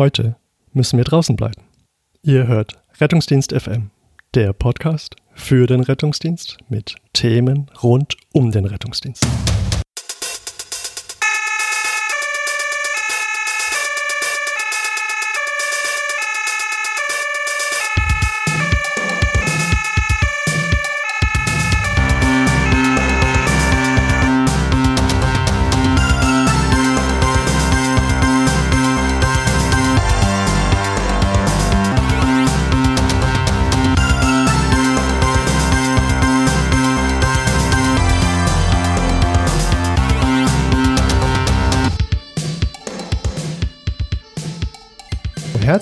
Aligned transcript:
Heute 0.00 0.36
müssen 0.72 0.96
wir 0.96 1.04
draußen 1.04 1.36
bleiben. 1.36 1.60
Ihr 2.22 2.46
hört 2.46 2.82
Rettungsdienst 3.02 3.52
FM, 3.52 3.90
der 4.32 4.54
Podcast 4.54 5.14
für 5.34 5.66
den 5.66 5.82
Rettungsdienst 5.82 6.56
mit 6.70 6.94
Themen 7.12 7.70
rund 7.82 8.16
um 8.32 8.50
den 8.50 8.64
Rettungsdienst. 8.64 9.26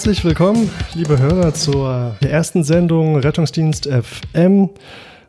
Herzlich 0.08 0.24
willkommen, 0.24 0.70
liebe 0.94 1.18
Hörer, 1.18 1.52
zur 1.52 2.16
ersten 2.22 2.64
Sendung 2.64 3.16
Rettungsdienst 3.16 3.86
FM. 3.86 4.70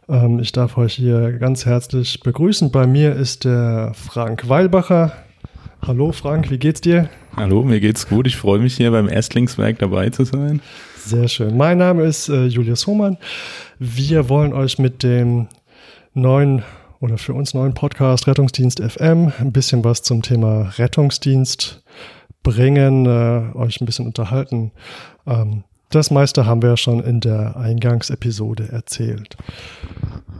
Ähm, 0.08 0.40
ich 0.40 0.54
darf 0.54 0.78
euch 0.78 0.94
hier 0.94 1.34
ganz 1.34 1.66
herzlich 1.66 2.22
begrüßen. 2.22 2.72
Bei 2.72 2.88
mir 2.88 3.14
ist 3.14 3.44
der 3.44 3.92
Frank 3.94 4.48
Weilbacher. 4.48 5.12
Hallo 5.86 6.13
Frank, 6.13 6.49
wie 6.49 6.58
geht's 6.58 6.80
dir? 6.80 7.10
Hallo, 7.36 7.62
mir 7.66 7.82
geht's 7.82 8.08
gut. 8.08 8.26
Ich 8.26 8.38
freue 8.38 8.60
mich 8.60 8.77
hier 8.77 8.91
beim 8.91 9.10
Erstlingswerk 9.10 9.80
dabei 9.80 10.12
zu 10.12 10.24
sein. 10.24 10.62
Sehr 10.96 11.27
schön. 11.27 11.58
Mein 11.58 11.77
Name 11.77 12.04
ist 12.04 12.30
äh, 12.30 12.46
Julius 12.46 12.88
Hohmann. 12.88 13.18
Wir 13.80 14.30
wollen 14.30 14.54
euch 14.54 14.80
mit 14.80 15.04
dem 15.04 15.49
neuen 16.14 16.64
oder 17.02 17.18
für 17.18 17.34
uns 17.34 17.54
neuen 17.54 17.74
Podcast 17.74 18.27
Rettungsdienst 18.27 18.82
FM 18.82 19.34
ein 19.40 19.52
bisschen 19.52 19.84
was 19.84 20.04
zum 20.04 20.21
Thema 20.21 20.71
Rettungsdienst 20.77 21.84
bringen, 22.43 23.05
äh, 23.05 23.55
euch 23.55 23.82
ein 23.82 23.85
bisschen 23.85 24.05
unterhalten. 24.05 24.71
Ähm, 25.27 25.63
das 25.90 26.12
meiste 26.12 26.46
haben 26.46 26.62
wir 26.62 26.70
ja 26.70 26.77
schon 26.77 26.99
in 26.99 27.20
der 27.20 27.57
Eingangsepisode 27.57 28.70
erzählt. 28.71 29.37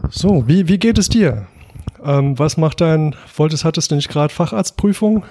So, 0.09 0.47
wie, 0.47 0.67
wie 0.67 0.78
geht 0.78 0.97
es 0.97 1.09
dir? 1.09 1.47
Ähm, 2.03 2.38
was 2.38 2.58
macht 2.58 2.81
dein, 2.81 3.16
wolltest, 3.36 3.66
hattest 3.66 3.91
du 3.91 3.95
nicht 3.95 4.09
gerade 4.09 4.33
Facharztprüfung? 4.33 5.23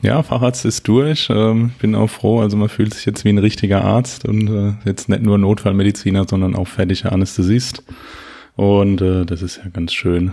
Ja, 0.00 0.22
Facharzt 0.22 0.64
ist 0.64 0.86
durch. 0.88 1.28
Ähm, 1.30 1.72
bin 1.80 1.94
auch 1.94 2.08
froh. 2.08 2.40
Also 2.40 2.56
man 2.56 2.68
fühlt 2.68 2.94
sich 2.94 3.04
jetzt 3.06 3.24
wie 3.24 3.28
ein 3.28 3.38
richtiger 3.38 3.84
Arzt 3.84 4.24
und 4.24 4.48
äh, 4.48 4.74
jetzt 4.84 5.08
nicht 5.08 5.22
nur 5.22 5.38
Notfallmediziner, 5.38 6.26
sondern 6.28 6.54
auch 6.54 6.66
fertiger 6.66 7.12
Anästhesist. 7.12 7.84
Und 8.56 9.00
äh, 9.00 9.24
das 9.24 9.42
ist 9.42 9.58
ja 9.58 9.70
ganz 9.70 9.92
schön. 9.92 10.32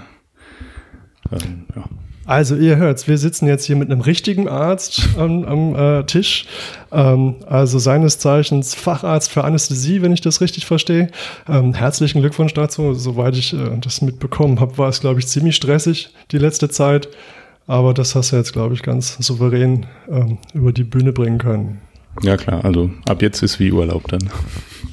Ähm, 1.31 1.65
ja. 1.75 1.83
Also 2.29 2.55
ihr 2.55 2.75
hört's, 2.75 3.07
wir 3.07 3.17
sitzen 3.17 3.47
jetzt 3.47 3.65
hier 3.65 3.75
mit 3.75 3.89
einem 3.89 4.01
richtigen 4.01 4.47
Arzt 4.47 5.09
am, 5.17 5.45
am 5.45 5.75
äh, 5.75 6.03
Tisch, 6.03 6.45
ähm, 6.91 7.37
also 7.47 7.79
seines 7.79 8.19
Zeichens 8.19 8.75
Facharzt 8.75 9.31
für 9.31 9.45
Anästhesie, 9.45 10.03
wenn 10.03 10.13
ich 10.13 10.21
das 10.21 10.39
richtig 10.39 10.67
verstehe. 10.67 11.09
Ähm, 11.47 11.73
herzlichen 11.73 12.21
Glückwunsch 12.21 12.53
dazu. 12.53 12.93
Soweit 12.93 13.35
ich 13.35 13.53
äh, 13.53 13.79
das 13.81 14.03
mitbekommen 14.03 14.59
habe, 14.59 14.77
war 14.77 14.89
es, 14.89 15.01
glaube 15.01 15.19
ich, 15.19 15.25
ziemlich 15.25 15.55
stressig 15.55 16.11
die 16.31 16.37
letzte 16.37 16.69
Zeit. 16.69 17.09
Aber 17.65 17.95
das 17.95 18.13
hast 18.13 18.31
du 18.31 18.35
jetzt, 18.35 18.53
glaube 18.53 18.75
ich, 18.75 18.83
ganz 18.83 19.17
souverän 19.17 19.87
ähm, 20.07 20.37
über 20.53 20.71
die 20.71 20.83
Bühne 20.83 21.13
bringen 21.13 21.39
können. 21.39 21.81
Ja 22.21 22.37
klar, 22.37 22.63
also 22.63 22.91
ab 23.07 23.23
jetzt 23.23 23.41
ist 23.41 23.59
wie 23.59 23.71
Urlaub 23.71 24.07
dann. 24.07 24.29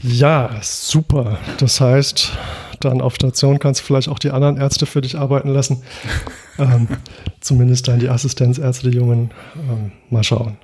Ja, 0.02 0.52
super. 0.62 1.38
Das 1.58 1.82
heißt, 1.82 2.32
dann 2.80 3.00
auf 3.00 3.14
Station 3.14 3.58
kannst 3.58 3.80
du 3.80 3.84
vielleicht 3.84 4.08
auch 4.08 4.18
die 4.18 4.30
anderen 4.30 4.56
Ärzte 4.56 4.86
für 4.86 5.00
dich 5.00 5.18
arbeiten 5.18 5.48
lassen. 5.48 5.82
ähm, 6.58 6.88
zumindest 7.40 7.88
dann 7.88 7.98
die 7.98 8.08
Assistenzärzte, 8.08 8.90
die 8.90 8.96
Jungen. 8.96 9.30
Ähm, 9.56 9.92
mal 10.10 10.24
schauen. 10.24 10.58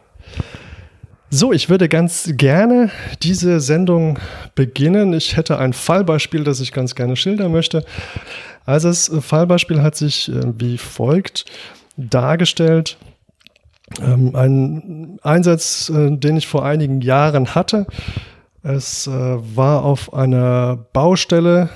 So, 1.34 1.52
ich 1.52 1.70
würde 1.70 1.88
ganz 1.88 2.30
gerne 2.34 2.90
diese 3.22 3.60
Sendung 3.60 4.18
beginnen. 4.54 5.14
Ich 5.14 5.36
hätte 5.36 5.58
ein 5.58 5.72
Fallbeispiel, 5.72 6.44
das 6.44 6.60
ich 6.60 6.72
ganz 6.72 6.94
gerne 6.94 7.16
schildern 7.16 7.52
möchte. 7.52 7.86
Also 8.66 8.88
das 8.88 9.10
Fallbeispiel 9.20 9.80
hat 9.80 9.96
sich 9.96 10.28
äh, 10.28 10.42
wie 10.58 10.76
folgt 10.76 11.46
dargestellt. 11.96 12.98
Ähm, 14.00 14.34
ein 14.34 15.18
Einsatz, 15.22 15.90
äh, 15.90 16.10
den 16.16 16.36
ich 16.36 16.46
vor 16.46 16.64
einigen 16.64 17.00
Jahren 17.00 17.54
hatte. 17.54 17.86
Es 18.62 19.06
äh, 19.06 19.10
war 19.10 19.84
auf 19.84 20.14
einer 20.14 20.76
Baustelle 20.92 21.70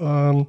ähm, 0.00 0.46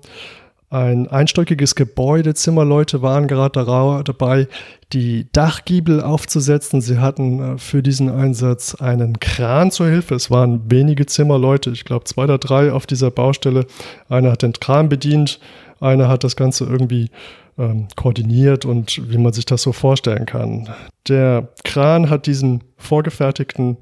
ein 0.69 1.07
einstöckiges 1.07 1.75
Gebäude. 1.75 2.33
Zimmerleute 2.33 3.01
waren 3.01 3.27
gerade 3.27 3.63
dabei, 4.03 4.47
die 4.93 5.27
Dachgiebel 5.31 6.01
aufzusetzen. 6.01 6.81
Sie 6.81 6.97
hatten 6.97 7.55
äh, 7.55 7.57
für 7.57 7.81
diesen 7.81 8.09
Einsatz 8.09 8.75
einen 8.75 9.19
Kran 9.19 9.71
zur 9.71 9.87
Hilfe. 9.87 10.15
Es 10.15 10.31
waren 10.31 10.69
wenige 10.69 11.05
Zimmerleute, 11.05 11.69
ich 11.71 11.85
glaube 11.85 12.05
zwei 12.05 12.23
oder 12.23 12.37
drei 12.37 12.71
auf 12.71 12.85
dieser 12.87 13.11
Baustelle. 13.11 13.67
Einer 14.09 14.31
hat 14.31 14.41
den 14.41 14.53
Kran 14.53 14.89
bedient, 14.89 15.39
einer 15.79 16.07
hat 16.07 16.23
das 16.23 16.35
Ganze 16.35 16.65
irgendwie 16.65 17.09
ähm, 17.57 17.87
koordiniert 17.95 18.65
und 18.65 19.09
wie 19.09 19.17
man 19.17 19.33
sich 19.33 19.45
das 19.45 19.61
so 19.61 19.71
vorstellen 19.71 20.25
kann. 20.25 20.69
Der 21.07 21.47
Kran 21.63 22.09
hat 22.09 22.25
diesen 22.25 22.63
vorgefertigten 22.77 23.77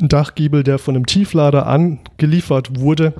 Dachgiebel, 0.00 0.62
der 0.62 0.78
von 0.78 0.96
einem 0.96 1.06
Tieflader 1.06 1.66
angeliefert 1.66 2.80
wurde, 2.80 3.12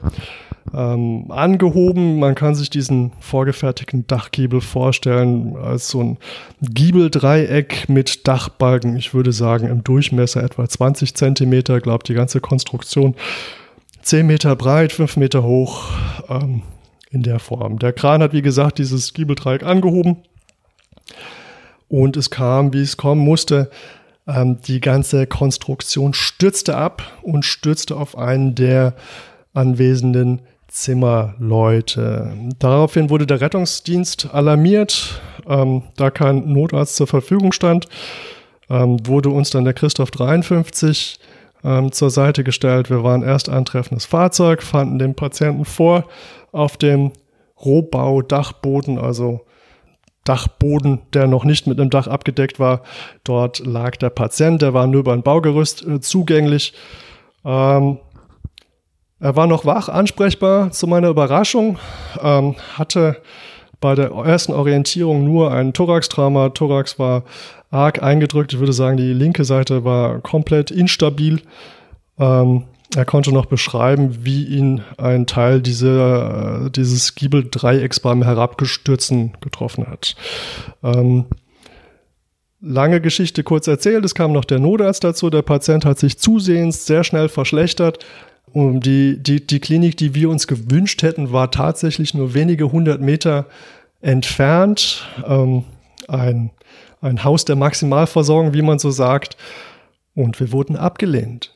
ähm, 0.75 1.31
angehoben. 1.31 2.19
Man 2.19 2.35
kann 2.35 2.55
sich 2.55 2.71
diesen 2.71 3.13
vorgefertigten 3.21 4.07
Dachgiebel 4.07 4.61
vorstellen 4.61 5.57
als 5.57 5.89
so 5.89 6.03
ein 6.03 6.19
Giebeldreieck 6.63 7.89
mit 7.89 8.27
Dachbalken. 8.27 8.97
Ich 8.97 9.13
würde 9.13 9.33
sagen 9.33 9.69
im 9.69 9.85
Durchmesser 9.85 10.43
etwa 10.43 10.69
20 10.69 11.15
Zentimeter. 11.15 11.81
Glaubt 11.81 12.09
die 12.09 12.15
ganze 12.15 12.41
Konstruktion 12.41 13.15
10 14.03 14.27
Meter 14.27 14.57
breit, 14.57 14.93
5 14.93 15.17
Meter 15.17 15.43
hoch 15.43 15.91
ähm, 16.29 16.63
in 17.11 17.23
der 17.23 17.39
Form. 17.39 17.79
Der 17.79 17.93
Kran 17.93 18.23
hat 18.23 18.33
wie 18.33 18.43
gesagt 18.43 18.79
dieses 18.79 19.13
Giebeldreieck 19.13 19.63
angehoben 19.63 20.17
und 21.89 22.17
es 22.17 22.31
kam, 22.31 22.73
wie 22.73 22.81
es 22.81 22.97
kommen 22.97 23.21
musste. 23.21 23.71
Ähm, 24.27 24.61
die 24.67 24.81
ganze 24.81 25.27
Konstruktion 25.27 26.15
stürzte 26.15 26.77
ab 26.77 27.03
und 27.23 27.45
stürzte 27.45 27.97
auf 27.97 28.17
einen 28.17 28.55
der 28.55 28.95
anwesenden 29.55 30.43
Zimmerleute. 30.69 32.33
Daraufhin 32.59 33.11
wurde 33.11 33.27
der 33.27 33.41
Rettungsdienst 33.41 34.33
alarmiert. 34.33 35.21
Ähm, 35.47 35.83
da 35.97 36.11
kein 36.11 36.53
Notarzt 36.53 36.97
zur 36.97 37.07
Verfügung 37.07 37.53
stand, 37.53 37.89
ähm, 38.71 39.07
wurde 39.07 39.29
uns 39.29 39.51
dann 39.51 39.65
der 39.65 39.75
Christoph 39.75 40.11
53 40.13 41.19
ähm, 41.65 41.93
zur 41.93 42.11
Seite 42.11 42.45
gestellt. 42.45 42.91
Wir 42.91 43.03
waren 43.05 43.23
erst 43.23 43.49
eintreffendes 43.49 44.07
Fahrzeug, 44.07 44.63
fanden 44.63 44.99
den 44.99 45.15
Patienten 45.15 45.65
vor 45.65 46.07
auf 46.53 46.77
dem 46.77 47.13
Rohbau-Dachboden, 47.63 48.99
also 48.99 49.41
Dachboden, 50.25 51.01
der 51.13 51.27
noch 51.27 51.45
nicht 51.45 51.67
mit 51.67 51.81
einem 51.81 51.91
Dach 51.91 52.07
abgedeckt 52.07 52.61
war. 52.61 52.83
Dort 53.25 53.59
lag 53.61 53.97
der 53.97 54.11
Patient, 54.11 54.63
der 54.63 54.75
war 54.75 54.87
nur 54.87 55.01
über 55.01 55.13
ein 55.13 55.23
Baugerüst 55.23 55.87
äh, 55.87 56.01
zugänglich. 56.01 56.75
Ähm, 57.45 57.99
er 59.19 59.37
war 59.37 59.47
noch 59.47 59.65
wach, 59.65 59.89
ansprechbar 59.89 60.73
zu 60.73 60.87
meiner 60.87 61.09
Überraschung, 61.09 61.79
ähm, 62.21 62.57
hatte 62.77 63.19
bei 63.81 63.95
der 63.95 64.11
ersten 64.11 64.53
Orientierung 64.53 65.25
nur 65.25 65.53
ein 65.53 65.73
Thorax-Trauma. 65.73 66.51
Thorax 66.51 66.99
war 66.99 67.25
arg 67.71 68.03
eingedrückt. 68.03 68.53
Ich 68.53 68.59
würde 68.59 68.73
sagen, 68.73 68.97
die 68.97 69.13
linke 69.13 69.45
Seite 69.45 69.85
war 69.85 70.21
komplett 70.21 70.71
instabil. 70.71 71.43
Ähm, 72.19 72.65
er 72.95 73.05
konnte 73.05 73.33
noch 73.33 73.47
beschreiben, 73.47 74.25
wie 74.25 74.45
ihn 74.45 74.83
ein 74.99 75.27
Teil 75.27 75.63
dieser, 75.63 76.67
äh, 76.67 76.71
dieses 76.71 77.15
Giebeldreiecks 77.15 78.01
beim 78.01 78.23
Herabgestürzen 78.23 79.33
getroffen 79.41 79.87
hat. 79.87 80.15
Ähm, 80.83 81.27
lange 82.61 83.01
Geschichte 83.01 83.45
kurz 83.45 83.67
erzählt. 83.67 84.05
Es 84.05 84.15
kam 84.15 84.33
noch 84.33 84.45
der 84.45 84.59
Notarzt 84.59 85.05
dazu. 85.05 85.31
Der 85.31 85.43
Patient 85.43 85.85
hat 85.85 85.99
sich 85.99 86.19
zusehends 86.19 86.87
sehr 86.87 87.03
schnell 87.03 87.29
verschlechtert. 87.29 88.05
Und 88.53 88.85
die, 88.85 89.23
die, 89.23 89.47
die 89.47 89.61
Klinik, 89.61 89.97
die 89.97 90.15
wir 90.15 90.29
uns 90.29 90.47
gewünscht 90.47 91.03
hätten, 91.03 91.33
war 91.33 91.51
tatsächlich 91.51 92.13
nur 92.13 92.35
wenige 92.35 92.71
hundert 92.73 93.01
Meter 93.01 93.47
entfernt. 94.03 95.09
Ähm, 95.27 95.65
ein, 96.09 96.51
ein 97.01 97.25
Haus 97.25 97.47
der 97.47 97.57
Maximalversorgung, 97.57 98.53
wie 98.53 98.63
man 98.63 98.79
so 98.79 98.91
sagt. 98.91 99.39
Und 100.15 100.39
wir 100.41 100.53
wurden 100.53 100.77
abgelehnt. 100.77 101.55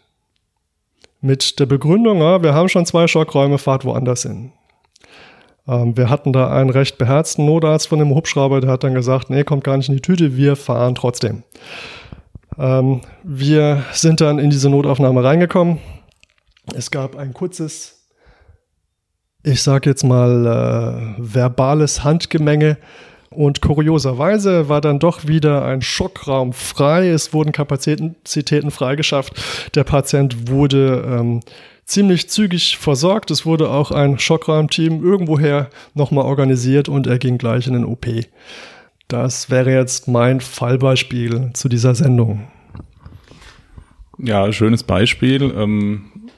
Mit 1.26 1.58
der 1.58 1.66
Begründung, 1.66 2.20
ja, 2.20 2.40
wir 2.44 2.54
haben 2.54 2.68
schon 2.68 2.86
zwei 2.86 3.08
Schockräume, 3.08 3.58
fahrt 3.58 3.84
woanders 3.84 4.22
hin. 4.22 4.52
Ähm, 5.66 5.96
wir 5.96 6.08
hatten 6.08 6.32
da 6.32 6.52
einen 6.52 6.70
recht 6.70 6.98
beherzten 6.98 7.46
Notarzt 7.46 7.88
von 7.88 7.98
dem 7.98 8.14
Hubschrauber, 8.14 8.60
der 8.60 8.70
hat 8.70 8.84
dann 8.84 8.94
gesagt, 8.94 9.28
nee, 9.28 9.42
kommt 9.42 9.64
gar 9.64 9.76
nicht 9.76 9.88
in 9.88 9.96
die 9.96 10.02
Tüte, 10.02 10.36
wir 10.36 10.54
fahren 10.54 10.94
trotzdem. 10.94 11.42
Ähm, 12.56 13.00
wir 13.24 13.82
sind 13.90 14.20
dann 14.20 14.38
in 14.38 14.50
diese 14.50 14.70
Notaufnahme 14.70 15.24
reingekommen. 15.24 15.80
Es 16.76 16.92
gab 16.92 17.16
ein 17.16 17.34
kurzes, 17.34 18.06
ich 19.42 19.64
sag 19.64 19.84
jetzt 19.84 20.04
mal, 20.04 20.46
äh, 20.46 21.14
verbales 21.18 22.04
Handgemenge. 22.04 22.78
Und 23.30 23.60
kurioserweise 23.60 24.68
war 24.68 24.80
dann 24.80 24.98
doch 24.98 25.26
wieder 25.26 25.64
ein 25.64 25.82
Schockraum 25.82 26.52
frei. 26.52 27.08
Es 27.08 27.32
wurden 27.32 27.52
Kapazitäten 27.52 28.70
freigeschafft. 28.70 29.34
Der 29.74 29.84
Patient 29.84 30.48
wurde 30.48 31.04
ähm, 31.06 31.40
ziemlich 31.84 32.28
zügig 32.28 32.76
versorgt. 32.78 33.30
Es 33.30 33.46
wurde 33.46 33.70
auch 33.70 33.90
ein 33.90 34.18
Schockraumteam 34.18 35.02
irgendwoher 35.02 35.70
nochmal 35.94 36.24
organisiert 36.24 36.88
und 36.88 37.06
er 37.06 37.18
ging 37.18 37.38
gleich 37.38 37.66
in 37.66 37.72
den 37.72 37.84
OP. 37.84 38.06
Das 39.08 39.50
wäre 39.50 39.72
jetzt 39.72 40.08
mein 40.08 40.40
Fallbeispiel 40.40 41.50
zu 41.54 41.68
dieser 41.68 41.94
Sendung. 41.94 42.48
Ja, 44.18 44.52
schönes 44.52 44.82
Beispiel. 44.82 45.42
Ähm, 45.56 46.30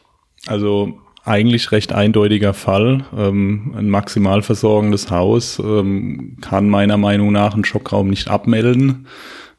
also 0.47 0.99
eigentlich 1.29 1.73
recht 1.73 1.93
eindeutiger 1.93 2.55
Fall. 2.55 3.05
Ähm, 3.17 3.75
ein 3.77 3.89
maximal 3.89 4.43
versorgendes 4.43 5.11
Haus 5.11 5.59
ähm, 5.59 6.37
kann 6.41 6.69
meiner 6.69 6.97
Meinung 6.97 7.33
nach 7.33 7.55
einen 7.55 7.65
Schockraum 7.65 8.09
nicht 8.09 8.29
abmelden 8.29 9.07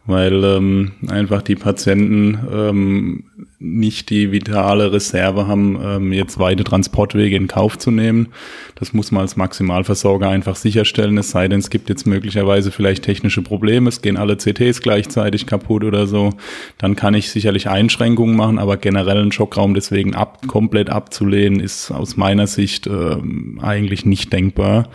weil 0.10 0.44
ähm, 0.44 0.92
einfach 1.08 1.42
die 1.42 1.56
Patienten 1.56 2.40
ähm, 2.52 3.24
nicht 3.60 4.10
die 4.10 4.32
vitale 4.32 4.92
Reserve 4.92 5.46
haben, 5.46 5.80
ähm, 5.84 6.14
jetzt 6.14 6.40
weite 6.40 6.64
Transportwege 6.64 7.36
in 7.36 7.48
Kauf 7.48 7.78
zu 7.78 7.92
nehmen. 7.92 8.30
Das 8.76 8.94
muss 8.94 9.12
man 9.12 9.22
als 9.22 9.36
Maximalversorger 9.36 10.28
einfach 10.28 10.56
sicherstellen, 10.56 11.18
es 11.18 11.32
sei 11.32 11.48
denn, 11.48 11.60
es 11.60 11.70
gibt 11.70 11.90
jetzt 11.90 12.08
möglicherweise 12.08 12.72
vielleicht 12.72 13.04
technische 13.04 13.42
Probleme, 13.42 13.90
es 13.90 14.02
gehen 14.02 14.18
alle 14.18 14.38
CTs 14.38 14.82
gleichzeitig 14.82 15.46
kaputt 15.46 15.84
oder 15.84 16.08
so, 16.08 16.32
dann 16.78 16.96
kann 16.96 17.14
ich 17.14 17.30
sicherlich 17.30 17.70
Einschränkungen 17.70 18.36
machen, 18.36 18.60
aber 18.60 18.78
generell 18.78 19.18
einen 19.18 19.32
Schockraum 19.32 19.74
deswegen 19.74 20.16
ab, 20.16 20.48
komplett 20.48 20.90
abzulehnen, 20.90 21.60
ist 21.60 21.92
aus 21.92 22.18
meiner 22.18 22.48
Sicht 22.48 22.88
äh, 22.88 23.18
eigentlich 23.62 24.06
nicht 24.06 24.34
denkbar. 24.34 24.90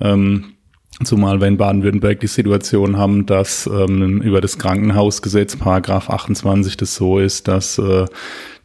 Ähm, 0.00 0.54
Zumal 1.02 1.40
wir 1.40 1.48
in 1.48 1.56
Baden-Württemberg 1.56 2.20
die 2.20 2.28
Situation 2.28 2.96
haben, 2.96 3.26
dass 3.26 3.66
ähm, 3.66 4.22
über 4.22 4.40
das 4.40 4.58
Krankenhausgesetz, 4.58 5.56
Paragraph 5.56 6.08
28, 6.08 6.76
das 6.76 6.94
so 6.94 7.18
ist, 7.18 7.48
dass 7.48 7.78
äh, 7.78 8.06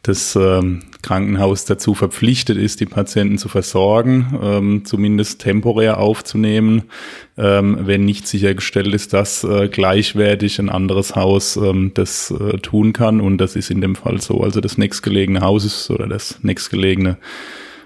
das 0.02 0.36
ähm, 0.36 0.80
Krankenhaus 1.02 1.64
dazu 1.64 1.94
verpflichtet 1.94 2.56
ist, 2.56 2.80
die 2.80 2.86
Patienten 2.86 3.36
zu 3.36 3.48
versorgen, 3.48 4.38
ähm, 4.42 4.84
zumindest 4.84 5.40
temporär 5.40 5.98
aufzunehmen, 5.98 6.84
ähm, 7.36 7.78
wenn 7.82 8.04
nicht 8.04 8.26
sichergestellt 8.26 8.94
ist, 8.94 9.12
dass 9.12 9.44
äh, 9.44 9.68
gleichwertig 9.68 10.58
ein 10.58 10.70
anderes 10.70 11.16
Haus 11.16 11.56
ähm, 11.56 11.92
das 11.94 12.30
äh, 12.30 12.58
tun 12.58 12.92
kann. 12.92 13.20
Und 13.20 13.38
das 13.38 13.56
ist 13.56 13.70
in 13.70 13.80
dem 13.80 13.96
Fall 13.96 14.20
so. 14.20 14.40
Also 14.40 14.60
das 14.60 14.78
nächstgelegene 14.78 15.40
Haus 15.40 15.64
ist 15.64 15.90
oder 15.90 16.06
das 16.06 16.38
nächstgelegene 16.42 17.18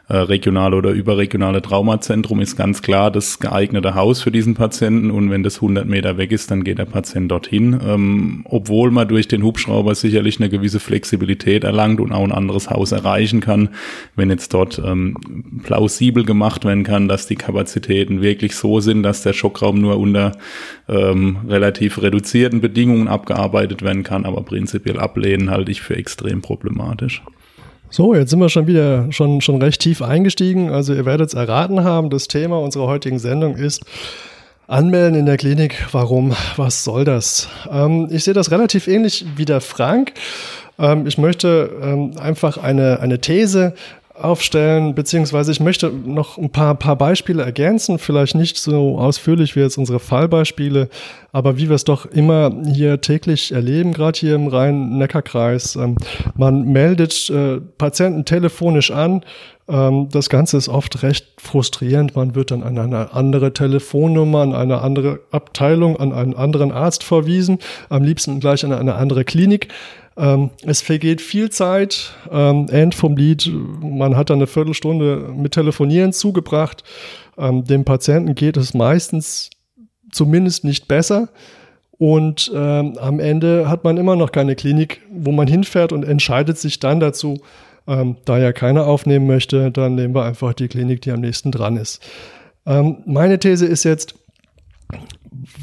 äh, 0.06 0.16
regionale 0.16 0.76
oder 0.76 0.90
überregionale 0.90 1.62
Traumazentrum 1.62 2.40
ist 2.40 2.56
ganz 2.56 2.82
klar 2.82 3.10
das 3.10 3.38
geeignete 3.38 3.94
Haus 3.94 4.20
für 4.20 4.30
diesen 4.30 4.54
Patienten 4.54 5.10
und 5.10 5.30
wenn 5.30 5.42
das 5.42 5.56
100 5.56 5.86
Meter 5.86 6.18
weg 6.18 6.30
ist, 6.30 6.50
dann 6.50 6.62
geht 6.62 6.78
der 6.78 6.84
Patient 6.84 7.30
dorthin. 7.30 7.80
Ähm, 7.82 8.44
obwohl 8.44 8.90
man 8.90 9.08
durch 9.08 9.28
den 9.28 9.42
Hubschrauber 9.42 9.94
sicherlich 9.94 10.38
eine 10.38 10.50
gewisse 10.50 10.78
Flexibilität 10.78 11.64
erlangt 11.64 12.00
und 12.00 12.12
auch 12.12 12.22
ein 12.22 12.32
anderes 12.32 12.68
Haus 12.68 12.92
erreichen 12.92 13.40
kann, 13.40 13.70
wenn 14.14 14.28
jetzt 14.28 14.52
dort 14.52 14.78
ähm, 14.84 15.16
plausibel 15.64 16.24
gemacht 16.24 16.66
werden 16.66 16.84
kann, 16.84 17.08
dass 17.08 17.26
die 17.26 17.36
Kapazitäten 17.36 18.20
wirklich 18.20 18.56
so 18.56 18.80
sind, 18.80 19.04
dass 19.04 19.22
der 19.22 19.32
Schockraum 19.32 19.80
nur 19.80 19.98
unter 19.98 20.32
ähm, 20.86 21.38
relativ 21.48 22.02
reduzierten 22.02 22.60
Bedingungen 22.60 23.08
abgearbeitet 23.08 23.82
werden 23.82 24.02
kann, 24.02 24.26
aber 24.26 24.42
prinzipiell 24.42 24.98
ablehnen 24.98 25.50
halte 25.50 25.70
ich 25.70 25.80
für 25.80 25.96
extrem 25.96 26.42
problematisch. 26.42 27.22
So, 27.94 28.12
jetzt 28.12 28.30
sind 28.30 28.40
wir 28.40 28.48
schon 28.48 28.66
wieder 28.66 29.12
schon, 29.12 29.40
schon 29.40 29.62
recht 29.62 29.80
tief 29.80 30.02
eingestiegen. 30.02 30.68
Also 30.68 30.92
ihr 30.92 31.04
werdet 31.06 31.28
es 31.28 31.34
erraten 31.34 31.84
haben, 31.84 32.10
das 32.10 32.26
Thema 32.26 32.58
unserer 32.58 32.88
heutigen 32.88 33.20
Sendung 33.20 33.54
ist 33.54 33.84
Anmelden 34.66 35.16
in 35.16 35.26
der 35.26 35.36
Klinik. 35.36 35.76
Warum? 35.92 36.34
Was 36.56 36.82
soll 36.82 37.04
das? 37.04 37.48
Ähm, 37.70 38.08
ich 38.10 38.24
sehe 38.24 38.34
das 38.34 38.50
relativ 38.50 38.88
ähnlich 38.88 39.24
wie 39.36 39.44
der 39.44 39.60
Frank. 39.60 40.12
Ähm, 40.76 41.06
ich 41.06 41.18
möchte 41.18 41.70
ähm, 41.80 42.18
einfach 42.18 42.58
eine, 42.58 42.98
eine 42.98 43.20
These 43.20 43.74
aufstellen, 44.14 44.94
beziehungsweise 44.94 45.50
ich 45.50 45.58
möchte 45.58 45.90
noch 45.90 46.38
ein 46.38 46.50
paar, 46.50 46.76
paar 46.76 46.96
Beispiele 46.96 47.42
ergänzen, 47.42 47.98
vielleicht 47.98 48.36
nicht 48.36 48.56
so 48.56 48.98
ausführlich 48.98 49.56
wie 49.56 49.60
jetzt 49.60 49.76
unsere 49.76 49.98
Fallbeispiele, 49.98 50.88
aber 51.32 51.56
wie 51.56 51.68
wir 51.68 51.74
es 51.74 51.84
doch 51.84 52.06
immer 52.06 52.52
hier 52.64 53.00
täglich 53.00 53.50
erleben, 53.50 53.92
gerade 53.92 54.18
hier 54.18 54.36
im 54.36 54.46
Rhein-Neckar-Kreis. 54.46 55.76
Ähm, 55.76 55.96
man 56.36 56.64
meldet 56.64 57.28
äh, 57.30 57.60
Patienten 57.76 58.24
telefonisch 58.24 58.92
an, 58.92 59.24
ähm, 59.66 60.08
das 60.10 60.28
Ganze 60.28 60.56
ist 60.58 60.68
oft 60.68 61.02
recht 61.02 61.26
frustrierend. 61.38 62.14
Man 62.16 62.34
wird 62.34 62.50
dann 62.50 62.62
an 62.62 62.78
eine 62.78 63.14
andere 63.14 63.52
Telefonnummer, 63.52 64.42
an 64.42 64.54
eine 64.54 64.82
andere 64.82 65.20
Abteilung, 65.30 65.98
an 65.98 66.12
einen 66.12 66.34
anderen 66.34 66.70
Arzt 66.70 67.02
verwiesen, 67.02 67.58
am 67.88 68.04
liebsten 68.04 68.40
gleich 68.40 68.64
an 68.64 68.72
eine 68.72 68.94
andere 68.94 69.24
Klinik. 69.24 69.68
Ähm, 70.16 70.50
es 70.64 70.80
vergeht 70.80 71.20
viel 71.20 71.50
Zeit, 71.50 72.12
ähm, 72.30 72.68
End 72.68 72.94
vom 72.94 73.16
Lied, 73.16 73.50
man 73.80 74.16
hat 74.16 74.30
dann 74.30 74.38
eine 74.38 74.46
Viertelstunde 74.46 75.32
mit 75.34 75.52
Telefonieren 75.52 76.12
zugebracht. 76.12 76.84
Ähm, 77.36 77.64
dem 77.64 77.84
Patienten 77.84 78.34
geht 78.34 78.56
es 78.56 78.74
meistens 78.74 79.50
zumindest 80.12 80.64
nicht 80.64 80.86
besser. 80.86 81.28
Und 81.98 82.50
ähm, 82.54 82.98
am 82.98 83.20
Ende 83.20 83.68
hat 83.68 83.84
man 83.84 83.96
immer 83.96 84.16
noch 84.16 84.32
keine 84.32 84.56
Klinik, 84.56 85.00
wo 85.10 85.32
man 85.32 85.46
hinfährt 85.46 85.92
und 85.92 86.04
entscheidet 86.04 86.58
sich 86.58 86.80
dann 86.80 87.00
dazu, 87.00 87.40
ähm, 87.86 88.16
da 88.24 88.38
ja 88.38 88.52
keiner 88.52 88.86
aufnehmen 88.86 89.26
möchte, 89.26 89.70
dann 89.70 89.94
nehmen 89.94 90.14
wir 90.14 90.24
einfach 90.24 90.54
die 90.54 90.68
Klinik, 90.68 91.02
die 91.02 91.12
am 91.12 91.20
nächsten 91.20 91.52
dran 91.52 91.76
ist. 91.76 92.02
Ähm, 92.66 92.98
meine 93.06 93.38
These 93.38 93.66
ist 93.66 93.84
jetzt, 93.84 94.14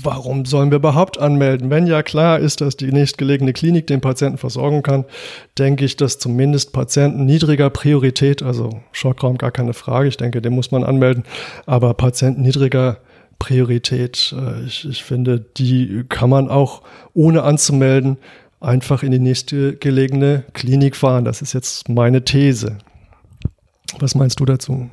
warum 0.04 0.46
sollen 0.46 0.72
wir 0.72 0.78
überhaupt 0.78 1.20
anmelden? 1.20 1.70
Wenn 1.70 1.88
ja 1.88 2.04
klar 2.04 2.40
ist, 2.40 2.62
dass 2.62 2.78
die 2.78 2.92
nächstgelegene 2.92 3.54
Klinik 3.54 3.88
den 3.88 4.02
Patienten 4.02 4.38
versorgen 4.38 4.84
kann, 4.84 5.06
denke 5.58 5.86
ich, 5.86 5.98
dass 5.98 6.20
zumindest 6.20 6.74
Patienten 6.74 7.26
niedriger 7.26 7.70
Priorität, 7.70 8.44
also 8.44 8.82
Schockraum 8.92 9.38
gar 9.38 9.52
keine 9.52 9.74
Frage, 9.74 10.08
ich 10.08 10.18
denke, 10.18 10.42
den 10.42 10.54
muss 10.54 10.72
man 10.72 10.84
anmelden, 10.84 11.24
aber 11.66 11.94
Patienten 11.94 12.42
niedriger 12.42 12.98
Priorität, 13.40 14.36
äh, 14.38 14.66
ich, 14.66 14.88
ich 14.88 15.04
finde, 15.04 15.40
die 15.40 16.04
kann 16.10 16.30
man 16.30 16.50
auch 16.50 16.84
ohne 17.14 17.44
anzumelden 17.44 18.18
einfach 18.60 19.04
in 19.04 19.12
die 19.12 19.20
nächstgelegene 19.20 20.44
Klinik 20.54 20.96
fahren. 20.96 21.26
Das 21.26 21.42
ist 21.42 21.54
jetzt 21.54 21.90
meine 21.90 22.24
These. 22.24 22.78
Was 24.00 24.16
meinst 24.16 24.40
du 24.40 24.46
dazu? 24.46 24.90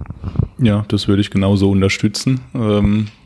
Ja, 0.58 0.84
das 0.88 1.06
würde 1.06 1.20
ich 1.20 1.30
genauso 1.30 1.70
unterstützen. 1.70 2.40
Ähm, 2.54 3.06
äh, 3.06 3.17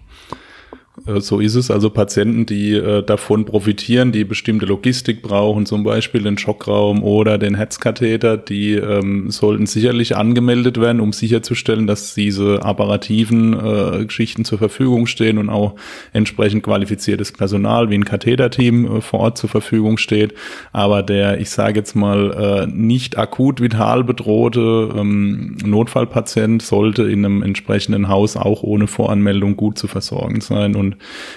so 1.07 1.41
ist 1.41 1.55
es. 1.55 1.71
Also 1.71 1.89
Patienten, 1.89 2.45
die 2.45 2.75
äh, 2.75 3.03
davon 3.03 3.47
profitieren, 3.47 4.13
die 4.13 4.25
bestimmte 4.25 4.67
Logistik 4.67 5.23
brauchen, 5.23 5.65
zum 5.65 5.85
Beispiel 5.85 6.23
den 6.23 6.37
Schockraum 6.37 7.03
oder 7.03 7.39
den 7.39 7.55
Herzkatheter, 7.55 8.37
die 8.37 8.75
ähm, 8.75 9.31
sollten 9.31 9.65
sicherlich 9.65 10.17
angemeldet 10.17 10.79
werden, 10.79 11.01
um 11.01 11.15
sicherzustellen, 11.15 11.87
dass 11.87 12.15
diese 12.15 12.63
apparativen 12.63 13.55
äh, 13.55 14.05
Geschichten 14.05 14.45
zur 14.45 14.59
Verfügung 14.59 15.07
stehen 15.07 15.39
und 15.39 15.49
auch 15.49 15.77
entsprechend 16.13 16.63
qualifiziertes 16.63 17.33
Personal 17.33 17.89
wie 17.89 17.95
ein 17.95 18.05
Katheterteam 18.05 18.99
äh, 18.99 19.01
vor 19.01 19.21
Ort 19.21 19.39
zur 19.39 19.49
Verfügung 19.49 19.97
steht. 19.97 20.35
Aber 20.73 21.03
der, 21.03 21.41
ich 21.41 21.49
sage 21.49 21.79
jetzt 21.79 21.97
mal, 21.97 22.33
äh, 22.33 22.67
nicht 22.67 23.17
akut 23.17 23.63
vital 23.63 24.05
bedrohte 24.05 24.91
ähm, 24.95 25.57
Notfallpatient 25.65 26.61
sollte 26.61 27.05
in 27.05 27.25
einem 27.25 27.43
entsprechenden 27.43 28.09
Haus 28.09 28.37
auch 28.37 28.63
ohne 28.63 28.87
Voranmeldung 28.87 29.57
gut 29.57 29.79
zu 29.79 29.89
versorgen 29.89 30.43
sein. 30.43 30.77
Und 30.83 30.97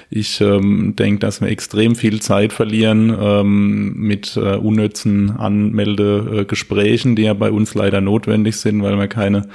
ich 0.09 0.41
ähm, 0.41 0.95
denke, 0.95 1.19
dass 1.19 1.41
wir 1.41 1.47
extrem 1.47 1.95
viel 1.95 2.21
Zeit 2.21 2.51
verlieren 2.51 3.15
ähm, 3.19 3.93
mit 3.95 4.35
äh, 4.35 4.55
unnützen 4.55 5.31
Anmeldegesprächen, 5.31 7.15
die 7.15 7.23
ja 7.23 7.33
bei 7.33 7.51
uns 7.51 7.75
leider 7.75 8.01
notwendig 8.01 8.57
sind, 8.57 8.83
weil 8.83 8.97
wir 8.97 9.07
keine 9.07 9.47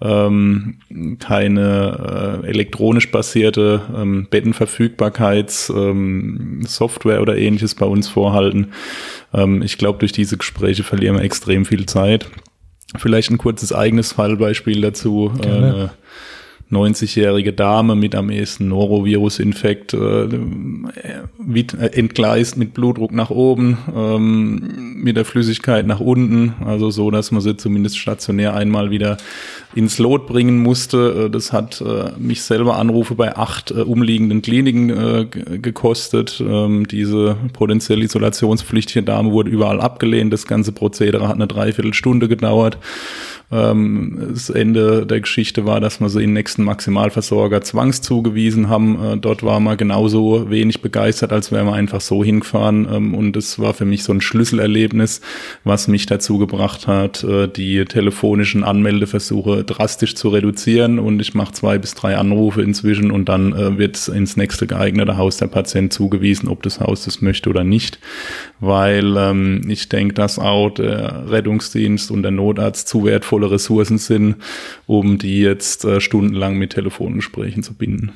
ähm, 0.00 0.78
keine 1.18 2.40
äh, 2.42 2.48
elektronisch 2.48 3.10
basierte 3.10 3.82
ähm, 3.96 4.26
Bettenverfügbarkeitssoftware 4.30 7.16
ähm, 7.16 7.22
oder 7.22 7.36
ähnliches 7.36 7.74
bei 7.74 7.86
uns 7.86 8.08
vorhalten. 8.08 8.72
Ähm, 9.32 9.62
ich 9.62 9.78
glaube, 9.78 10.00
durch 10.00 10.12
diese 10.12 10.36
Gespräche 10.36 10.82
verlieren 10.82 11.16
wir 11.16 11.22
extrem 11.22 11.64
viel 11.64 11.86
Zeit. 11.86 12.28
Vielleicht 12.96 13.30
ein 13.30 13.38
kurzes 13.38 13.72
eigenes 13.72 14.12
Fallbeispiel 14.12 14.80
dazu. 14.80 15.32
Äh, 15.42 15.88
90-jährige 16.72 17.52
Dame 17.52 17.94
mit 17.94 18.14
am 18.14 18.30
ehesten 18.30 18.68
Norovirus-Infekt 18.68 19.94
äh, 19.94 20.24
äh, 20.24 21.86
entgleist 21.92 22.56
mit 22.56 22.74
Blutdruck 22.74 23.12
nach 23.12 23.30
oben, 23.30 23.78
ähm, 23.94 24.94
mit 24.96 25.16
der 25.16 25.24
Flüssigkeit 25.24 25.86
nach 25.86 26.00
unten, 26.00 26.54
also 26.64 26.90
so, 26.90 27.10
dass 27.10 27.30
man 27.30 27.42
sie 27.42 27.56
zumindest 27.56 27.98
stationär 27.98 28.54
einmal 28.54 28.90
wieder 28.90 29.18
ins 29.74 29.98
Lot 29.98 30.26
bringen 30.26 30.62
musste. 30.62 31.26
Äh, 31.26 31.30
das 31.30 31.52
hat 31.52 31.80
äh, 31.82 32.12
mich 32.18 32.42
selber 32.42 32.76
Anrufe 32.76 33.14
bei 33.14 33.36
acht 33.36 33.70
äh, 33.70 33.74
umliegenden 33.74 34.40
Kliniken 34.42 34.90
äh, 34.90 35.26
gekostet. 35.26 36.42
Ähm, 36.46 36.86
diese 36.88 37.36
potenziell 37.52 38.02
isolationspflichtige 38.02 39.02
Dame 39.02 39.30
wurde 39.32 39.50
überall 39.50 39.80
abgelehnt. 39.80 40.32
Das 40.32 40.46
ganze 40.46 40.72
Prozedere 40.72 41.28
hat 41.28 41.34
eine 41.34 41.46
Dreiviertelstunde 41.46 42.28
gedauert. 42.28 42.78
Ähm, 43.52 44.30
das 44.30 44.48
Ende 44.48 45.04
der 45.04 45.20
Geschichte 45.20 45.66
war, 45.66 45.80
dass 45.80 46.00
wir 46.00 46.08
sie 46.08 46.24
in 46.24 46.32
nächsten 46.32 46.64
Maximalversorger 46.64 47.60
zwangszugewiesen 47.60 48.70
haben. 48.70 48.98
Äh, 49.02 49.16
dort 49.18 49.42
war 49.42 49.60
man 49.60 49.76
genauso 49.76 50.48
wenig 50.48 50.80
begeistert, 50.80 51.32
als 51.32 51.52
wären 51.52 51.66
wir 51.66 51.74
einfach 51.74 52.00
so 52.00 52.24
hingefahren. 52.24 52.88
Ähm, 52.90 53.14
und 53.14 53.36
es 53.36 53.58
war 53.58 53.74
für 53.74 53.84
mich 53.84 54.04
so 54.04 54.12
ein 54.12 54.22
Schlüsselerlebnis, 54.22 55.20
was 55.64 55.86
mich 55.86 56.06
dazu 56.06 56.38
gebracht 56.38 56.86
hat, 56.86 57.24
äh, 57.24 57.46
die 57.46 57.84
telefonischen 57.84 58.64
Anmeldeversuche 58.64 59.64
drastisch 59.64 60.14
zu 60.14 60.30
reduzieren. 60.30 60.98
Und 60.98 61.20
ich 61.20 61.34
mache 61.34 61.52
zwei 61.52 61.76
bis 61.76 61.94
drei 61.94 62.16
Anrufe 62.16 62.62
inzwischen 62.62 63.10
und 63.10 63.28
dann 63.28 63.52
äh, 63.52 63.76
wird 63.76 64.08
ins 64.08 64.38
nächste 64.38 64.66
geeignete 64.66 65.18
Haus 65.18 65.36
der 65.36 65.48
Patient 65.48 65.92
zugewiesen, 65.92 66.48
ob 66.48 66.62
das 66.62 66.80
Haus 66.80 67.04
das 67.04 67.20
möchte 67.20 67.50
oder 67.50 67.64
nicht. 67.64 67.98
Weil 68.60 69.14
ähm, 69.18 69.60
ich 69.68 69.90
denke, 69.90 70.14
dass 70.14 70.38
auch 70.38 70.70
der 70.70 71.30
Rettungsdienst 71.30 72.10
und 72.10 72.22
der 72.22 72.30
Notarzt 72.30 72.88
zu 72.88 73.04
wertvoll 73.04 73.41
wertvolle 73.42 73.50
Ressourcen 73.50 73.98
sind, 73.98 74.36
um 74.86 75.18
die 75.18 75.40
jetzt 75.40 75.84
äh, 75.84 76.00
stundenlang 76.00 76.56
mit 76.56 76.72
Telefongesprächen 76.72 77.62
zu 77.62 77.74
binden. 77.74 78.12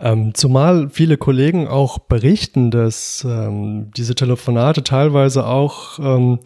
Ähm, 0.00 0.34
zumal 0.34 0.88
viele 0.90 1.16
Kollegen 1.16 1.66
auch 1.66 1.98
berichten, 1.98 2.70
dass 2.70 3.26
ähm, 3.28 3.90
diese 3.96 4.14
Telefonate 4.14 4.82
teilweise 4.84 5.46
auch 5.46 5.98
ähm, 5.98 6.38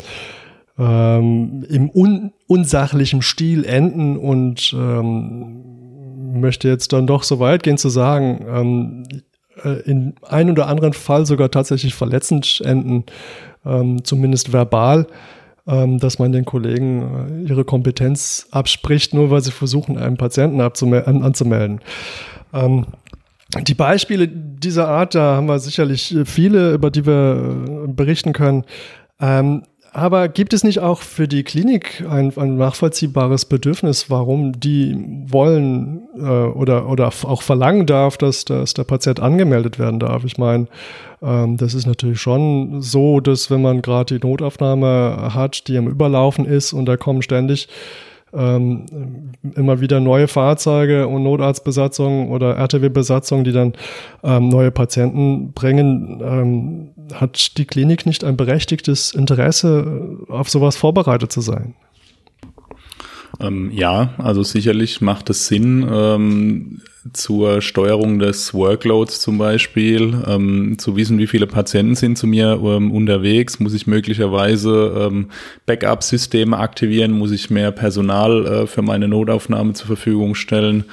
ähm 0.79 1.65
im 1.69 1.91
un 1.91 2.33
unsachlichen 2.47 3.21
Stil 3.23 3.65
enden 3.65 4.17
und 4.17 4.75
ähm, 4.75 6.41
möchte 6.41 6.69
jetzt 6.69 6.93
dann 6.93 7.07
doch 7.07 7.23
so 7.23 7.41
weit 7.41 7.63
gehen 7.63 7.77
zu 7.77 7.91
sagen, 7.91 8.45
ähm, 8.49 9.03
äh, 9.63 9.81
in 9.91 10.15
ein 10.27 10.51
oder 10.51 10.69
anderen 10.69 10.95
Fall 10.95 11.27
sogar 11.27 11.51
tatsächlich 11.51 11.95
verletzend 11.95 12.63
enden, 12.65 13.05
zumindest 14.03 14.53
verbal 14.53 15.07
dass 15.99 16.19
man 16.19 16.33
den 16.33 16.45
Kollegen 16.45 17.45
äh, 17.47 17.50
ihre 17.50 17.64
Kompetenz 17.64 18.49
abspricht, 18.50 19.14
nur 19.14 19.31
weil 19.31 19.42
sie 19.42 19.52
versuchen, 19.52 19.97
einen 19.97 20.16
Patienten 20.16 20.61
anzumelden. 20.61 21.81
Ähm, 22.52 22.87
die 23.61 23.75
Beispiele 23.75 24.28
dieser 24.28 24.88
Art, 24.88 25.14
da 25.14 25.37
haben 25.37 25.47
wir 25.47 25.59
sicherlich 25.59 26.16
viele, 26.25 26.73
über 26.73 26.90
die 26.90 27.07
wir 27.07 27.85
äh, 27.87 27.92
berichten 27.92 28.33
können. 28.33 28.64
Aber 29.95 30.29
gibt 30.29 30.55
es 30.55 30.65
nicht 30.65 30.81
auch 30.81 31.01
für 31.03 31.29
die 31.29 31.43
Klinik 31.43 32.03
ein, 32.09 32.33
ein 32.37 32.57
nachvollziehbares 32.57 33.45
Bedürfnis, 33.45 34.09
warum 34.09 34.59
die 34.59 34.97
wollen 35.27 36.09
äh, 36.17 36.23
oder, 36.23 36.89
oder 36.89 37.09
auch 37.25 37.43
verlangen 37.43 37.85
darf, 37.85 38.17
dass, 38.17 38.47
dass 38.47 38.73
der 38.73 38.85
Patient 38.85 39.21
angemeldet 39.21 39.79
werden 39.79 40.01
darf? 40.01 40.25
Ich 40.25 40.39
meine, 40.39 40.67
ähm, 41.21 41.59
das 41.59 41.75
ist 41.75 41.87
natürlich 41.87 42.23
schon 42.23 42.81
so, 42.81 43.21
dass 43.21 43.51
wenn 43.51 43.61
man 43.61 43.83
gerade 43.83 44.19
die 44.19 44.27
Notaufnahme 44.27 45.35
hat, 45.35 45.69
die 45.69 45.77
am 45.77 45.89
Überlaufen 45.89 46.47
ist 46.47 46.73
und 46.73 46.87
da 46.87 46.97
kommen 46.97 47.21
ständig 47.21 47.69
ähm, 48.35 49.33
immer 49.55 49.81
wieder 49.81 50.01
neue 50.01 50.29
Fahrzeuge 50.29 51.07
und 51.09 51.23
Notarztbesatzungen 51.23 52.29
oder 52.29 52.57
RTW-Besatzungen, 52.57 53.45
die 53.45 53.53
dann 53.53 53.75
ähm, 54.23 54.49
neue 54.49 54.71
Patienten 54.71 55.53
bringen. 55.53 56.21
Ähm, 56.23 56.89
hat 57.15 57.59
die 57.59 57.65
Klinik 57.65 58.07
nicht 58.07 58.25
ein 58.25 58.37
berechtigtes 58.37 59.12
Interesse, 59.12 60.19
auf 60.29 60.49
sowas 60.49 60.77
vorbereitet 60.77 61.33
zu 61.33 61.41
sein? 61.41 61.75
Ähm, 63.43 63.71
ja, 63.73 64.15
also 64.19 64.43
sicherlich 64.43 65.01
macht 65.01 65.31
es 65.31 65.47
Sinn, 65.49 65.87
ähm, 65.91 66.81
zur 67.13 67.61
Steuerung 67.63 68.21
des 68.21 68.55
Workloads 68.55 69.21
zum 69.21 69.37
Beispiel, 69.37 70.23
ähm, 70.27 70.79
zu 70.79 70.97
wissen, 70.97 71.19
wie 71.19 71.27
viele 71.27 71.49
Patienten 71.49 71.97
sind 71.97 72.17
zu 72.17 72.29
mir 72.29 72.61
ähm, 72.65 72.93
unterwegs, 72.93 73.59
muss 73.59 73.75
ich 73.75 73.89
möglicherweise 73.89 75.09
ähm, 75.11 75.27
Backup-Systeme 75.67 76.57
aktivieren, 76.57 77.13
muss 77.13 77.33
ich 77.33 77.51
mehr 77.51 77.73
Personal 77.73 78.47
äh, 78.47 78.67
für 78.67 78.83
meine 78.83 79.09
Notaufnahme 79.09 79.73
zur 79.73 79.89
Verfügung 79.89 80.35
stellen 80.37 80.85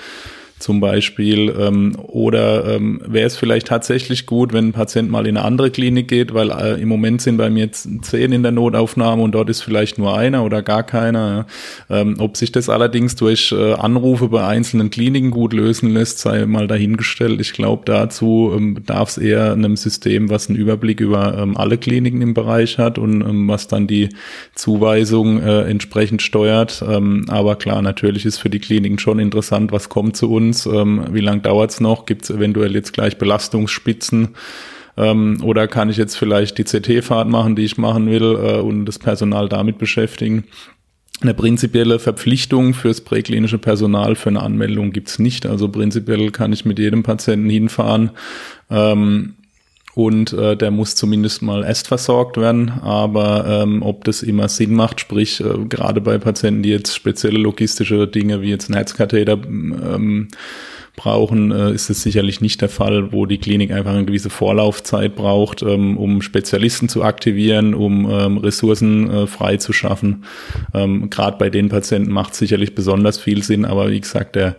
zum 0.59 0.79
Beispiel. 0.79 1.53
Ähm, 1.57 1.95
oder 2.07 2.75
ähm, 2.75 3.01
wäre 3.05 3.27
es 3.27 3.37
vielleicht 3.37 3.67
tatsächlich 3.67 4.25
gut, 4.25 4.53
wenn 4.53 4.69
ein 4.69 4.73
Patient 4.73 5.09
mal 5.09 5.25
in 5.25 5.37
eine 5.37 5.45
andere 5.45 5.71
Klinik 5.71 6.07
geht, 6.07 6.33
weil 6.33 6.51
äh, 6.51 6.81
im 6.81 6.89
Moment 6.89 7.21
sind 7.21 7.37
bei 7.37 7.49
mir 7.49 7.65
jetzt 7.65 7.87
zehn 8.01 8.31
in 8.31 8.43
der 8.43 8.51
Notaufnahme 8.51 9.23
und 9.23 9.33
dort 9.33 9.49
ist 9.49 9.61
vielleicht 9.61 9.97
nur 9.97 10.17
einer 10.17 10.43
oder 10.43 10.61
gar 10.61 10.83
keiner. 10.83 11.47
Ähm, 11.89 12.15
ob 12.19 12.37
sich 12.37 12.51
das 12.51 12.69
allerdings 12.69 13.15
durch 13.15 13.51
äh, 13.51 13.73
Anrufe 13.73 14.27
bei 14.27 14.45
einzelnen 14.45 14.89
Kliniken 14.89 15.31
gut 15.31 15.53
lösen 15.53 15.89
lässt, 15.91 16.19
sei 16.19 16.45
mal 16.45 16.67
dahingestellt. 16.67 17.39
Ich 17.41 17.53
glaube, 17.53 17.83
dazu 17.85 18.51
ähm, 18.55 18.73
bedarf 18.73 19.09
es 19.09 19.17
eher 19.17 19.53
einem 19.53 19.77
System, 19.77 20.29
was 20.29 20.49
einen 20.49 20.57
Überblick 20.57 20.99
über 20.99 21.37
ähm, 21.37 21.57
alle 21.57 21.77
Kliniken 21.77 22.21
im 22.21 22.33
Bereich 22.33 22.77
hat 22.77 22.97
und 22.97 23.21
ähm, 23.21 23.47
was 23.47 23.67
dann 23.67 23.87
die 23.87 24.09
Zuweisung 24.55 25.41
äh, 25.41 25.61
entsprechend 25.61 26.21
steuert. 26.21 26.83
Ähm, 26.87 27.25
aber 27.29 27.55
klar, 27.55 27.81
natürlich 27.81 28.25
ist 28.25 28.37
für 28.37 28.49
die 28.49 28.59
Kliniken 28.59 28.99
schon 28.99 29.19
interessant, 29.19 29.71
was 29.71 29.89
kommt 29.89 30.17
zu 30.17 30.31
uns 30.31 30.48
uns? 30.49 30.65
Ähm, 30.65 31.05
wie 31.11 31.21
lange 31.21 31.41
dauert 31.41 31.71
es 31.71 31.79
noch? 31.79 32.05
Gibt 32.05 32.23
es 32.23 32.29
eventuell 32.29 32.73
jetzt 32.73 32.93
gleich 32.93 33.17
Belastungsspitzen? 33.17 34.29
Ähm, 34.97 35.39
oder 35.43 35.67
kann 35.67 35.89
ich 35.89 35.97
jetzt 35.97 36.15
vielleicht 36.15 36.57
die 36.57 36.63
CT-Fahrt 36.63 37.29
machen, 37.29 37.55
die 37.55 37.63
ich 37.63 37.77
machen 37.77 38.07
will 38.07 38.35
äh, 38.35 38.59
und 38.59 38.85
das 38.85 38.99
Personal 38.99 39.47
damit 39.47 39.77
beschäftigen? 39.77 40.45
Eine 41.21 41.33
prinzipielle 41.33 41.99
Verpflichtung 41.99 42.73
fürs 42.73 43.01
präklinische 43.01 43.57
Personal 43.57 44.15
für 44.15 44.29
eine 44.29 44.41
Anmeldung 44.41 44.91
gibt's 44.91 45.19
nicht. 45.19 45.45
Also 45.45 45.67
prinzipiell 45.69 46.31
kann 46.31 46.53
ich 46.53 46.65
mit 46.65 46.79
jedem 46.79 47.03
Patienten 47.03 47.49
hinfahren. 47.49 48.11
Ähm, 48.69 49.35
und 49.99 50.31
äh, 50.31 50.55
der 50.55 50.71
muss 50.71 50.95
zumindest 50.95 51.41
mal 51.41 51.65
erst 51.65 51.89
versorgt 51.89 52.37
werden. 52.37 52.69
Aber 52.81 53.45
ähm, 53.63 53.83
ob 53.83 54.05
das 54.05 54.23
immer 54.23 54.47
Sinn 54.47 54.73
macht, 54.73 55.01
sprich 55.01 55.41
äh, 55.41 55.65
gerade 55.67 55.99
bei 55.99 56.17
Patienten, 56.17 56.63
die 56.63 56.69
jetzt 56.69 56.95
spezielle 56.95 57.37
logistische 57.37 58.07
Dinge 58.07 58.41
wie 58.41 58.49
jetzt 58.49 58.69
ein 58.69 58.75
Herzkatheter 58.75 59.33
ähm, 59.33 60.29
brauchen, 60.95 61.51
äh, 61.51 61.73
ist 61.73 61.89
es 61.89 62.01
sicherlich 62.01 62.39
nicht 62.39 62.61
der 62.61 62.69
Fall, 62.69 63.11
wo 63.11 63.25
die 63.25 63.39
Klinik 63.39 63.71
einfach 63.71 63.91
eine 63.91 64.05
gewisse 64.05 64.29
Vorlaufzeit 64.29 65.17
braucht, 65.17 65.63
ähm, 65.63 65.97
um 65.97 66.21
Spezialisten 66.21 66.87
zu 66.87 67.03
aktivieren, 67.03 67.73
um 67.73 68.09
ähm, 68.09 68.37
Ressourcen 68.37 69.09
äh, 69.09 69.27
frei 69.27 69.57
zu 69.57 69.73
schaffen. 69.73 70.23
Ähm, 70.73 71.09
Gerade 71.09 71.37
bei 71.37 71.49
den 71.49 71.67
Patienten 71.67 72.13
macht 72.13 72.35
sicherlich 72.35 72.73
besonders 72.73 73.19
viel 73.19 73.43
Sinn, 73.43 73.65
aber 73.65 73.91
wie 73.91 73.99
gesagt, 73.99 74.37
der 74.37 74.55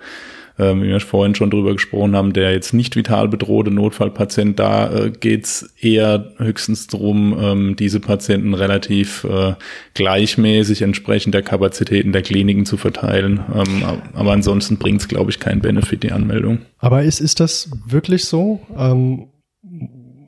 ähm, 0.61 0.83
wie 0.83 0.89
wir 0.89 1.01
vorhin 1.01 1.35
schon 1.35 1.51
drüber 1.51 1.73
gesprochen 1.73 2.15
haben, 2.15 2.33
der 2.33 2.53
jetzt 2.53 2.75
nicht 2.75 2.95
vital 2.95 3.29
bedrohte 3.29 3.71
Notfallpatient, 3.71 4.59
da 4.59 4.93
äh, 4.93 5.11
geht's 5.11 5.73
eher 5.81 6.33
höchstens 6.37 6.87
darum, 6.87 7.37
ähm, 7.41 7.77
diese 7.77 8.01
Patienten 8.01 8.55
relativ 8.55 9.25
äh, 9.25 9.55
gleichmäßig 9.95 10.83
entsprechend 10.83 11.35
der 11.35 11.43
Kapazitäten 11.43 12.13
der 12.13 12.23
Kliniken 12.23 12.67
zu 12.67 12.77
verteilen. 12.77 13.41
Ähm, 13.55 13.85
aber 14.13 14.33
ansonsten 14.33 14.77
bringt's, 14.77 15.09
glaube 15.09 15.31
ich, 15.31 15.41
keinen 15.41 15.61
Benefit, 15.61 16.03
die 16.03 16.13
Anmeldung. 16.13 16.59
Aber 16.79 17.03
ist, 17.03 17.21
ist 17.21 17.41
das 17.41 17.71
wirklich 17.87 18.27
so? 18.27 18.61
Ähm 18.77 19.29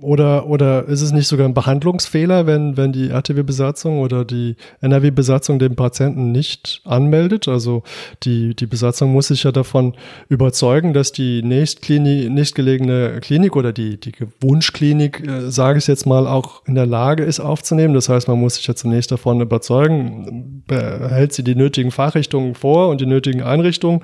oder, 0.02 0.46
oder 0.46 0.86
ist 0.86 1.02
es 1.02 1.12
nicht 1.12 1.28
sogar 1.28 1.46
ein 1.46 1.54
Behandlungsfehler, 1.54 2.46
wenn, 2.46 2.76
wenn 2.76 2.92
die 2.92 3.10
RTW-Besatzung 3.10 4.00
oder 4.00 4.24
die 4.24 4.56
NRW-Besatzung 4.80 5.58
den 5.58 5.76
Patienten 5.76 6.32
nicht 6.32 6.82
anmeldet? 6.84 7.48
Also 7.48 7.82
die, 8.22 8.54
die 8.54 8.66
Besatzung 8.66 9.12
muss 9.12 9.28
sich 9.28 9.44
ja 9.44 9.52
davon 9.52 9.94
überzeugen, 10.28 10.92
dass 10.92 11.12
die 11.12 11.42
nächstklinik, 11.42 12.30
nächstgelegene 12.30 13.20
Klinik 13.20 13.56
oder 13.56 13.72
die, 13.72 13.98
die 13.98 14.12
Wunschklinik, 14.40 15.26
äh, 15.26 15.50
sage 15.50 15.78
ich 15.78 15.86
jetzt 15.86 16.06
mal, 16.06 16.26
auch 16.26 16.62
in 16.66 16.74
der 16.74 16.86
Lage 16.86 17.24
ist 17.24 17.40
aufzunehmen. 17.40 17.94
Das 17.94 18.08
heißt, 18.08 18.28
man 18.28 18.40
muss 18.40 18.56
sich 18.56 18.66
ja 18.66 18.74
zunächst 18.74 19.12
davon 19.12 19.40
überzeugen, 19.40 20.62
behält 20.66 21.32
sie 21.32 21.44
die 21.44 21.54
nötigen 21.54 21.90
Fachrichtungen 21.90 22.54
vor 22.54 22.88
und 22.88 23.00
die 23.00 23.06
nötigen 23.06 23.42
Einrichtungen 23.42 24.02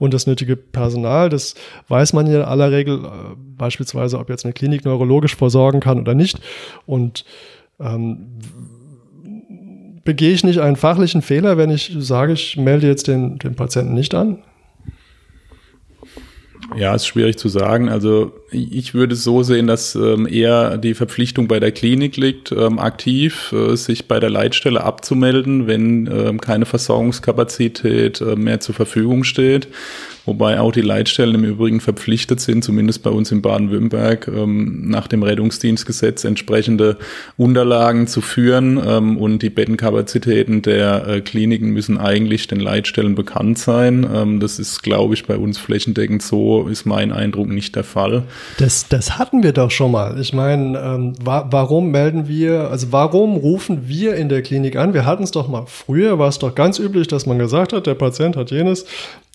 und 0.00 0.14
das 0.14 0.26
nötige 0.26 0.56
Personal. 0.56 1.28
Das 1.28 1.54
weiß 1.88 2.14
man 2.14 2.26
ja 2.26 2.38
in 2.38 2.42
aller 2.42 2.72
Regel, 2.72 3.04
äh, 3.04 3.08
beispielsweise, 3.36 4.18
ob 4.18 4.30
jetzt 4.30 4.44
eine 4.44 4.54
Klinik 4.54 4.84
neurologisch 4.84 5.36
versorgen 5.36 5.78
kann 5.78 6.00
oder 6.00 6.14
nicht. 6.14 6.40
Und 6.86 7.24
ähm, 7.78 8.26
begehe 10.02 10.32
ich 10.32 10.42
nicht 10.42 10.58
einen 10.58 10.76
fachlichen 10.76 11.22
Fehler, 11.22 11.58
wenn 11.58 11.70
ich 11.70 11.94
sage, 11.98 12.32
ich 12.32 12.56
melde 12.56 12.88
jetzt 12.88 13.06
den, 13.06 13.38
den 13.38 13.54
Patienten 13.54 13.94
nicht 13.94 14.14
an? 14.14 14.38
Ja, 16.76 16.94
ist 16.94 17.06
schwierig 17.06 17.36
zu 17.36 17.48
sagen. 17.48 17.88
Also 17.88 18.32
ich 18.52 18.94
würde 18.94 19.14
es 19.14 19.24
so 19.24 19.42
sehen, 19.42 19.66
dass 19.66 19.96
ähm, 19.96 20.26
eher 20.26 20.78
die 20.78 20.94
Verpflichtung 20.94 21.48
bei 21.48 21.58
der 21.58 21.72
Klinik 21.72 22.16
liegt, 22.16 22.52
ähm, 22.52 22.78
aktiv 22.78 23.52
äh, 23.52 23.76
sich 23.76 24.06
bei 24.06 24.20
der 24.20 24.30
Leitstelle 24.30 24.84
abzumelden, 24.84 25.66
wenn 25.66 26.06
ähm, 26.06 26.40
keine 26.40 26.66
Versorgungskapazität 26.66 28.20
äh, 28.20 28.36
mehr 28.36 28.60
zur 28.60 28.74
Verfügung 28.74 29.24
steht. 29.24 29.68
Wobei 30.30 30.60
auch 30.60 30.70
die 30.70 30.80
Leitstellen 30.80 31.34
im 31.34 31.44
Übrigen 31.44 31.80
verpflichtet 31.80 32.40
sind, 32.40 32.62
zumindest 32.62 33.02
bei 33.02 33.10
uns 33.10 33.32
in 33.32 33.42
Baden-Württemberg, 33.42 34.28
ähm, 34.28 34.88
nach 34.88 35.08
dem 35.08 35.24
Rettungsdienstgesetz 35.24 36.22
entsprechende 36.22 36.98
Unterlagen 37.36 38.06
zu 38.06 38.20
führen 38.20 38.80
ähm, 38.86 39.16
und 39.16 39.42
die 39.42 39.50
Bettenkapazitäten 39.50 40.62
der 40.62 41.06
äh, 41.08 41.20
Kliniken 41.20 41.70
müssen 41.70 41.98
eigentlich 41.98 42.46
den 42.46 42.60
Leitstellen 42.60 43.16
bekannt 43.16 43.58
sein. 43.58 44.08
Ähm, 44.14 44.38
das 44.38 44.60
ist, 44.60 44.84
glaube 44.84 45.14
ich, 45.14 45.26
bei 45.26 45.36
uns 45.36 45.58
flächendeckend 45.58 46.22
so, 46.22 46.68
ist 46.68 46.86
mein 46.86 47.10
Eindruck 47.10 47.48
nicht 47.48 47.74
der 47.74 47.84
Fall. 47.84 48.22
Das, 48.58 48.86
das 48.86 49.18
hatten 49.18 49.42
wir 49.42 49.52
doch 49.52 49.72
schon 49.72 49.90
mal. 49.90 50.20
Ich 50.20 50.32
meine, 50.32 50.78
ähm, 50.78 51.14
wa 51.20 51.48
warum 51.50 51.90
melden 51.90 52.28
wir, 52.28 52.70
also 52.70 52.92
warum 52.92 53.36
rufen 53.36 53.88
wir 53.88 54.14
in 54.14 54.28
der 54.28 54.42
Klinik 54.42 54.76
an? 54.76 54.94
Wir 54.94 55.04
hatten 55.04 55.24
es 55.24 55.32
doch 55.32 55.48
mal 55.48 55.64
früher, 55.66 56.20
war 56.20 56.28
es 56.28 56.38
doch 56.38 56.54
ganz 56.54 56.78
üblich, 56.78 57.08
dass 57.08 57.26
man 57.26 57.40
gesagt 57.40 57.72
hat, 57.72 57.88
der 57.88 57.94
Patient 57.94 58.36
hat 58.36 58.52
jenes 58.52 58.86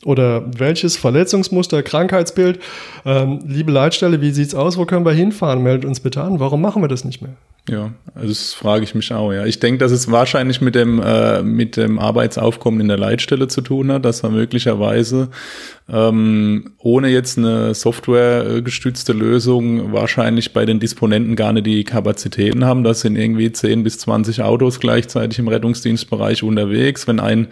oder 0.03 0.43
welches 0.57 0.97
Verletzungsmuster, 0.97 1.83
Krankheitsbild. 1.83 2.59
Ähm, 3.05 3.39
liebe 3.45 3.71
Leitstelle, 3.71 4.21
wie 4.21 4.31
sieht's 4.31 4.55
aus? 4.55 4.77
Wo 4.77 4.85
können 4.85 5.05
wir 5.05 5.13
hinfahren? 5.13 5.63
Meldet 5.63 5.85
uns 5.85 5.99
bitte 5.99 6.21
an. 6.21 6.39
Warum 6.39 6.61
machen 6.61 6.81
wir 6.81 6.87
das 6.87 7.05
nicht 7.05 7.21
mehr? 7.21 7.35
Ja, 7.67 7.93
also 8.13 8.27
das 8.27 8.53
frage 8.53 8.83
ich 8.83 8.93
mich 8.93 9.11
auch, 9.11 9.33
ja. 9.33 9.43
Ich 9.45 9.59
denke, 9.59 9.79
dass 9.79 9.91
es 9.91 10.11
wahrscheinlich 10.11 10.61
mit 10.61 10.75
dem, 10.75 11.01
äh, 11.01 11.41
mit 11.41 11.77
dem 11.77 11.97
Arbeitsaufkommen 11.97 12.79
in 12.79 12.87
der 12.87 12.97
Leitstelle 12.97 13.47
zu 13.47 13.61
tun 13.61 13.91
hat, 13.91 14.05
dass 14.05 14.21
er 14.21 14.29
möglicherweise 14.29 15.29
ähm, 15.87 16.73
ohne 16.79 17.09
jetzt 17.09 17.37
eine 17.37 17.73
softwaregestützte 17.73 19.13
Lösung 19.13 19.93
wahrscheinlich 19.93 20.53
bei 20.53 20.65
den 20.65 20.79
Disponenten 20.79 21.35
gar 21.35 21.53
nicht 21.53 21.65
die 21.65 21.83
Kapazitäten 21.83 22.65
haben. 22.65 22.83
Das 22.83 23.01
sind 23.01 23.15
irgendwie 23.15 23.51
10 23.51 23.83
bis 23.83 23.99
20 23.99 24.41
Autos 24.41 24.79
gleichzeitig 24.79 25.39
im 25.39 25.47
Rettungsdienstbereich 25.47 26.43
unterwegs. 26.43 27.07
Wenn 27.07 27.19
ein 27.19 27.47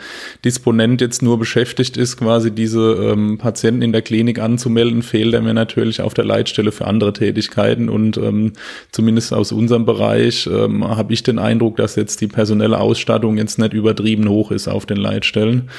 Disponent 0.45 1.01
jetzt 1.01 1.23
nur 1.23 1.39
beschäftigt 1.39 1.97
ist, 1.97 2.17
quasi 2.17 2.32
diese 2.39 2.93
ähm, 2.93 3.37
Patienten 3.37 3.81
in 3.81 3.91
der 3.91 4.01
Klinik 4.01 4.39
anzumelden, 4.39 5.01
fehlt 5.01 5.33
er 5.33 5.41
mir 5.41 5.53
natürlich 5.53 6.01
auf 6.01 6.13
der 6.13 6.25
Leitstelle 6.25 6.71
für 6.71 6.85
andere 6.85 7.13
Tätigkeiten. 7.13 7.89
Und 7.89 8.17
ähm, 8.17 8.53
zumindest 8.91 9.33
aus 9.33 9.51
unserem 9.51 9.85
Bereich 9.85 10.47
ähm, 10.47 10.87
habe 10.87 11.13
ich 11.13 11.23
den 11.23 11.39
Eindruck, 11.39 11.77
dass 11.77 11.95
jetzt 11.95 12.21
die 12.21 12.27
personelle 12.27 12.79
Ausstattung 12.79 13.37
jetzt 13.37 13.59
nicht 13.59 13.73
übertrieben 13.73 14.27
hoch 14.29 14.51
ist 14.51 14.67
auf 14.67 14.85
den 14.85 14.97
Leitstellen, 14.97 15.69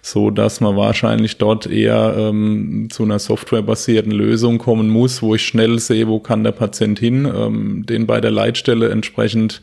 so 0.00 0.30
dass 0.30 0.60
man 0.60 0.76
wahrscheinlich 0.76 1.38
dort 1.38 1.66
eher 1.66 2.14
ähm, 2.16 2.88
zu 2.90 3.04
einer 3.04 3.18
softwarebasierten 3.18 4.12
Lösung 4.12 4.58
kommen 4.58 4.88
muss, 4.88 5.22
wo 5.22 5.34
ich 5.34 5.42
schnell 5.46 5.78
sehe, 5.78 6.08
wo 6.08 6.20
kann 6.20 6.44
der 6.44 6.52
Patient 6.52 6.98
hin, 6.98 7.24
ähm, 7.24 7.86
den 7.86 8.06
bei 8.06 8.20
der 8.20 8.30
Leitstelle 8.30 8.90
entsprechend 8.90 9.62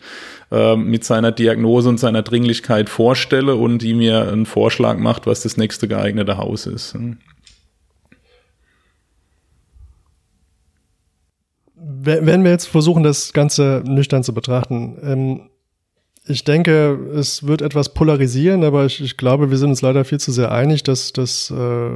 äh, 0.52 0.76
mit 0.76 1.04
seiner 1.04 1.32
Diagnose 1.32 1.90
und 1.90 2.00
seiner 2.00 2.24
Dringlichkeit 2.24 2.90
vorstelle 2.90 3.56
und 3.56 3.84
die 3.84 3.94
mir 3.94 4.28
einen 4.32 4.46
Vorschlag 4.46 4.98
macht, 4.98 5.28
was 5.28 5.42
das 5.44 5.58
nächste 5.58 5.88
geeignete 5.88 6.38
Haus 6.38 6.66
ist. 6.66 6.98
Wenn 11.76 12.44
wir 12.44 12.52
jetzt 12.52 12.68
versuchen, 12.68 13.04
das 13.04 13.34
Ganze 13.34 13.84
nüchtern 13.86 14.24
zu 14.24 14.34
betrachten, 14.34 14.98
ähm, 15.04 15.50
ich 16.26 16.44
denke, 16.44 16.98
es 17.16 17.48
wird 17.48 17.62
etwas 17.62 17.94
polarisieren, 17.94 18.64
aber 18.64 18.86
ich, 18.86 19.02
ich, 19.02 19.18
glaube, 19.18 19.50
wir 19.50 19.58
sind 19.58 19.70
uns 19.70 19.82
leider 19.82 20.06
viel 20.06 20.20
zu 20.20 20.32
sehr 20.32 20.52
einig, 20.52 20.84
dass, 20.84 21.12
dass 21.12 21.50
äh, 21.50 21.90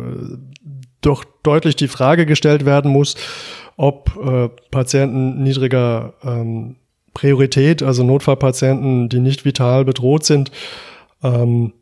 doch 1.02 1.24
deutlich 1.44 1.76
die 1.76 1.88
Frage 1.88 2.26
gestellt 2.26 2.66
werden 2.66 2.92
muss, 2.92 3.16
ob 3.78 4.16
äh, 4.24 4.50
Patienten 4.72 5.44
niedriger 5.44 6.14
ähm, 6.24 6.78
Priorität, 7.14 7.84
also 7.84 8.04
Notfallpatienten, 8.04 9.10
die 9.10 9.20
nicht 9.20 9.46
vital 9.46 9.86
bedroht 9.86 10.26
sind, 10.26 10.52
ähm, 11.24 11.74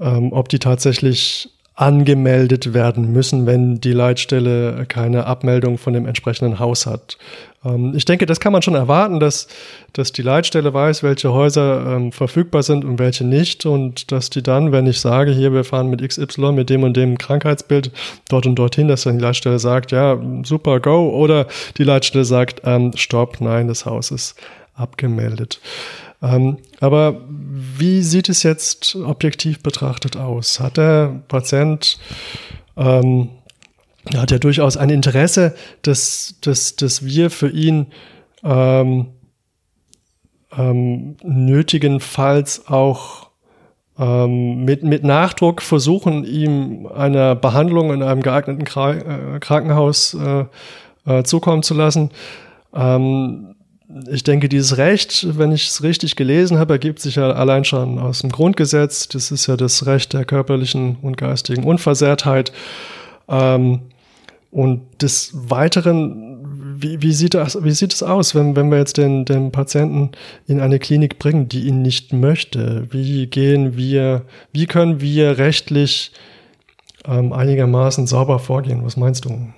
ähm, 0.00 0.32
ob 0.32 0.48
die 0.48 0.58
tatsächlich 0.58 1.55
angemeldet 1.76 2.72
werden 2.72 3.12
müssen, 3.12 3.44
wenn 3.44 3.82
die 3.82 3.92
Leitstelle 3.92 4.86
keine 4.88 5.26
Abmeldung 5.26 5.76
von 5.76 5.92
dem 5.92 6.06
entsprechenden 6.06 6.58
Haus 6.58 6.86
hat. 6.86 7.18
Ähm, 7.66 7.92
ich 7.94 8.06
denke, 8.06 8.24
das 8.24 8.40
kann 8.40 8.54
man 8.54 8.62
schon 8.62 8.74
erwarten, 8.74 9.20
dass, 9.20 9.46
dass 9.92 10.10
die 10.10 10.22
Leitstelle 10.22 10.72
weiß, 10.72 11.02
welche 11.02 11.34
Häuser 11.34 11.96
ähm, 11.96 12.12
verfügbar 12.12 12.62
sind 12.62 12.86
und 12.86 12.98
welche 12.98 13.24
nicht 13.24 13.66
und 13.66 14.10
dass 14.10 14.30
die 14.30 14.42
dann, 14.42 14.72
wenn 14.72 14.86
ich 14.86 15.00
sage, 15.00 15.32
hier, 15.32 15.52
wir 15.52 15.64
fahren 15.64 15.90
mit 15.90 16.00
XY, 16.00 16.52
mit 16.52 16.70
dem 16.70 16.82
und 16.82 16.96
dem 16.96 17.18
Krankheitsbild 17.18 17.90
dort 18.30 18.46
und 18.46 18.54
dorthin, 18.56 18.88
dass 18.88 19.02
dann 19.02 19.18
die 19.18 19.24
Leitstelle 19.24 19.58
sagt, 19.58 19.92
ja, 19.92 20.18
super, 20.44 20.80
go, 20.80 21.10
oder 21.10 21.46
die 21.76 21.84
Leitstelle 21.84 22.24
sagt, 22.24 22.62
ähm, 22.64 22.92
stopp, 22.96 23.42
nein, 23.42 23.68
das 23.68 23.84
Haus 23.84 24.10
ist 24.10 24.34
abgemeldet. 24.74 25.60
Ähm, 26.22 26.58
aber 26.80 27.22
wie 27.28 28.02
sieht 28.02 28.28
es 28.28 28.42
jetzt 28.42 28.96
objektiv 28.96 29.62
betrachtet 29.62 30.16
aus? 30.16 30.60
Hat 30.60 30.76
der 30.76 31.22
Patient 31.28 31.98
ähm, 32.76 33.30
hat 34.14 34.30
ja 34.30 34.38
durchaus 34.38 34.76
ein 34.76 34.90
Interesse, 34.90 35.54
dass, 35.82 36.36
dass, 36.40 36.76
dass 36.76 37.04
wir 37.04 37.30
für 37.30 37.48
ihn 37.48 37.88
ähm, 38.44 39.08
ähm, 40.56 41.16
nötigenfalls 41.22 42.68
auch 42.68 43.30
ähm, 43.98 44.64
mit, 44.64 44.84
mit 44.84 45.04
Nachdruck 45.04 45.62
versuchen, 45.62 46.24
ihm 46.24 46.86
eine 46.86 47.34
Behandlung 47.34 47.92
in 47.92 48.02
einem 48.02 48.22
geeigneten 48.22 48.64
Kra 48.64 48.92
äh, 48.92 49.40
Krankenhaus 49.40 50.14
äh, 50.14 50.44
äh, 51.06 51.22
zukommen 51.24 51.62
zu 51.62 51.74
lassen. 51.74 52.10
Ähm, 52.74 53.55
ich 54.10 54.24
denke, 54.24 54.48
dieses 54.48 54.78
Recht, 54.78 55.38
wenn 55.38 55.52
ich 55.52 55.68
es 55.68 55.82
richtig 55.82 56.16
gelesen 56.16 56.58
habe, 56.58 56.74
ergibt 56.74 56.98
sich 57.00 57.16
ja 57.16 57.30
allein 57.30 57.64
schon 57.64 57.98
aus 57.98 58.20
dem 58.20 58.30
Grundgesetz. 58.30 59.08
Das 59.08 59.30
ist 59.30 59.46
ja 59.46 59.56
das 59.56 59.86
Recht 59.86 60.12
der 60.12 60.24
körperlichen 60.24 60.96
und 61.02 61.16
geistigen 61.16 61.64
Unversehrtheit. 61.64 62.52
Ähm, 63.28 63.82
und 64.50 65.02
des 65.02 65.32
Weiteren, 65.34 66.76
wie, 66.80 67.00
wie, 67.02 67.12
sieht 67.12 67.34
das, 67.34 67.62
wie 67.62 67.72
sieht 67.72 67.92
es 67.92 68.02
aus, 68.02 68.34
wenn, 68.34 68.56
wenn 68.56 68.70
wir 68.70 68.78
jetzt 68.78 68.96
den, 68.96 69.24
den 69.24 69.52
Patienten 69.52 70.12
in 70.46 70.60
eine 70.60 70.78
Klinik 70.78 71.18
bringen, 71.18 71.48
die 71.48 71.66
ihn 71.66 71.82
nicht 71.82 72.12
möchte? 72.12 72.86
Wie 72.90 73.26
gehen 73.26 73.76
wir, 73.76 74.22
wie 74.52 74.66
können 74.66 75.00
wir 75.00 75.38
rechtlich 75.38 76.12
ähm, 77.06 77.32
einigermaßen 77.32 78.06
sauber 78.06 78.40
vorgehen? 78.40 78.84
Was 78.84 78.96
meinst 78.96 79.26
du? 79.26 79.48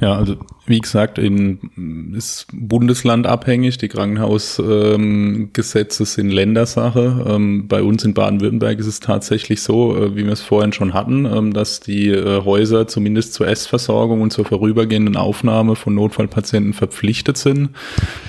Ja, 0.00 0.14
also 0.14 0.36
wie 0.66 0.80
gesagt, 0.80 1.18
in, 1.18 2.14
ist 2.16 2.46
Bundesland 2.52 3.26
abhängig. 3.26 3.76
Die 3.78 3.88
Krankenhausgesetze 3.88 6.02
ähm, 6.02 6.06
sind 6.06 6.30
Ländersache. 6.30 7.26
Ähm, 7.28 7.68
bei 7.68 7.82
uns 7.82 8.02
in 8.02 8.14
Baden-Württemberg 8.14 8.78
ist 8.78 8.86
es 8.86 9.00
tatsächlich 9.00 9.62
so, 9.62 9.94
äh, 9.94 10.16
wie 10.16 10.24
wir 10.24 10.32
es 10.32 10.40
vorhin 10.40 10.72
schon 10.72 10.94
hatten, 10.94 11.26
ähm, 11.26 11.52
dass 11.52 11.80
die 11.80 12.08
äh, 12.08 12.42
Häuser 12.44 12.86
zumindest 12.86 13.34
zur 13.34 13.46
Essversorgung 13.46 14.22
und 14.22 14.32
zur 14.32 14.46
vorübergehenden 14.46 15.16
Aufnahme 15.16 15.76
von 15.76 15.94
Notfallpatienten 15.94 16.72
verpflichtet 16.72 17.36
sind. 17.36 17.68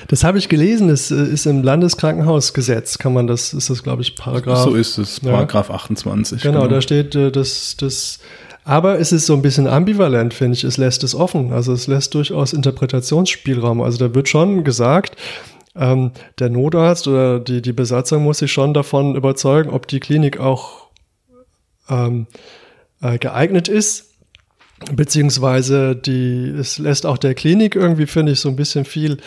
Das 0.10 0.26
habe 0.26 0.38
ich 0.38 0.50
gelesen. 0.50 0.90
Das 0.90 1.12
äh, 1.12 1.16
ist 1.16 1.46
im 1.46 1.64
Landeskrankenhausgesetz. 1.64 2.98
Kann 2.98 3.14
man 3.14 3.28
das? 3.28 3.54
Ist 3.54 3.70
das 3.70 3.82
glaube 3.82 4.02
ich 4.02 4.18
Paragraph? 4.18 4.64
So 4.64 4.76
ist 4.76 4.98
es. 4.98 5.22
Paragraph 5.22 5.70
ja. 5.70 5.76
28. 5.76 6.42
Genau, 6.42 6.60
genau, 6.60 6.68
da 6.68 6.82
steht, 6.82 7.16
äh, 7.16 7.32
dass 7.32 7.78
das 7.78 8.20
aber 8.65 8.99
es 8.99 9.12
ist 9.12 9.28
so 9.28 9.34
ein 9.34 9.43
bisschen 9.43 9.67
ambivalent, 9.67 10.34
finde 10.34 10.58
ich. 10.58 10.63
Es 10.63 10.78
lässt 10.78 11.04
es 11.04 11.13
offen. 11.13 11.54
Also 11.54 11.71
es 11.71 11.86
lässt 11.86 12.15
durchaus 12.15 12.51
Interpretationsspielraum. 12.51 13.82
Also 13.82 13.99
da 13.99 14.15
wird 14.15 14.28
schon 14.28 14.63
gesagt, 14.63 15.15
ähm, 15.75 16.12
der 16.39 16.49
Notarzt 16.49 17.08
oder 17.08 17.39
die, 17.39 17.62
die 17.62 17.73
Besatzung 17.73 18.23
muss 18.23 18.39
sich 18.39 18.51
schon 18.51 18.73
davon 18.73 19.15
überzeugen, 19.15 19.69
ob 19.69 19.88
die 19.88 19.99
Klinik 19.99 20.39
auch 20.39 20.88
ähm, 21.89 22.25
äh, 23.01 23.19
geeignet 23.19 23.67
ist 23.67 24.14
beziehungsweise 24.92 25.96
die, 25.96 26.54
es 26.60 26.78
lässt 26.78 27.06
auch 27.06 27.18
der 27.18 27.34
Klinik 27.34 27.76
irgendwie, 27.76 28.08
finde 28.08 28.34
ich, 28.34 28.42
so 28.42 28.50
ein 28.50 28.58
bisschen 28.58 28.84
viel, 28.84 29.18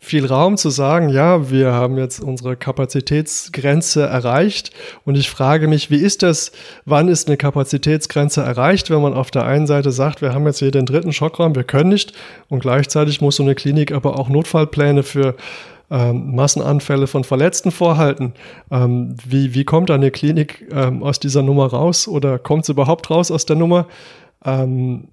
viel 0.00 0.26
Raum 0.26 0.58
zu 0.58 0.68
sagen, 0.68 1.08
ja, 1.08 1.50
wir 1.50 1.72
haben 1.72 1.96
jetzt 1.96 2.20
unsere 2.20 2.56
Kapazitätsgrenze 2.56 4.02
erreicht 4.02 4.70
und 5.04 5.16
ich 5.16 5.30
frage 5.30 5.66
mich, 5.66 5.90
wie 5.90 5.96
ist 5.96 6.22
das, 6.22 6.52
wann 6.84 7.08
ist 7.08 7.26
eine 7.26 7.38
Kapazitätsgrenze 7.38 8.42
erreicht, 8.42 8.90
wenn 8.90 9.00
man 9.00 9.14
auf 9.14 9.30
der 9.30 9.46
einen 9.46 9.66
Seite 9.66 9.92
sagt, 9.92 10.20
wir 10.20 10.34
haben 10.34 10.46
jetzt 10.46 10.58
hier 10.58 10.70
den 10.70 10.86
dritten 10.86 11.12
Schockraum, 11.12 11.54
wir 11.54 11.64
können 11.64 11.88
nicht 11.88 12.12
und 12.48 12.60
gleichzeitig 12.60 13.22
muss 13.22 13.36
so 13.36 13.42
eine 13.42 13.54
Klinik 13.54 13.92
aber 13.92 14.18
auch 14.18 14.28
Notfallpläne 14.28 15.02
für 15.02 15.36
ähm, 15.90 16.34
Massenanfälle 16.34 17.06
von 17.06 17.24
Verletzten 17.24 17.70
vorhalten. 17.70 18.34
Ähm, 18.70 19.16
wie, 19.26 19.54
wie 19.54 19.64
kommt 19.64 19.90
eine 19.90 20.10
Klinik 20.10 20.66
ähm, 20.70 21.02
aus 21.02 21.18
dieser 21.18 21.42
Nummer 21.42 21.66
raus 21.66 22.06
oder 22.06 22.38
kommt 22.38 22.66
sie 22.66 22.72
überhaupt 22.72 23.08
raus 23.08 23.30
aus 23.30 23.46
der 23.46 23.56
Nummer? 23.56 23.86
Ähm, 24.44 25.08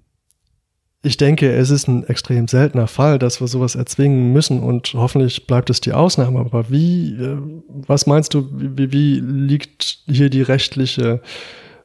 ich 1.02 1.16
denke, 1.16 1.52
es 1.52 1.70
ist 1.70 1.86
ein 1.86 2.04
extrem 2.04 2.48
seltener 2.48 2.88
Fall, 2.88 3.18
dass 3.18 3.40
wir 3.40 3.46
sowas 3.46 3.76
erzwingen 3.76 4.32
müssen 4.32 4.60
und 4.60 4.92
hoffentlich 4.94 5.46
bleibt 5.46 5.70
es 5.70 5.80
die 5.80 5.92
Ausnahme. 5.92 6.40
Aber 6.40 6.68
wie, 6.68 7.14
äh, 7.14 7.38
was 7.68 8.06
meinst 8.06 8.34
du, 8.34 8.48
wie, 8.52 8.92
wie 8.92 9.20
liegt 9.20 10.00
hier 10.06 10.30
die 10.30 10.42
rechtliche 10.42 11.20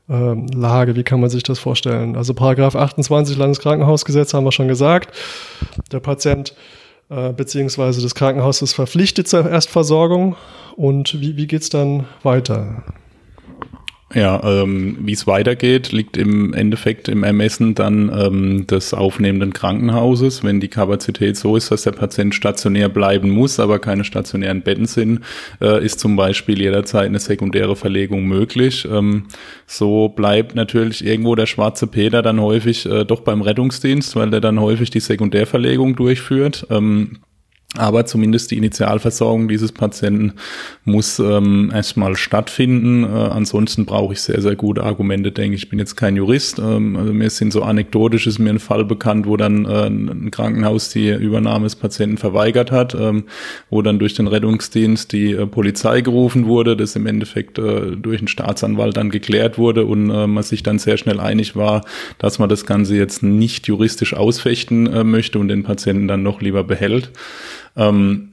äh, 0.09 0.33
Lage? 0.55 0.95
Wie 0.95 1.03
kann 1.03 1.21
man 1.21 1.29
sich 1.29 1.43
das 1.43 1.59
vorstellen? 1.59 2.15
Also 2.15 2.33
Paragraph 2.33 2.75
28 2.75 3.37
Landeskrankenhausgesetz 3.37 4.33
haben 4.33 4.45
wir 4.45 4.51
schon 4.51 4.67
gesagt. 4.67 5.15
Der 5.91 5.99
Patient 5.99 6.55
äh, 7.11 7.33
beziehungsweise 7.33 8.01
das 8.01 8.15
Krankenhaus 8.15 8.61
ist 8.61 8.73
verpflichtet 8.73 9.27
zur 9.27 9.47
Erstversorgung. 9.47 10.35
Und 10.77 11.19
wie, 11.19 11.35
wie 11.35 11.45
geht 11.45 11.61
es 11.61 11.69
dann 11.69 12.05
weiter? 12.23 12.83
Ja, 14.13 14.41
ähm, 14.43 14.97
wie 15.01 15.13
es 15.13 15.25
weitergeht, 15.25 15.93
liegt 15.93 16.17
im 16.17 16.53
Endeffekt 16.53 17.07
im 17.07 17.23
Ermessen 17.23 17.75
dann 17.75 18.11
ähm, 18.13 18.67
des 18.67 18.93
aufnehmenden 18.93 19.53
Krankenhauses. 19.53 20.43
Wenn 20.43 20.59
die 20.59 20.67
Kapazität 20.67 21.37
so 21.37 21.55
ist, 21.55 21.71
dass 21.71 21.83
der 21.83 21.91
Patient 21.91 22.35
stationär 22.35 22.89
bleiben 22.89 23.29
muss, 23.29 23.59
aber 23.59 23.79
keine 23.79 24.03
stationären 24.03 24.63
Betten 24.63 24.85
sind, 24.85 25.21
äh, 25.61 25.83
ist 25.85 25.99
zum 25.99 26.17
Beispiel 26.17 26.59
jederzeit 26.59 27.05
eine 27.05 27.19
sekundäre 27.19 27.77
Verlegung 27.77 28.25
möglich. 28.25 28.85
Ähm, 28.91 29.27
so 29.65 30.09
bleibt 30.09 30.55
natürlich 30.55 31.05
irgendwo 31.05 31.35
der 31.35 31.45
schwarze 31.45 31.87
Peter 31.87 32.21
dann 32.21 32.41
häufig 32.41 32.85
äh, 32.85 33.05
doch 33.05 33.21
beim 33.21 33.41
Rettungsdienst, 33.41 34.15
weil 34.17 34.29
der 34.29 34.41
dann 34.41 34.59
häufig 34.59 34.89
die 34.89 34.99
Sekundärverlegung 34.99 35.95
durchführt. 35.95 36.67
Ähm, 36.69 37.19
aber 37.77 38.05
zumindest 38.05 38.51
die 38.51 38.57
Initialversorgung 38.57 39.47
dieses 39.47 39.71
Patienten 39.71 40.33
muss 40.83 41.19
ähm, 41.19 41.71
erstmal 41.73 42.17
stattfinden. 42.17 43.05
Äh, 43.05 43.07
ansonsten 43.07 43.85
brauche 43.85 44.11
ich 44.11 44.21
sehr, 44.21 44.41
sehr 44.41 44.57
gute 44.57 44.83
Argumente, 44.83 45.31
denke 45.31 45.55
ich. 45.55 45.63
Ich 45.63 45.69
bin 45.69 45.79
jetzt 45.79 45.95
kein 45.95 46.17
Jurist. 46.17 46.59
Ähm, 46.59 46.97
also 46.97 47.13
mir 47.13 47.29
sind 47.29 47.53
so 47.53 47.63
anekdotisch 47.63 48.27
ist 48.27 48.39
mir 48.39 48.49
ein 48.49 48.59
Fall 48.59 48.83
bekannt, 48.83 49.25
wo 49.25 49.37
dann 49.37 49.63
äh, 49.63 49.87
ein 49.87 50.31
Krankenhaus 50.31 50.89
die 50.89 51.11
Übernahme 51.11 51.63
des 51.63 51.77
Patienten 51.77 52.17
verweigert 52.17 52.71
hat, 52.71 52.93
ähm, 52.93 53.23
wo 53.69 53.81
dann 53.81 53.99
durch 53.99 54.15
den 54.15 54.27
Rettungsdienst 54.27 55.13
die 55.13 55.31
äh, 55.31 55.47
Polizei 55.47 56.01
gerufen 56.01 56.47
wurde, 56.47 56.75
das 56.75 56.97
im 56.97 57.05
Endeffekt 57.05 57.57
äh, 57.57 57.95
durch 57.95 58.19
einen 58.19 58.27
Staatsanwalt 58.27 58.97
dann 58.97 59.11
geklärt 59.11 59.57
wurde 59.57 59.85
und 59.85 60.09
äh, 60.09 60.27
man 60.27 60.43
sich 60.43 60.61
dann 60.61 60.77
sehr 60.77 60.97
schnell 60.97 61.21
einig 61.21 61.55
war, 61.55 61.85
dass 62.17 62.37
man 62.37 62.49
das 62.49 62.65
Ganze 62.65 62.97
jetzt 62.97 63.23
nicht 63.23 63.67
juristisch 63.67 64.13
ausfechten 64.13 64.87
äh, 64.87 65.05
möchte 65.05 65.39
und 65.39 65.47
den 65.47 65.63
Patienten 65.63 66.09
dann 66.09 66.21
noch 66.21 66.41
lieber 66.41 66.65
behält. 66.65 67.11
Ähm, 67.75 68.30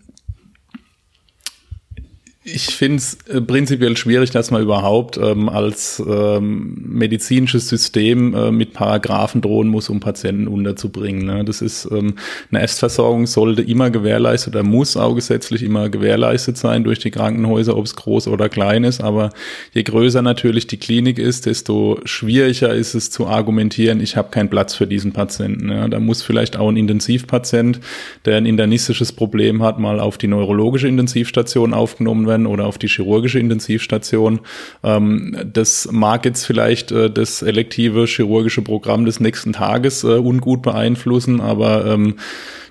ich 2.55 2.67
finde 2.67 2.99
es 2.99 3.19
äh, 3.29 3.41
prinzipiell 3.41 3.97
schwierig, 3.97 4.31
dass 4.31 4.51
man 4.51 4.63
überhaupt 4.63 5.17
ähm, 5.19 5.49
als 5.49 6.03
ähm, 6.07 6.77
medizinisches 6.87 7.69
System 7.69 8.35
äh, 8.35 8.51
mit 8.51 8.73
Paragraphen 8.73 9.41
drohen 9.41 9.69
muss, 9.69 9.89
um 9.89 10.01
Patienten 10.01 10.49
unterzubringen. 10.49 11.27
Ne? 11.27 11.45
Das 11.45 11.63
ist 11.63 11.89
ähm, 11.91 12.15
eine 12.51 12.61
Erstversorgung 12.61 13.27
sollte 13.27 13.63
immer 13.63 13.91
gewährleistet 13.91 14.55
oder 14.55 14.65
muss 14.65 14.97
auch 14.97 15.15
gesetzlich 15.15 15.63
immer 15.63 15.89
gewährleistet 15.89 16.57
sein 16.57 16.85
durch 16.85 16.99
die 16.99 17.11
Krankenhäuser, 17.11 17.77
ob 17.77 17.85
es 17.85 17.97
groß 17.97 18.29
oder 18.29 18.49
klein 18.49 18.85
ist. 18.85 19.01
Aber 19.01 19.31
je 19.73 19.83
größer 19.83 20.23
natürlich 20.23 20.67
die 20.67 20.79
Klinik 20.79 21.19
ist, 21.19 21.47
desto 21.47 22.01
schwieriger 22.05 22.75
ist 22.75 22.95
es 22.95 23.11
zu 23.11 23.27
argumentieren, 23.27 24.01
ich 24.01 24.17
habe 24.17 24.31
keinen 24.31 24.51
Platz 24.51 24.75
für 24.75 24.87
diesen 24.87 25.13
Patienten. 25.13 25.67
Ne? 25.67 25.89
Da 25.89 26.01
muss 26.01 26.23
vielleicht 26.23 26.57
auch 26.57 26.69
ein 26.69 26.77
Intensivpatient, 26.77 27.81
der 28.25 28.37
ein 28.37 28.47
internistisches 28.47 29.13
Problem 29.13 29.63
hat, 29.63 29.79
mal 29.79 30.01
auf 30.01 30.19
die 30.19 30.29
neurologische 30.29 30.89
Intensivstation 30.89 31.75
aufgenommen 31.75 32.27
werden 32.27 32.38
werden 32.39 32.47
oder 32.47 32.67
auf 32.67 32.79
die 32.79 32.89
chirurgische 32.89 33.39
Intensivstation. 33.39 34.41
Ähm, 34.83 35.37
das 35.53 35.89
mag 35.91 36.25
jetzt 36.25 36.45
vielleicht 36.45 36.93
äh, 36.93 37.11
das 37.11 37.43
elektive 37.43 38.07
chirurgische 38.07 38.63
Programm 38.63 39.05
des 39.05 39.21
nächsten 39.21 39.53
Tages 39.53 40.05
äh, 40.05 40.19
ungut 40.19 40.63
beeinflussen, 40.63 41.41
aber 41.41 41.87
ähm, 41.87 42.17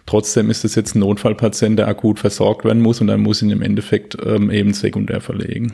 trotzdem 0.06 0.50
ist 0.50 0.66
es 0.66 0.76
jetzt 0.76 0.96
ein 0.96 1.00
Notfallpatient, 1.00 1.78
der 1.78 1.88
akut 1.88 2.20
versorgt 2.20 2.66
werden 2.66 2.82
muss 2.82 3.02
und 3.02 3.08
dann 3.08 3.22
muss 3.22 3.42
ihn 3.42 3.52
im 3.52 3.62
Endeffekt 3.62 4.18
ähm, 4.26 4.50
eben 4.50 4.74
sekundär 4.74 5.22
verlegen. 5.22 5.74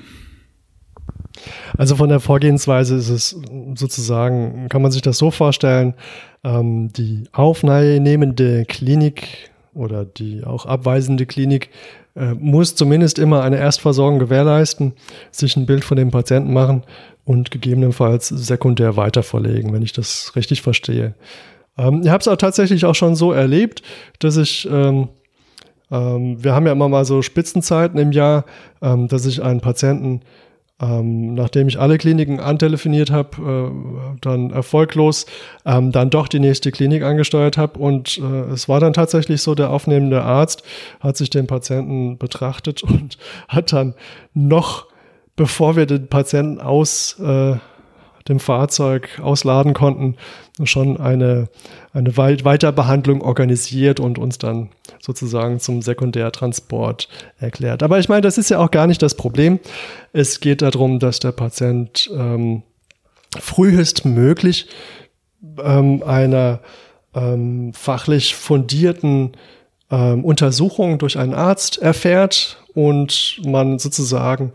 Also 1.77 1.95
von 1.95 2.09
der 2.09 2.19
Vorgehensweise 2.19 2.95
ist 2.95 3.09
es 3.09 3.35
sozusagen, 3.75 4.67
kann 4.69 4.83
man 4.83 4.91
sich 4.91 5.01
das 5.01 5.17
so 5.17 5.31
vorstellen, 5.31 5.95
ähm, 6.43 6.93
die 6.93 7.23
aufnehmende 7.31 8.65
Klinik 8.65 9.49
oder 9.73 10.05
die 10.05 10.43
auch 10.43 10.67
abweisende 10.67 11.25
Klinik 11.25 11.69
äh, 12.15 12.33
muss 12.33 12.75
zumindest 12.75 13.19
immer 13.19 13.41
eine 13.41 13.57
Erstversorgung 13.57 14.19
gewährleisten, 14.19 14.93
sich 15.31 15.55
ein 15.55 15.65
Bild 15.65 15.83
von 15.83 15.97
dem 15.97 16.11
Patienten 16.11 16.53
machen 16.53 16.83
und 17.25 17.51
gegebenenfalls 17.51 18.27
sekundär 18.27 18.95
weiterverlegen, 18.97 19.73
wenn 19.73 19.81
ich 19.81 19.93
das 19.93 20.35
richtig 20.35 20.61
verstehe. 20.61 21.15
Ähm, 21.77 22.01
ich 22.03 22.09
habe 22.09 22.21
es 22.21 22.27
auch 22.27 22.37
tatsächlich 22.37 22.85
auch 22.85 22.95
schon 22.95 23.15
so 23.15 23.31
erlebt, 23.31 23.81
dass 24.19 24.37
ich, 24.37 24.67
ähm, 24.71 25.09
ähm, 25.91 26.43
wir 26.43 26.53
haben 26.53 26.65
ja 26.65 26.73
immer 26.73 26.89
mal 26.89 27.05
so 27.05 27.21
Spitzenzeiten 27.21 27.99
im 27.99 28.11
Jahr, 28.11 28.45
ähm, 28.81 29.07
dass 29.07 29.25
ich 29.25 29.41
einen 29.41 29.61
Patienten 29.61 30.21
ähm, 30.83 31.33
nachdem 31.33 31.67
ich 31.67 31.79
alle 31.79 31.97
Kliniken 31.97 32.39
antelefoniert 32.39 33.09
habe, 33.09 33.71
äh, 33.71 34.17
dann 34.21 34.51
erfolglos, 34.51 35.25
ähm, 35.65 35.91
dann 35.91 36.09
doch 36.09 36.27
die 36.27 36.39
nächste 36.39 36.71
Klinik 36.71 37.03
angesteuert 37.03 37.57
habe. 37.57 37.79
Und 37.79 38.17
äh, 38.17 38.51
es 38.51 38.67
war 38.67 38.79
dann 38.79 38.93
tatsächlich 38.93 39.41
so, 39.41 39.55
der 39.55 39.69
aufnehmende 39.69 40.23
Arzt 40.23 40.63
hat 40.99 41.15
sich 41.15 41.29
den 41.29 41.47
Patienten 41.47 42.17
betrachtet 42.17 42.83
und 42.83 43.17
hat 43.47 43.71
dann 43.71 43.93
noch, 44.33 44.87
bevor 45.35 45.75
wir 45.75 45.85
den 45.85 46.07
Patienten 46.07 46.59
aus 46.59 47.19
äh, 47.19 47.55
dem 48.27 48.39
Fahrzeug 48.39 49.19
ausladen 49.21 49.73
konnten, 49.73 50.15
schon 50.63 50.97
eine, 50.97 51.49
eine 51.93 52.15
Weiterbehandlung 52.15 53.21
organisiert 53.21 53.99
und 53.99 54.17
uns 54.17 54.37
dann 54.37 54.69
sozusagen 55.01 55.59
zum 55.59 55.81
Sekundärtransport 55.81 57.09
erklärt. 57.37 57.83
Aber 57.83 57.99
ich 57.99 58.09
meine, 58.09 58.21
das 58.21 58.37
ist 58.37 58.49
ja 58.49 58.59
auch 58.59 58.71
gar 58.71 58.87
nicht 58.87 59.01
das 59.01 59.15
Problem. 59.15 59.59
Es 60.13 60.39
geht 60.39 60.61
darum, 60.61 60.99
dass 60.99 61.19
der 61.19 61.31
Patient 61.31 62.09
ähm, 62.15 62.63
frühestmöglich 63.37 64.67
ähm, 65.61 66.03
einer 66.03 66.59
ähm, 67.15 67.73
fachlich 67.73 68.35
fundierten 68.35 69.33
ähm, 69.91 70.23
Untersuchung 70.23 70.97
durch 70.97 71.17
einen 71.17 71.33
Arzt 71.33 71.81
erfährt 71.81 72.63
und 72.73 73.41
man 73.45 73.79
sozusagen 73.79 74.53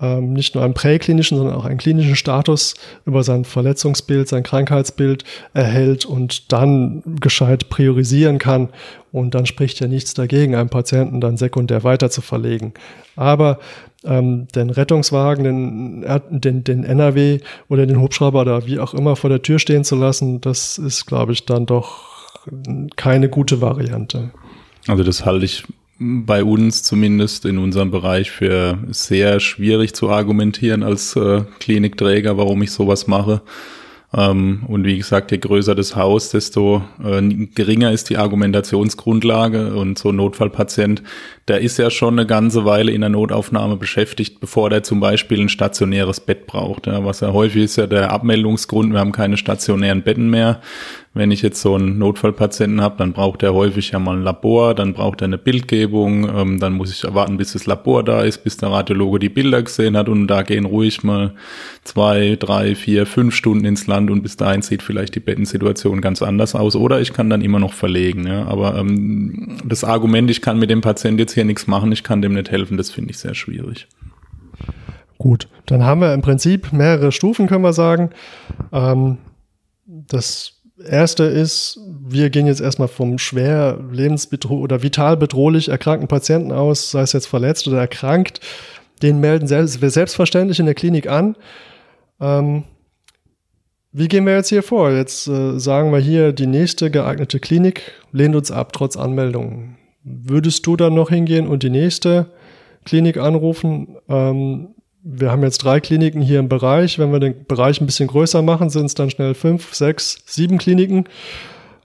ähm, 0.00 0.32
nicht 0.32 0.54
nur 0.54 0.64
einen 0.64 0.74
präklinischen, 0.74 1.38
sondern 1.38 1.54
auch 1.54 1.64
einen 1.64 1.78
klinischen 1.78 2.16
Status 2.16 2.74
über 3.06 3.22
sein 3.22 3.44
Verletzungsbild, 3.44 4.28
sein 4.28 4.42
Krankheitsbild 4.42 5.24
erhält 5.52 6.04
und 6.04 6.52
dann 6.52 7.02
gescheit 7.20 7.68
priorisieren 7.68 8.38
kann. 8.38 8.70
Und 9.12 9.34
dann 9.34 9.46
spricht 9.46 9.78
ja 9.78 9.86
nichts 9.86 10.14
dagegen, 10.14 10.56
einen 10.56 10.68
Patienten 10.68 11.20
dann 11.20 11.36
sekundär 11.36 11.84
weiter 11.84 12.10
zu 12.10 12.20
verlegen. 12.20 12.74
Aber 13.14 13.60
ähm, 14.04 14.48
den 14.54 14.70
Rettungswagen, 14.70 15.44
den, 15.44 16.40
den, 16.40 16.64
den 16.64 16.84
NRW 16.84 17.38
oder 17.68 17.86
den 17.86 18.00
Hubschrauber 18.00 18.40
oder 18.40 18.66
wie 18.66 18.80
auch 18.80 18.94
immer 18.94 19.14
vor 19.14 19.30
der 19.30 19.42
Tür 19.42 19.60
stehen 19.60 19.84
zu 19.84 19.94
lassen, 19.94 20.40
das 20.40 20.78
ist, 20.78 21.06
glaube 21.06 21.32
ich, 21.32 21.46
dann 21.46 21.66
doch 21.66 22.04
keine 22.96 23.28
gute 23.28 23.60
Variante. 23.60 24.32
Also 24.86 25.04
das 25.04 25.24
halte 25.24 25.46
ich 25.46 25.64
bei 26.26 26.44
uns 26.44 26.82
zumindest 26.82 27.44
in 27.44 27.58
unserem 27.58 27.90
Bereich 27.90 28.30
für 28.30 28.78
sehr 28.90 29.40
schwierig 29.40 29.94
zu 29.94 30.10
argumentieren 30.10 30.82
als 30.82 31.16
äh, 31.16 31.42
Klinikträger, 31.60 32.36
warum 32.36 32.62
ich 32.62 32.72
sowas 32.72 33.06
mache. 33.06 33.42
Ähm, 34.16 34.62
und 34.68 34.84
wie 34.84 34.96
gesagt, 34.96 35.32
je 35.32 35.38
größer 35.38 35.74
das 35.74 35.96
Haus, 35.96 36.30
desto 36.30 36.82
äh, 37.02 37.20
geringer 37.54 37.90
ist 37.90 38.10
die 38.10 38.16
Argumentationsgrundlage. 38.16 39.74
Und 39.74 39.98
so 39.98 40.10
ein 40.10 40.16
Notfallpatient, 40.16 41.02
der 41.48 41.60
ist 41.60 41.78
ja 41.78 41.90
schon 41.90 42.18
eine 42.18 42.26
ganze 42.26 42.64
Weile 42.64 42.92
in 42.92 43.00
der 43.00 43.10
Notaufnahme 43.10 43.76
beschäftigt, 43.76 44.40
bevor 44.40 44.70
der 44.70 44.82
zum 44.82 45.00
Beispiel 45.00 45.40
ein 45.40 45.48
stationäres 45.48 46.20
Bett 46.20 46.46
braucht. 46.46 46.86
Ja, 46.86 47.04
was 47.04 47.20
ja 47.20 47.32
häufig 47.32 47.64
ist 47.64 47.76
ja 47.76 47.86
der 47.86 48.12
Abmeldungsgrund, 48.12 48.92
wir 48.92 49.00
haben 49.00 49.12
keine 49.12 49.36
stationären 49.36 50.02
Betten 50.02 50.30
mehr. 50.30 50.60
Wenn 51.16 51.30
ich 51.30 51.42
jetzt 51.42 51.62
so 51.62 51.76
einen 51.76 51.96
Notfallpatienten 51.98 52.80
habe, 52.80 52.96
dann 52.98 53.12
braucht 53.12 53.44
er 53.44 53.54
häufig 53.54 53.92
ja 53.92 54.00
mal 54.00 54.16
ein 54.16 54.24
Labor, 54.24 54.74
dann 54.74 54.94
braucht 54.94 55.22
er 55.22 55.26
eine 55.26 55.38
Bildgebung, 55.38 56.28
ähm, 56.28 56.58
dann 56.58 56.72
muss 56.72 56.90
ich 56.90 57.04
warten, 57.14 57.36
bis 57.36 57.52
das 57.52 57.66
Labor 57.66 58.02
da 58.02 58.22
ist, 58.22 58.38
bis 58.42 58.56
der 58.56 58.70
Radiologe 58.70 59.20
die 59.20 59.28
Bilder 59.28 59.62
gesehen 59.62 59.96
hat 59.96 60.08
und 60.08 60.26
da 60.26 60.42
gehen 60.42 60.64
ruhig 60.64 61.04
mal 61.04 61.34
zwei, 61.84 62.36
drei, 62.38 62.74
vier, 62.74 63.06
fünf 63.06 63.32
Stunden 63.34 63.64
ins 63.64 63.86
Land 63.86 64.10
und 64.10 64.22
bis 64.22 64.36
dahin 64.36 64.62
sieht 64.62 64.82
vielleicht 64.82 65.14
die 65.14 65.20
Bettensituation 65.20 66.00
ganz 66.00 66.20
anders 66.20 66.56
aus 66.56 66.74
oder 66.74 67.00
ich 67.00 67.12
kann 67.12 67.30
dann 67.30 67.42
immer 67.42 67.60
noch 67.60 67.74
verlegen. 67.74 68.26
Ja. 68.26 68.46
Aber 68.46 68.76
ähm, 68.76 69.58
das 69.64 69.84
Argument, 69.84 70.28
ich 70.30 70.42
kann 70.42 70.58
mit 70.58 70.68
dem 70.68 70.80
Patienten 70.80 71.20
jetzt 71.20 71.34
hier 71.34 71.44
nichts 71.44 71.68
machen, 71.68 71.92
ich 71.92 72.02
kann 72.02 72.22
dem 72.22 72.34
nicht 72.34 72.50
helfen, 72.50 72.76
das 72.76 72.90
finde 72.90 73.12
ich 73.12 73.18
sehr 73.18 73.34
schwierig. 73.34 73.86
Gut, 75.18 75.48
dann 75.66 75.84
haben 75.84 76.00
wir 76.00 76.12
im 76.12 76.22
Prinzip 76.22 76.72
mehrere 76.72 77.12
Stufen, 77.12 77.46
können 77.46 77.62
wir 77.62 77.72
sagen. 77.72 78.10
Ähm, 78.72 79.18
das 79.86 80.53
erste 80.78 81.24
ist, 81.24 81.78
wir 82.00 82.30
gehen 82.30 82.46
jetzt 82.46 82.60
erstmal 82.60 82.88
vom 82.88 83.18
schwer 83.18 83.78
lebensbedrohlich 83.90 84.62
oder 84.64 84.82
vital 84.82 85.16
bedrohlich 85.16 85.68
erkrankten 85.68 86.08
Patienten 86.08 86.52
aus, 86.52 86.90
sei 86.90 87.02
es 87.02 87.12
jetzt 87.12 87.26
verletzt 87.26 87.68
oder 87.68 87.78
erkrankt. 87.78 88.40
Den 89.02 89.20
melden 89.20 89.48
wir 89.50 89.90
selbstverständlich 89.90 90.58
in 90.60 90.66
der 90.66 90.74
Klinik 90.74 91.08
an. 91.08 91.36
Ähm, 92.20 92.64
wie 93.92 94.08
gehen 94.08 94.26
wir 94.26 94.34
jetzt 94.34 94.48
hier 94.48 94.64
vor? 94.64 94.90
Jetzt 94.90 95.28
äh, 95.28 95.58
sagen 95.58 95.92
wir 95.92 96.00
hier, 96.00 96.32
die 96.32 96.48
nächste 96.48 96.90
geeignete 96.90 97.38
Klinik 97.38 97.92
lehnt 98.10 98.34
uns 98.34 98.50
ab, 98.50 98.72
trotz 98.72 98.96
Anmeldung. 98.96 99.76
Würdest 100.02 100.66
du 100.66 100.76
dann 100.76 100.94
noch 100.94 101.10
hingehen 101.10 101.46
und 101.46 101.62
die 101.62 101.70
nächste 101.70 102.26
Klinik 102.84 103.16
anrufen? 103.16 103.96
Ähm, 104.08 104.73
wir 105.04 105.30
haben 105.30 105.42
jetzt 105.42 105.58
drei 105.58 105.80
Kliniken 105.80 106.22
hier 106.22 106.40
im 106.40 106.48
Bereich. 106.48 106.98
Wenn 106.98 107.12
wir 107.12 107.20
den 107.20 107.44
Bereich 107.44 107.80
ein 107.80 107.86
bisschen 107.86 108.08
größer 108.08 108.40
machen, 108.40 108.70
sind 108.70 108.86
es 108.86 108.94
dann 108.94 109.10
schnell 109.10 109.34
fünf, 109.34 109.74
sechs, 109.74 110.22
sieben 110.24 110.56
Kliniken. 110.56 111.04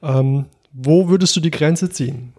Ähm, 0.01 0.45
wo 0.71 1.10
würdest 1.10 1.36
du 1.36 1.41
die 1.41 1.51
Grenze 1.51 1.89
ziehen? 1.89 2.34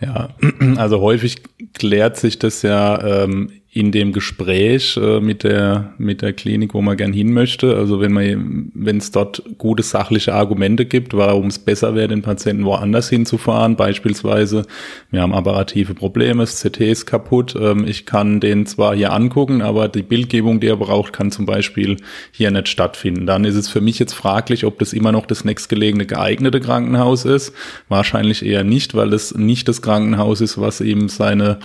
Ja, 0.00 0.30
also 0.76 1.00
häufig 1.00 1.36
klärt 1.72 2.16
sich 2.16 2.38
das 2.38 2.62
ja 2.62 3.22
ähm, 3.22 3.52
in 3.76 3.92
dem 3.92 4.14
Gespräch 4.14 4.96
äh, 4.96 5.20
mit 5.20 5.44
der 5.44 5.92
mit 5.98 6.22
der 6.22 6.32
Klinik, 6.32 6.72
wo 6.72 6.80
man 6.80 6.96
gern 6.96 7.12
hin 7.12 7.34
möchte. 7.34 7.76
Also 7.76 8.00
wenn 8.00 8.10
man 8.10 8.70
wenn 8.72 8.96
es 8.96 9.10
dort 9.10 9.42
gute 9.58 9.82
sachliche 9.82 10.32
Argumente 10.32 10.86
gibt, 10.86 11.12
warum 11.12 11.48
es 11.48 11.58
besser 11.58 11.94
wäre, 11.94 12.08
den 12.08 12.22
Patienten 12.22 12.64
woanders 12.64 13.10
hinzufahren, 13.10 13.76
beispielsweise 13.76 14.64
wir 15.10 15.20
haben 15.20 15.34
apparative 15.34 15.92
Probleme, 15.92 16.42
das 16.42 16.62
CT 16.62 16.80
ist 16.80 17.04
kaputt, 17.04 17.54
ähm, 17.60 17.84
ich 17.86 18.06
kann 18.06 18.40
den 18.40 18.64
zwar 18.64 18.96
hier 18.96 19.12
angucken, 19.12 19.60
aber 19.60 19.88
die 19.88 20.02
Bildgebung, 20.02 20.58
die 20.58 20.68
er 20.68 20.78
braucht, 20.78 21.12
kann 21.12 21.30
zum 21.30 21.44
Beispiel 21.44 21.98
hier 22.30 22.50
nicht 22.50 22.68
stattfinden. 22.68 23.26
Dann 23.26 23.44
ist 23.44 23.56
es 23.56 23.68
für 23.68 23.82
mich 23.82 23.98
jetzt 23.98 24.14
fraglich, 24.14 24.64
ob 24.64 24.78
das 24.78 24.94
immer 24.94 25.12
noch 25.12 25.26
das 25.26 25.44
nächstgelegene 25.44 26.06
geeignete 26.06 26.60
Krankenhaus 26.60 27.26
ist. 27.26 27.52
Wahrscheinlich 27.90 28.42
eher 28.42 28.64
nicht, 28.64 28.94
weil 28.94 29.12
es 29.12 29.34
nicht 29.34 29.68
das 29.68 29.82
Krankenhaus 29.82 30.40
ist, 30.40 30.58
was 30.58 30.80
eben 30.80 31.10
seine 31.10 31.58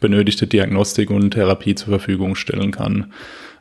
benötigte 0.00 0.46
Diagnostik 0.46 1.10
und 1.10 1.30
Therapie 1.30 1.53
zur 1.74 1.88
Verfügung 1.88 2.34
stellen 2.34 2.70
kann. 2.70 3.12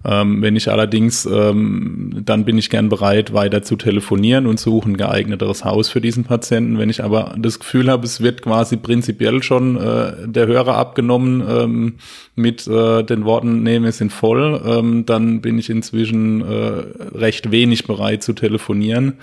Ähm, 0.05 0.41
wenn 0.41 0.57
ich 0.57 0.69
allerdings, 0.69 1.25
ähm, 1.25 2.21
dann 2.25 2.43
bin 2.43 2.57
ich 2.57 2.69
gern 2.69 2.89
bereit, 2.89 3.33
weiter 3.33 3.63
zu 3.63 3.77
telefonieren 3.77 4.47
und 4.47 4.59
suche 4.59 4.89
ein 4.89 4.97
geeigneteres 4.97 5.63
Haus 5.63 5.87
für 5.87 6.01
diesen 6.01 6.25
Patienten. 6.25 6.77
Wenn 6.77 6.89
ich 6.89 7.03
aber 7.03 7.35
das 7.37 7.59
Gefühl 7.59 7.89
habe, 7.89 8.05
es 8.05 8.19
wird 8.19 8.41
quasi 8.41 8.75
prinzipiell 8.75 9.41
schon 9.43 9.77
äh, 9.77 10.27
der 10.27 10.47
Hörer 10.47 10.75
abgenommen 10.75 11.41
ähm, 11.47 11.93
mit 12.35 12.67
äh, 12.67 13.03
den 13.03 13.23
Worten, 13.23 13.63
nee, 13.63 13.79
wir 13.79 13.93
sind 13.93 14.11
voll, 14.11 14.61
ähm, 14.65 15.05
dann 15.05 15.39
bin 15.39 15.57
ich 15.57 15.69
inzwischen 15.69 16.41
äh, 16.41 17.17
recht 17.17 17.51
wenig 17.51 17.85
bereit 17.87 18.23
zu 18.23 18.33
telefonieren. 18.33 19.13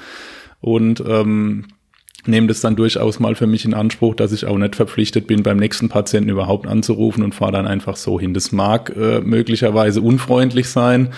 Und 0.63 1.03
ähm, 1.07 1.67
nehme 2.27 2.47
das 2.47 2.61
dann 2.61 2.77
durchaus 2.77 3.21
mal 3.21 3.35
für 3.35 3.47
mich 3.47 3.65
in 3.65 3.75
Anspruch, 3.75 4.15
dass 4.15 4.33
ich 4.33 4.47
auch 4.47 4.59
nicht 4.59 4.77
verpflichtet 4.77 5.27
bin, 5.27 5.43
beim 5.43 5.57
nächsten 5.57 5.89
Patienten 5.89 6.31
überhaupt 6.31 6.67
anzurufen 6.67 7.23
und 7.23 7.35
fahre 7.35 7.53
dann 7.53 7.67
einfach 7.67 7.97
so 7.97 8.21
hin. 8.21 8.35
Das 8.35 8.53
mag 8.53 8.95
äh, 8.97 9.21
möglicherweise 9.21 10.01
unfreundlich 10.01 10.69
sein, 10.69 11.11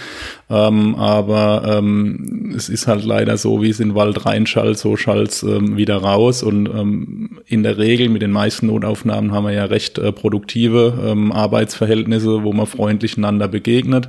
ähm, 0.50 0.94
aber 0.94 1.78
ähm, 1.78 2.52
es 2.56 2.68
ist 2.68 2.86
halt 2.86 3.04
leider 3.04 3.36
so, 3.36 3.62
wie 3.62 3.70
es 3.70 3.80
in 3.80 3.90
den 3.90 3.94
Wald 3.94 4.24
reinschallt, 4.24 4.78
so 4.78 4.96
schallt 4.96 5.42
ähm, 5.42 5.76
wieder 5.76 5.96
raus 5.96 6.42
und 6.42 6.66
ähm, 6.66 7.40
in 7.46 7.62
der 7.62 7.78
Regel 7.78 8.08
mit 8.08 8.22
den 8.22 8.32
meisten 8.32 8.66
Notaufnahmen 8.66 9.32
haben 9.32 9.46
wir 9.46 9.52
ja 9.52 9.64
recht 9.64 9.98
äh, 9.98 10.12
produktive 10.12 10.98
ähm, 11.04 11.32
Arbeitsverhältnisse, 11.32 12.42
wo 12.42 12.52
man 12.52 12.66
freundlich 12.66 13.16
einander 13.16 13.48
begegnet. 13.48 14.08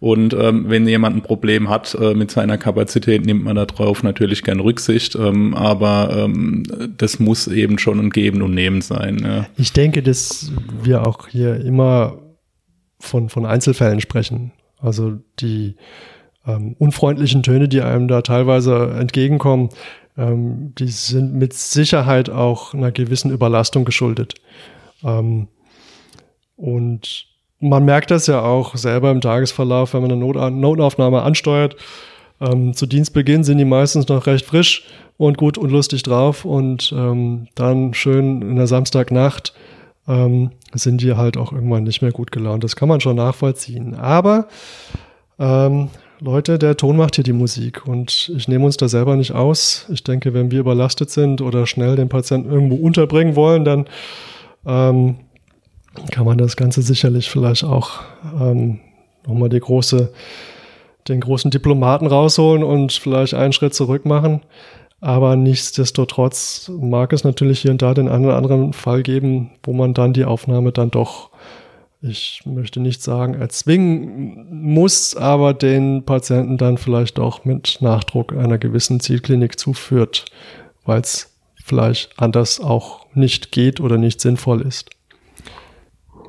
Und 0.00 0.34
ähm, 0.34 0.68
wenn 0.68 0.86
jemand 0.86 1.16
ein 1.16 1.22
Problem 1.22 1.68
hat 1.68 1.94
äh, 1.94 2.14
mit 2.14 2.30
seiner 2.30 2.58
Kapazität, 2.58 3.24
nimmt 3.24 3.44
man 3.44 3.56
darauf 3.56 4.02
natürlich 4.02 4.42
gern 4.42 4.60
Rücksicht. 4.60 5.14
Ähm, 5.16 5.54
aber 5.54 6.24
ähm, 6.24 6.64
das 6.96 7.18
muss 7.18 7.46
eben 7.46 7.78
schon 7.78 7.98
ein 7.98 8.10
Geben 8.10 8.42
und 8.42 8.54
Nehmen 8.54 8.82
sein. 8.82 9.18
Ja. 9.24 9.46
Ich 9.56 9.72
denke, 9.72 10.02
dass 10.02 10.52
wir 10.82 11.06
auch 11.06 11.28
hier 11.28 11.60
immer 11.60 12.18
von, 13.00 13.28
von 13.28 13.46
Einzelfällen 13.46 14.00
sprechen. 14.00 14.52
Also 14.78 15.18
die 15.40 15.76
ähm, 16.46 16.74
unfreundlichen 16.78 17.42
Töne, 17.42 17.68
die 17.68 17.80
einem 17.80 18.08
da 18.08 18.22
teilweise 18.22 18.94
entgegenkommen, 18.98 19.70
ähm, 20.16 20.74
die 20.78 20.88
sind 20.88 21.34
mit 21.34 21.54
Sicherheit 21.54 22.30
auch 22.30 22.74
einer 22.74 22.92
gewissen 22.92 23.30
Überlastung 23.30 23.84
geschuldet. 23.84 24.34
Ähm, 25.02 25.48
und 26.56 27.26
man 27.68 27.84
merkt 27.84 28.10
das 28.10 28.26
ja 28.26 28.42
auch 28.42 28.76
selber 28.76 29.10
im 29.10 29.20
Tagesverlauf, 29.20 29.94
wenn 29.94 30.02
man 30.02 30.12
eine 30.12 30.20
Not 30.20 30.36
Notaufnahme 30.52 31.22
ansteuert. 31.22 31.76
Ähm, 32.40 32.74
zu 32.74 32.86
Dienstbeginn 32.86 33.44
sind 33.44 33.58
die 33.58 33.64
meistens 33.64 34.08
noch 34.08 34.26
recht 34.26 34.44
frisch 34.44 34.84
und 35.16 35.38
gut 35.38 35.56
und 35.58 35.70
lustig 35.70 36.02
drauf 36.02 36.44
und 36.44 36.92
ähm, 36.96 37.48
dann 37.54 37.94
schön 37.94 38.42
in 38.42 38.56
der 38.56 38.66
Samstagnacht 38.66 39.54
ähm, 40.08 40.50
sind 40.72 41.00
die 41.00 41.14
halt 41.14 41.36
auch 41.36 41.52
irgendwann 41.52 41.84
nicht 41.84 42.02
mehr 42.02 42.12
gut 42.12 42.32
gelaunt. 42.32 42.64
Das 42.64 42.76
kann 42.76 42.88
man 42.88 43.00
schon 43.00 43.16
nachvollziehen. 43.16 43.94
Aber 43.94 44.48
ähm, 45.38 45.88
Leute, 46.20 46.58
der 46.58 46.76
Ton 46.76 46.96
macht 46.96 47.14
hier 47.14 47.24
die 47.24 47.32
Musik 47.32 47.86
und 47.86 48.32
ich 48.36 48.48
nehme 48.48 48.64
uns 48.64 48.76
da 48.76 48.88
selber 48.88 49.16
nicht 49.16 49.32
aus. 49.32 49.86
Ich 49.92 50.04
denke, 50.04 50.34
wenn 50.34 50.50
wir 50.50 50.60
überlastet 50.60 51.10
sind 51.10 51.40
oder 51.40 51.66
schnell 51.66 51.96
den 51.96 52.08
Patienten 52.08 52.50
irgendwo 52.50 52.76
unterbringen 52.76 53.36
wollen, 53.36 53.64
dann 53.64 53.86
ähm, 54.66 55.16
kann 56.10 56.24
man 56.24 56.38
das 56.38 56.56
Ganze 56.56 56.82
sicherlich 56.82 57.30
vielleicht 57.30 57.64
auch 57.64 58.00
ähm, 58.40 58.80
nochmal 59.26 59.48
die 59.48 59.60
große, 59.60 60.12
den 61.08 61.20
großen 61.20 61.50
Diplomaten 61.50 62.06
rausholen 62.06 62.62
und 62.62 62.92
vielleicht 62.92 63.34
einen 63.34 63.52
Schritt 63.52 63.74
zurück 63.74 64.04
machen. 64.04 64.42
Aber 65.00 65.36
nichtsdestotrotz 65.36 66.70
mag 66.80 67.12
es 67.12 67.24
natürlich 67.24 67.60
hier 67.60 67.70
und 67.70 67.82
da 67.82 67.92
den 67.92 68.08
einen 68.08 68.24
oder 68.24 68.36
anderen 68.36 68.72
Fall 68.72 69.02
geben, 69.02 69.50
wo 69.62 69.72
man 69.72 69.92
dann 69.92 70.14
die 70.14 70.24
Aufnahme 70.24 70.72
dann 70.72 70.90
doch, 70.90 71.30
ich 72.00 72.40
möchte 72.46 72.80
nicht 72.80 73.02
sagen, 73.02 73.34
erzwingen 73.34 74.46
muss, 74.50 75.14
aber 75.14 75.52
den 75.52 76.04
Patienten 76.06 76.56
dann 76.56 76.78
vielleicht 76.78 77.18
auch 77.18 77.44
mit 77.44 77.78
Nachdruck 77.80 78.32
einer 78.32 78.56
gewissen 78.56 78.98
Zielklinik 78.98 79.58
zuführt, 79.58 80.24
weil 80.86 81.02
es 81.02 81.36
vielleicht 81.62 82.18
anders 82.18 82.60
auch 82.60 83.06
nicht 83.14 83.52
geht 83.52 83.80
oder 83.80 83.98
nicht 83.98 84.22
sinnvoll 84.22 84.62
ist. 84.62 84.90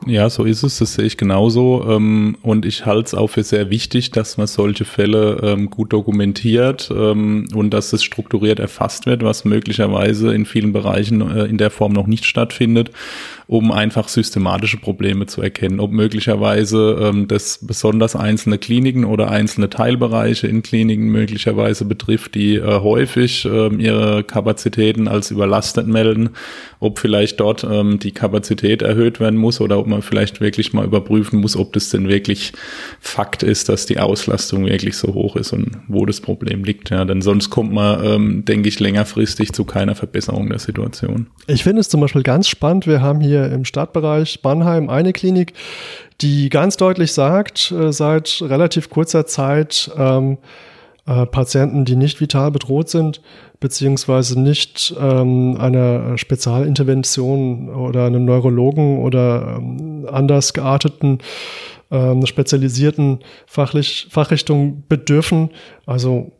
Ja, 0.08 0.30
so 0.30 0.44
ist 0.44 0.62
es, 0.62 0.78
das 0.78 0.94
sehe 0.94 1.06
ich 1.06 1.18
genauso. 1.18 1.84
Ähm, 1.90 2.38
und 2.44 2.66
ich 2.66 2.86
halte 2.86 3.08
es 3.08 3.14
auch 3.16 3.28
für 3.28 3.44
sehr 3.44 3.72
wichtig, 3.72 4.12
dass 4.12 4.38
man 4.38 4.46
solche 4.46 4.86
Fälle 4.86 5.40
ähm, 5.42 5.72
gut 5.72 5.94
dokumentiert 5.94 6.92
ähm, 6.96 7.48
und 7.56 7.72
dass 7.72 7.92
es 7.92 8.04
strukturiert 8.04 8.60
erfasst 8.60 9.08
wird, 9.08 9.24
was 9.24 9.46
möglicherweise 9.46 10.32
in 10.34 10.46
vielen 10.46 10.74
Bereichen 10.74 11.22
äh, 11.22 11.46
in 11.46 11.58
der 11.58 11.72
Form 11.72 11.92
noch 11.92 12.06
nicht 12.06 12.26
stattfindet 12.26 12.92
um 13.48 13.72
einfach 13.72 14.08
systematische 14.08 14.78
Probleme 14.78 15.28
zu 15.28 15.42
erkennen, 15.42 15.80
ob 15.80 15.92
möglicherweise 15.92 16.98
ähm, 17.02 17.28
das 17.28 17.60
besonders 17.62 18.16
einzelne 18.16 18.58
Kliniken 18.58 19.06
oder 19.06 19.30
einzelne 19.30 19.70
Teilbereiche 19.70 20.48
in 20.48 20.64
Kliniken 20.64 21.10
möglicherweise 21.10 21.86
betrifft, 21.86 22.36
die 22.36 22.56
äh, 22.56 22.80
häufig 22.80 23.46
äh, 23.46 23.68
ihre 23.76 24.24
Kapazitäten 24.24 25.08
als 25.08 25.30
überlastet 25.30 25.88
melden, 25.88 26.30
ob 26.80 26.98
vielleicht 26.98 27.40
dort 27.40 27.64
ähm, 27.64 28.00
die 28.00 28.12
Kapazität 28.12 28.82
erhöht 28.82 29.20
werden 29.20 29.38
muss 29.38 29.62
oder 29.62 29.78
ob 29.78 29.88
man 29.88 30.02
vielleicht 30.02 30.42
wirklich 30.42 30.74
mal 30.74 30.86
überprüfen 30.86 31.40
muss, 31.40 31.56
ob 31.56 31.74
das 31.74 31.90
denn 31.90 32.08
wirklich 32.08 32.52
Fakt 33.00 33.44
ist, 33.44 33.70
dass 33.70 33.86
die 33.86 34.00
Auslastung 34.00 34.66
wirklich 34.66 34.98
so 34.98 35.14
hoch 35.14 35.36
ist 35.36 35.54
und 35.54 35.78
wo 35.88 36.06
das 36.06 36.20
Problem 36.20 36.64
liegt. 36.64 36.90
Ja, 36.90 37.06
denn 37.06 37.22
sonst 37.22 37.52
kommt 37.52 37.72
man, 37.72 38.04
ähm, 38.04 38.46
denke 38.46 38.70
ich, 38.70 38.80
längerfristig 38.80 39.54
zu 39.54 39.66
keiner 39.66 39.94
Verbesserung 39.94 40.50
der 40.50 40.60
Situation. 40.60 41.28
Ich 41.48 41.64
finde 41.64 41.82
es 41.82 41.90
zum 41.90 42.02
Beispiel 42.02 42.24
ganz 42.24 42.48
spannend. 42.48 42.88
Wir 42.88 43.02
haben 43.02 43.22
hier 43.22 43.35
hier 43.36 43.52
im 43.52 43.66
Stadtbereich 43.66 44.40
Mannheim 44.44 44.90
eine 44.90 45.14
Klinik, 45.14 45.54
die 46.22 46.50
ganz 46.50 46.78
deutlich 46.78 47.14
sagt, 47.14 47.72
äh, 47.72 47.92
seit 47.92 48.42
relativ 48.42 48.90
kurzer 48.90 49.26
Zeit, 49.26 49.92
ähm, 49.98 50.38
äh, 51.08 51.26
Patienten, 51.26 51.86
die 51.86 51.96
nicht 51.96 52.22
vital 52.22 52.52
bedroht 52.52 52.90
sind, 52.90 53.22
beziehungsweise 53.60 54.40
nicht 54.40 54.96
ähm, 55.00 55.58
einer 55.60 56.18
Spezialintervention 56.18 57.70
oder 57.70 58.06
einem 58.06 58.26
Neurologen 58.26 59.00
oder 59.00 59.58
ähm, 59.58 60.08
anders 60.12 60.54
gearteten, 60.54 61.20
ähm, 61.92 62.26
spezialisierten 62.26 63.20
Fachlich, 63.46 64.08
Fachrichtung 64.10 64.84
bedürfen. 64.88 65.50
Also 65.86 66.32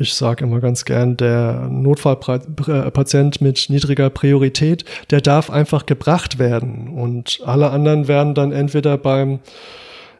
ich 0.00 0.14
sage 0.14 0.44
immer 0.44 0.60
ganz 0.60 0.84
gern, 0.84 1.16
der 1.16 1.68
Notfallpatient 1.70 3.40
mit 3.40 3.66
niedriger 3.68 4.08
Priorität, 4.10 4.84
der 5.10 5.20
darf 5.20 5.50
einfach 5.50 5.86
gebracht 5.86 6.38
werden. 6.38 6.88
Und 6.88 7.40
alle 7.44 7.70
anderen 7.70 8.08
werden 8.08 8.34
dann 8.34 8.50
entweder 8.50 8.96
beim 8.96 9.40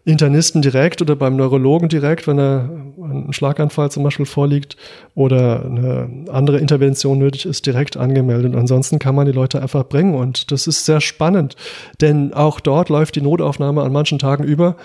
Internisten 0.04 0.62
direkt 0.62 1.02
oder 1.02 1.14
beim 1.14 1.36
Neurologen 1.36 1.88
direkt, 1.88 2.26
wenn 2.26 2.38
er 2.38 2.70
ein 2.98 3.32
Schlaganfall 3.32 3.90
zum 3.90 4.02
Beispiel 4.02 4.26
vorliegt 4.26 4.76
oder 5.14 5.64
eine 5.64 6.24
andere 6.30 6.58
Intervention 6.58 7.18
nötig 7.18 7.46
ist, 7.46 7.66
direkt 7.66 7.96
angemeldet. 7.96 8.54
Ansonsten 8.54 8.98
kann 8.98 9.14
man 9.14 9.26
die 9.26 9.32
Leute 9.32 9.60
einfach 9.60 9.84
bringen 9.84 10.14
und 10.14 10.52
das 10.52 10.66
ist 10.66 10.86
sehr 10.86 11.00
spannend, 11.00 11.54
denn 12.00 12.32
auch 12.32 12.60
dort 12.60 12.88
läuft 12.88 13.16
die 13.16 13.20
Notaufnahme 13.20 13.82
an 13.82 13.92
manchen 13.92 14.18
Tagen 14.18 14.44
über 14.44 14.76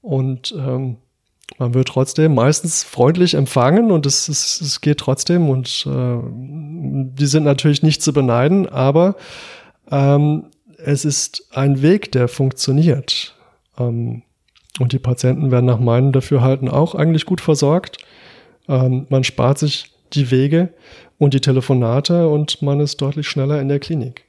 und 0.00 0.54
ähm, 0.56 0.96
man 1.56 1.74
wird 1.74 1.88
trotzdem 1.88 2.34
meistens 2.34 2.84
freundlich 2.84 3.34
empfangen 3.34 3.90
und 3.90 4.06
es, 4.06 4.28
es, 4.28 4.60
es 4.60 4.80
geht 4.80 4.98
trotzdem 4.98 5.48
und 5.48 5.86
äh, 5.86 6.18
die 6.30 7.26
sind 7.26 7.44
natürlich 7.44 7.82
nicht 7.82 8.02
zu 8.02 8.12
beneiden, 8.12 8.68
aber 8.68 9.16
ähm, 9.90 10.44
es 10.76 11.04
ist 11.04 11.48
ein 11.52 11.82
Weg, 11.82 12.12
der 12.12 12.28
funktioniert. 12.28 13.34
Ähm, 13.78 14.22
und 14.78 14.92
die 14.92 14.98
Patienten 14.98 15.50
werden 15.50 15.66
nach 15.66 15.80
meinem 15.80 16.12
Dafürhalten 16.12 16.68
auch 16.68 16.94
eigentlich 16.94 17.26
gut 17.26 17.40
versorgt. 17.40 17.98
Ähm, 18.68 19.06
man 19.08 19.24
spart 19.24 19.58
sich 19.58 19.92
die 20.12 20.30
Wege 20.30 20.72
und 21.18 21.34
die 21.34 21.40
Telefonate 21.40 22.28
und 22.28 22.62
man 22.62 22.78
ist 22.80 23.00
deutlich 23.00 23.26
schneller 23.26 23.60
in 23.60 23.68
der 23.68 23.80
Klinik. 23.80 24.27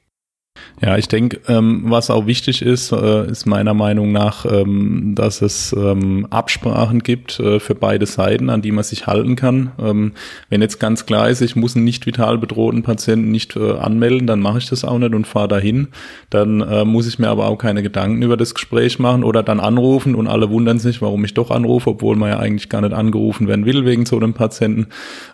Ja, 0.81 0.97
ich 0.97 1.09
denke, 1.09 1.41
ähm, 1.49 1.83
was 1.87 2.09
auch 2.09 2.25
wichtig 2.25 2.61
ist, 2.61 2.93
äh, 2.93 3.29
ist 3.29 3.45
meiner 3.45 3.73
Meinung 3.73 4.13
nach, 4.13 4.45
ähm, 4.45 5.13
dass 5.13 5.41
es 5.41 5.73
ähm, 5.73 6.25
Absprachen 6.29 7.03
gibt 7.03 7.39
äh, 7.39 7.59
für 7.59 7.75
beide 7.75 8.05
Seiten, 8.05 8.49
an 8.49 8.61
die 8.61 8.71
man 8.71 8.85
sich 8.85 9.05
halten 9.05 9.35
kann. 9.35 9.71
Ähm, 9.77 10.13
wenn 10.49 10.61
jetzt 10.61 10.79
ganz 10.79 11.05
klar 11.05 11.29
ist, 11.29 11.41
ich 11.41 11.57
muss 11.57 11.75
einen 11.75 11.83
nicht 11.83 12.05
vital 12.05 12.37
bedrohten 12.37 12.81
Patienten 12.81 13.29
nicht 13.29 13.57
äh, 13.57 13.73
anmelden, 13.73 14.25
dann 14.25 14.39
mache 14.39 14.59
ich 14.59 14.69
das 14.69 14.85
auch 14.85 14.97
nicht 14.97 15.13
und 15.13 15.27
fahre 15.27 15.49
dahin. 15.49 15.89
Dann 16.29 16.61
äh, 16.61 16.85
muss 16.85 17.07
ich 17.07 17.19
mir 17.19 17.27
aber 17.27 17.47
auch 17.47 17.57
keine 17.57 17.83
Gedanken 17.83 18.21
über 18.21 18.37
das 18.37 18.53
Gespräch 18.53 18.99
machen 18.99 19.25
oder 19.25 19.43
dann 19.43 19.59
anrufen 19.59 20.15
und 20.15 20.27
alle 20.27 20.49
wundern 20.49 20.79
sich, 20.79 21.01
warum 21.01 21.25
ich 21.25 21.33
doch 21.33 21.51
anrufe, 21.51 21.89
obwohl 21.89 22.15
man 22.15 22.29
ja 22.29 22.39
eigentlich 22.39 22.69
gar 22.69 22.79
nicht 22.79 22.93
angerufen 22.93 23.49
werden 23.49 23.65
will 23.65 23.83
wegen 23.83 24.05
so 24.05 24.15
einem 24.15 24.33
Patienten. 24.33 24.87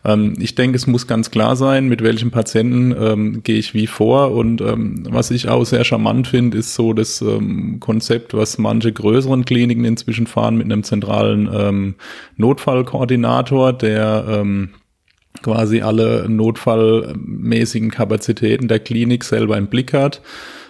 Ähm, 0.04 0.34
ich 0.40 0.56
denke, 0.56 0.76
es 0.76 0.88
muss 0.88 1.06
ganz 1.06 1.30
klar 1.30 1.56
sein, 1.56 1.88
mit 1.88 2.02
welchem 2.02 2.32
Patienten 2.32 2.96
ähm, 3.00 3.44
gehe 3.44 3.60
ich 3.60 3.76
wie 3.76 3.86
vor 3.86 4.32
und 4.32 4.62
was 5.16 5.32
ich 5.32 5.48
auch 5.48 5.66
sehr 5.66 5.84
charmant 5.84 6.28
finde, 6.28 6.58
ist 6.58 6.76
so 6.76 6.94
das 6.94 7.22
ähm, 7.22 7.80
Konzept, 7.80 8.34
was 8.34 8.58
manche 8.58 8.92
größeren 8.92 9.46
Kliniken 9.46 9.86
inzwischen 9.86 10.28
fahren 10.28 10.58
mit 10.58 10.66
einem 10.66 10.84
zentralen 10.84 11.50
ähm, 11.52 11.96
Notfallkoordinator, 12.38 13.74
der 13.74 14.26
ähm, 14.28 14.70
quasi 15.42 15.82
alle 15.82 16.28
notfallmäßigen 16.30 17.92
Kapazitäten 17.92 18.68
der 18.68 18.80
Klinik 18.80 19.24
selber 19.24 19.58
im 19.58 19.68
Blick 19.68 19.94
hat 19.94 20.22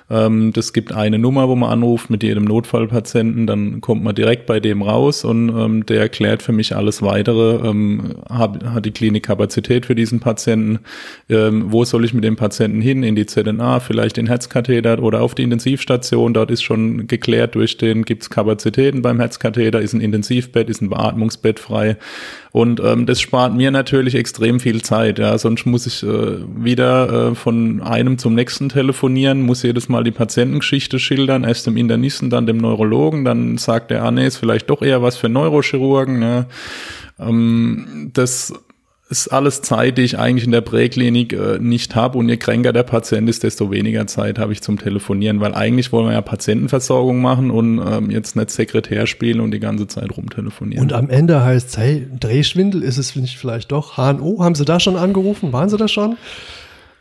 ähm, 0.09 0.53
das 0.53 0.71
gibt 0.71 0.91
eine 0.91 1.17
Nummer, 1.17 1.49
wo 1.49 1.55
man 1.55 1.71
anruft 1.71 2.09
mit 2.09 2.21
jedem 2.21 2.45
Notfallpatienten, 2.45 3.47
dann 3.47 3.81
kommt 3.81 4.03
man 4.03 4.13
direkt 4.13 4.45
bei 4.45 4.59
dem 4.59 4.83
raus 4.83 5.25
und 5.25 5.49
ähm, 5.49 5.85
der 5.85 6.01
erklärt 6.01 6.43
für 6.43 6.51
mich 6.51 6.75
alles 6.75 7.01
weitere. 7.01 7.67
Ähm, 7.67 8.15
hab, 8.29 8.63
hat 8.63 8.85
die 8.85 8.91
Klinik 8.91 9.23
Kapazität 9.23 9.87
für 9.87 9.95
diesen 9.95 10.19
Patienten? 10.19 10.79
Ähm, 11.27 11.71
wo 11.71 11.85
soll 11.85 12.05
ich 12.05 12.13
mit 12.13 12.23
dem 12.23 12.35
Patienten 12.35 12.81
hin? 12.81 13.01
In 13.01 13.15
die 13.15 13.25
ZNA, 13.25 13.79
vielleicht 13.79 14.17
in 14.19 14.27
Herzkatheter 14.27 15.01
oder 15.01 15.21
auf 15.21 15.33
die 15.33 15.43
Intensivstation? 15.43 16.33
Dort 16.35 16.51
ist 16.51 16.61
schon 16.61 17.07
geklärt 17.07 17.55
durch 17.55 17.77
den, 17.77 18.05
gibt 18.05 18.23
es 18.23 18.29
Kapazitäten 18.29 19.01
beim 19.01 19.19
Herzkatheter? 19.19 19.81
Ist 19.81 19.93
ein 19.93 20.01
Intensivbett, 20.01 20.69
ist 20.69 20.81
ein 20.81 20.89
Beatmungsbett 20.89 21.59
frei? 21.59 21.97
Und 22.55 22.79
ähm, 22.79 23.05
das 23.05 23.19
spart 23.19 23.53
mir 23.53 23.69
natürlich 23.69 24.15
extrem 24.15 24.61
viel 24.61 24.81
Zeit. 24.81 25.19
Ja, 25.19 25.37
sonst 25.37 25.65
muss 25.65 25.87
ich 25.87 26.03
äh, 26.03 26.37
wieder 26.55 27.31
äh, 27.31 27.35
von 27.35 27.81
einem 27.81 28.17
zum 28.17 28.33
nächsten 28.33 28.69
telefonieren, 28.69 29.41
muss 29.41 29.61
jedes 29.61 29.89
Mal 29.89 30.05
die 30.05 30.11
Patientengeschichte 30.11 30.97
schildern, 30.97 31.43
erst 31.43 31.67
dem 31.67 31.75
Internisten, 31.75 32.29
dann 32.29 32.47
dem 32.47 32.55
Neurologen, 32.55 33.25
dann 33.25 33.57
sagt 33.57 33.91
der, 33.91 34.03
ah 34.03 34.11
nee, 34.11 34.25
ist 34.25 34.37
vielleicht 34.37 34.69
doch 34.69 34.81
eher 34.81 35.01
was 35.01 35.17
für 35.17 35.27
Neurochirurgen. 35.27 36.21
Ja. 36.21 36.45
Ähm, 37.19 38.11
das 38.13 38.53
ist 39.07 39.27
alles 39.27 39.61
Zeit, 39.61 39.99
die 39.99 40.01
ich 40.01 40.17
eigentlich 40.17 40.45
in 40.45 40.51
der 40.51 40.61
Präklinik 40.61 41.33
äh, 41.33 41.59
nicht 41.59 41.95
habe. 41.95 42.17
Und 42.17 42.27
je 42.27 42.37
kränker 42.37 42.73
der 42.73 42.83
Patient 42.83 43.29
ist, 43.29 43.43
desto 43.43 43.69
weniger 43.69 44.07
Zeit 44.07 44.39
habe 44.39 44.51
ich 44.51 44.61
zum 44.61 44.79
Telefonieren, 44.79 45.39
weil 45.41 45.53
eigentlich 45.53 45.91
wollen 45.91 46.07
wir 46.07 46.13
ja 46.13 46.21
Patientenversorgung 46.21 47.21
machen 47.21 47.51
und 47.51 47.79
ähm, 47.79 48.09
jetzt 48.09 48.35
nicht 48.35 48.49
Sekretär 48.49 49.05
spielen 49.05 49.41
und 49.41 49.51
die 49.51 49.59
ganze 49.59 49.87
Zeit 49.87 50.17
rumtelefonieren. 50.17 50.83
Und 50.83 50.93
am 50.93 51.09
Ende 51.09 51.43
heißt 51.43 51.69
es, 51.69 51.77
hey, 51.77 52.07
Drehschwindel, 52.19 52.81
ist 52.81 52.97
es 52.97 53.15
nicht 53.15 53.37
vielleicht 53.37 53.71
doch 53.71 53.97
HNO? 53.97 54.39
Haben 54.39 54.55
Sie 54.55 54.65
da 54.65 54.79
schon 54.79 54.95
angerufen? 54.95 55.53
Waren 55.53 55.69
Sie 55.69 55.77
da 55.77 55.87
schon? 55.87 56.17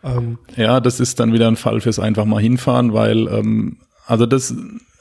Ähm. 0.03 0.39
Ja, 0.57 0.81
das 0.81 1.01
ist 1.01 1.21
dann 1.21 1.33
wieder 1.33 1.49
ein 1.49 1.57
Fall 1.57 1.81
fürs 1.81 1.99
einfach 1.99 2.27
mal 2.27 2.41
hinfahren, 2.41 2.93
weil 2.93 3.29
ähm, 3.29 3.79
also 4.07 4.27
das 4.27 4.55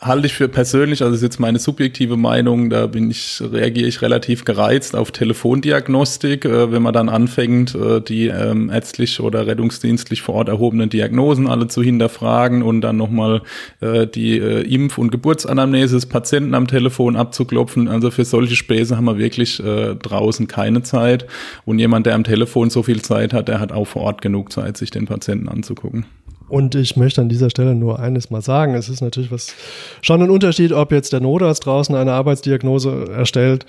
halte 0.05 0.27
ich 0.27 0.33
für 0.33 0.47
persönlich, 0.47 1.01
also 1.01 1.11
das 1.11 1.19
ist 1.19 1.23
jetzt 1.23 1.39
meine 1.39 1.59
subjektive 1.59 2.17
Meinung, 2.17 2.69
da 2.69 2.87
bin 2.87 3.09
ich, 3.09 3.41
reagiere 3.41 3.87
ich 3.87 4.01
relativ 4.01 4.45
gereizt 4.45 4.95
auf 4.95 5.11
Telefondiagnostik, 5.11 6.45
äh, 6.45 6.71
wenn 6.71 6.81
man 6.81 6.93
dann 6.93 7.09
anfängt, 7.09 7.75
äh, 7.75 8.01
die 8.01 8.27
ähm, 8.27 8.69
ärztlich 8.69 9.19
oder 9.19 9.47
rettungsdienstlich 9.47 10.21
vor 10.21 10.35
Ort 10.35 10.49
erhobenen 10.49 10.89
Diagnosen 10.89 11.47
alle 11.47 11.67
zu 11.67 11.81
hinterfragen 11.81 12.63
und 12.63 12.81
dann 12.81 12.97
nochmal 12.97 13.41
äh, 13.81 14.07
die 14.07 14.37
äh, 14.37 14.63
Impf- 14.63 14.97
und 14.97 15.11
Geburtsanamnese 15.11 15.95
des 15.95 16.05
Patienten 16.05 16.53
am 16.53 16.67
Telefon 16.67 17.15
abzuklopfen. 17.15 17.87
Also 17.87 18.11
für 18.11 18.25
solche 18.25 18.55
Späße 18.55 18.97
haben 18.97 19.05
wir 19.05 19.17
wirklich 19.17 19.63
äh, 19.63 19.95
draußen 19.95 20.47
keine 20.47 20.83
Zeit. 20.83 21.25
Und 21.65 21.79
jemand, 21.79 22.05
der 22.05 22.15
am 22.15 22.23
Telefon 22.23 22.69
so 22.69 22.83
viel 22.83 23.01
Zeit 23.01 23.33
hat, 23.33 23.47
der 23.47 23.59
hat 23.59 23.71
auch 23.71 23.85
vor 23.85 24.03
Ort 24.03 24.21
genug 24.21 24.51
Zeit, 24.51 24.77
sich 24.77 24.91
den 24.91 25.05
Patienten 25.05 25.47
anzugucken. 25.47 26.05
Und 26.49 26.75
ich 26.75 26.97
möchte 26.97 27.21
an 27.21 27.29
dieser 27.29 27.49
Stelle 27.49 27.73
nur 27.73 27.99
eines 27.99 28.29
mal 28.29 28.41
sagen. 28.41 28.75
Es 28.75 28.89
ist 28.89 29.01
natürlich 29.01 29.31
was, 29.31 29.55
schon 30.01 30.21
ein 30.21 30.29
Unterschied, 30.29 30.71
ob 30.71 30.91
jetzt 30.91 31.13
der 31.13 31.19
Notarzt 31.19 31.65
draußen 31.65 31.95
eine 31.95 32.11
Arbeitsdiagnose 32.11 33.09
erstellt 33.11 33.65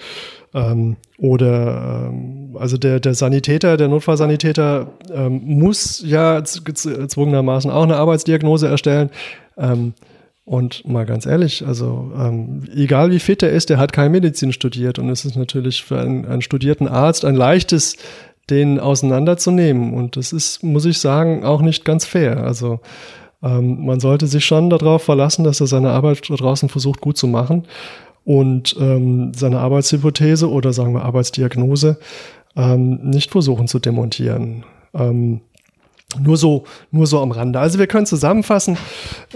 ähm, 0.54 0.96
oder 1.18 2.10
ähm, 2.10 2.56
also 2.58 2.76
der, 2.76 3.00
der 3.00 3.14
Sanitäter, 3.14 3.76
der 3.76 3.88
Notfallsanitäter 3.88 4.92
ähm, 5.12 5.40
muss 5.44 6.02
ja 6.06 6.40
gezwungenermaßen 6.40 7.70
auch 7.70 7.82
eine 7.82 7.96
Arbeitsdiagnose 7.96 8.68
erstellen. 8.68 9.10
Ähm, 9.56 9.94
und 10.46 10.86
mal 10.86 11.06
ganz 11.06 11.24
ehrlich, 11.24 11.66
also 11.66 12.12
ähm, 12.18 12.64
egal 12.76 13.10
wie 13.10 13.18
fit 13.18 13.42
er 13.42 13.50
ist, 13.50 13.70
der 13.70 13.78
hat 13.78 13.94
keine 13.94 14.10
Medizin 14.10 14.52
studiert. 14.52 14.98
Und 14.98 15.08
es 15.08 15.24
ist 15.24 15.36
natürlich 15.36 15.82
für 15.82 15.98
einen, 15.98 16.26
einen 16.26 16.42
studierten 16.42 16.86
Arzt 16.86 17.24
ein 17.24 17.34
leichtes, 17.34 17.96
den 18.50 18.78
auseinanderzunehmen. 18.78 19.94
Und 19.94 20.16
das 20.16 20.32
ist, 20.32 20.62
muss 20.62 20.84
ich 20.84 20.98
sagen, 20.98 21.44
auch 21.44 21.62
nicht 21.62 21.84
ganz 21.84 22.04
fair. 22.04 22.44
Also 22.44 22.80
ähm, 23.42 23.84
man 23.84 24.00
sollte 24.00 24.26
sich 24.26 24.44
schon 24.44 24.70
darauf 24.70 25.02
verlassen, 25.02 25.44
dass 25.44 25.60
er 25.60 25.66
seine 25.66 25.90
Arbeit 25.90 26.28
da 26.28 26.34
draußen 26.34 26.68
versucht 26.68 27.00
gut 27.00 27.16
zu 27.16 27.26
machen 27.26 27.64
und 28.24 28.76
ähm, 28.80 29.32
seine 29.34 29.60
Arbeitshypothese 29.60 30.50
oder 30.50 30.72
sagen 30.72 30.94
wir 30.94 31.02
Arbeitsdiagnose 31.02 31.98
ähm, 32.56 33.00
nicht 33.02 33.30
versuchen 33.30 33.68
zu 33.68 33.78
demontieren. 33.78 34.64
Ähm, 34.94 35.40
nur 36.20 36.36
so, 36.36 36.64
nur 36.90 37.06
so 37.06 37.20
am 37.20 37.32
Rande. 37.32 37.58
Also 37.58 37.78
wir 37.78 37.86
können 37.86 38.06
zusammenfassen. 38.06 38.78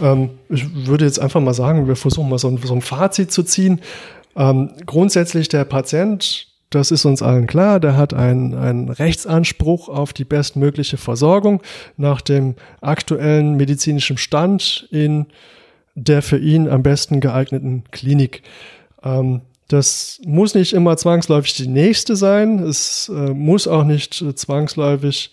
Ähm, 0.00 0.30
ich 0.48 0.86
würde 0.86 1.04
jetzt 1.04 1.18
einfach 1.18 1.40
mal 1.40 1.54
sagen, 1.54 1.88
wir 1.88 1.96
versuchen 1.96 2.28
mal 2.28 2.38
so 2.38 2.48
ein, 2.48 2.58
so 2.58 2.74
ein 2.74 2.82
Fazit 2.82 3.32
zu 3.32 3.42
ziehen. 3.42 3.80
Ähm, 4.36 4.70
grundsätzlich 4.86 5.48
der 5.48 5.64
Patient 5.64 6.47
das 6.70 6.90
ist 6.90 7.04
uns 7.04 7.22
allen 7.22 7.46
klar. 7.46 7.80
Der 7.80 7.96
hat 7.96 8.12
einen, 8.12 8.54
einen 8.54 8.88
Rechtsanspruch 8.90 9.88
auf 9.88 10.12
die 10.12 10.24
bestmögliche 10.24 10.98
Versorgung 10.98 11.62
nach 11.96 12.20
dem 12.20 12.54
aktuellen 12.80 13.56
medizinischen 13.56 14.18
Stand 14.18 14.86
in 14.90 15.26
der 15.94 16.22
für 16.22 16.38
ihn 16.38 16.68
am 16.68 16.82
besten 16.82 17.20
geeigneten 17.20 17.84
Klinik. 17.90 18.42
Ähm, 19.02 19.40
das 19.68 20.20
muss 20.24 20.54
nicht 20.54 20.72
immer 20.72 20.96
zwangsläufig 20.96 21.54
die 21.54 21.68
nächste 21.68 22.16
sein. 22.16 22.58
Es 22.60 23.08
äh, 23.08 23.34
muss 23.34 23.66
auch 23.66 23.84
nicht 23.84 24.20
äh, 24.22 24.34
zwangsläufig 24.34 25.30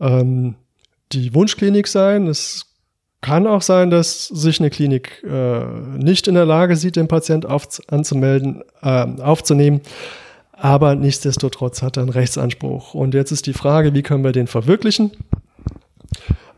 ähm, 0.00 0.54
die 1.12 1.34
Wunschklinik 1.34 1.86
sein. 1.86 2.26
Es 2.26 2.66
kann 3.20 3.46
auch 3.46 3.62
sein, 3.62 3.90
dass 3.90 4.26
sich 4.26 4.58
eine 4.58 4.70
Klinik 4.70 5.22
äh, 5.24 5.64
nicht 5.96 6.26
in 6.26 6.34
der 6.34 6.46
Lage 6.46 6.74
sieht, 6.76 6.96
den 6.96 7.06
Patient 7.06 7.46
auf, 7.46 7.80
anzumelden, 7.88 8.62
äh, 8.82 9.06
aufzunehmen 9.20 9.80
aber 10.62 10.94
nichtsdestotrotz 10.94 11.82
hat 11.82 11.96
er 11.96 12.04
einen 12.04 12.12
Rechtsanspruch. 12.12 12.94
Und 12.94 13.14
jetzt 13.14 13.32
ist 13.32 13.48
die 13.48 13.52
Frage, 13.52 13.94
wie 13.94 14.02
können 14.02 14.22
wir 14.22 14.30
den 14.30 14.46
verwirklichen? 14.46 15.10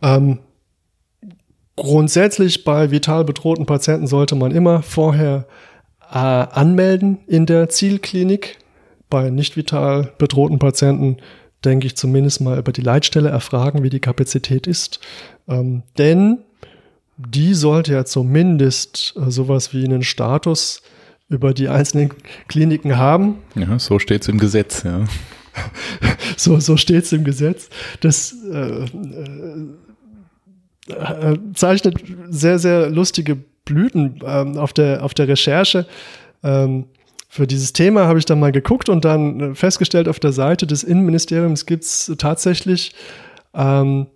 Ähm, 0.03 0.41
grundsätzlich 1.75 2.65
bei 2.65 2.91
vital 2.91 3.25
bedrohten 3.25 3.65
Patienten 3.65 4.07
sollte 4.07 4.35
man 4.35 4.53
immer 4.53 4.83
vorher 4.83 5.47
äh, 6.13 6.19
anmelden 6.19 7.21
in 7.27 7.47
der 7.47 7.71
Zielklinik. 7.71 8.59
Bei 9.09 9.31
nicht 9.31 9.57
vital 9.57 10.13
bedrohten 10.19 10.59
Patienten 10.59 11.17
denke 11.65 11.87
ich 11.87 11.97
zumindest 11.97 12.43
mal 12.43 12.59
über 12.59 12.73
die 12.73 12.83
Leitstelle 12.83 13.31
erfragen, 13.31 13.83
wie 13.83 13.91
die 13.91 14.01
Kapazität 14.01 14.67
ist. 14.67 15.01
Ähm, 15.49 15.83
denn 15.97 16.41
die 17.17 17.55
sollte 17.55 17.95
ja 17.95 18.05
zumindest 18.05 19.15
äh, 19.17 19.31
sowas 19.31 19.73
wie 19.73 19.87
einen 19.87 20.03
Status 20.03 20.83
über 21.29 21.55
die 21.55 21.69
einzelnen 21.69 22.11
Kliniken 22.49 22.97
haben. 22.99 23.37
Ja, 23.55 23.79
so 23.79 23.99
steht 23.99 24.23
es 24.23 24.29
im 24.29 24.39
Gesetz, 24.39 24.83
ja. 24.83 25.05
so 26.37 26.59
so 26.61 26.77
steht 26.77 27.05
es 27.05 27.13
im 27.13 27.25
Gesetz. 27.25 27.69
Das 28.01 28.35
äh, 28.51 28.87
äh, 30.89 31.39
zeichnet 31.55 31.97
sehr, 32.29 32.59
sehr 32.59 32.91
lustige 32.91 33.37
Blüten 33.65 34.21
ähm, 34.25 34.59
auf, 34.59 34.73
der, 34.73 35.03
auf 35.03 35.15
der 35.15 35.29
Recherche. 35.29 35.87
Ähm, 36.43 36.87
für 37.29 37.47
dieses 37.47 37.73
Thema 37.73 38.07
habe 38.07 38.19
ich 38.19 38.27
dann 38.27 38.39
mal 38.39 38.53
geguckt 38.53 38.89
und 38.89 39.05
dann 39.05 39.55
festgestellt, 39.55 40.09
auf 40.09 40.21
der 40.21 40.33
Seite 40.33 40.67
des 40.67 40.85
Innenministeriums 40.85 41.67
gibt 41.67 41.85
es 41.85 42.13
tatsächlich 42.19 42.95
ähm, 43.55 44.07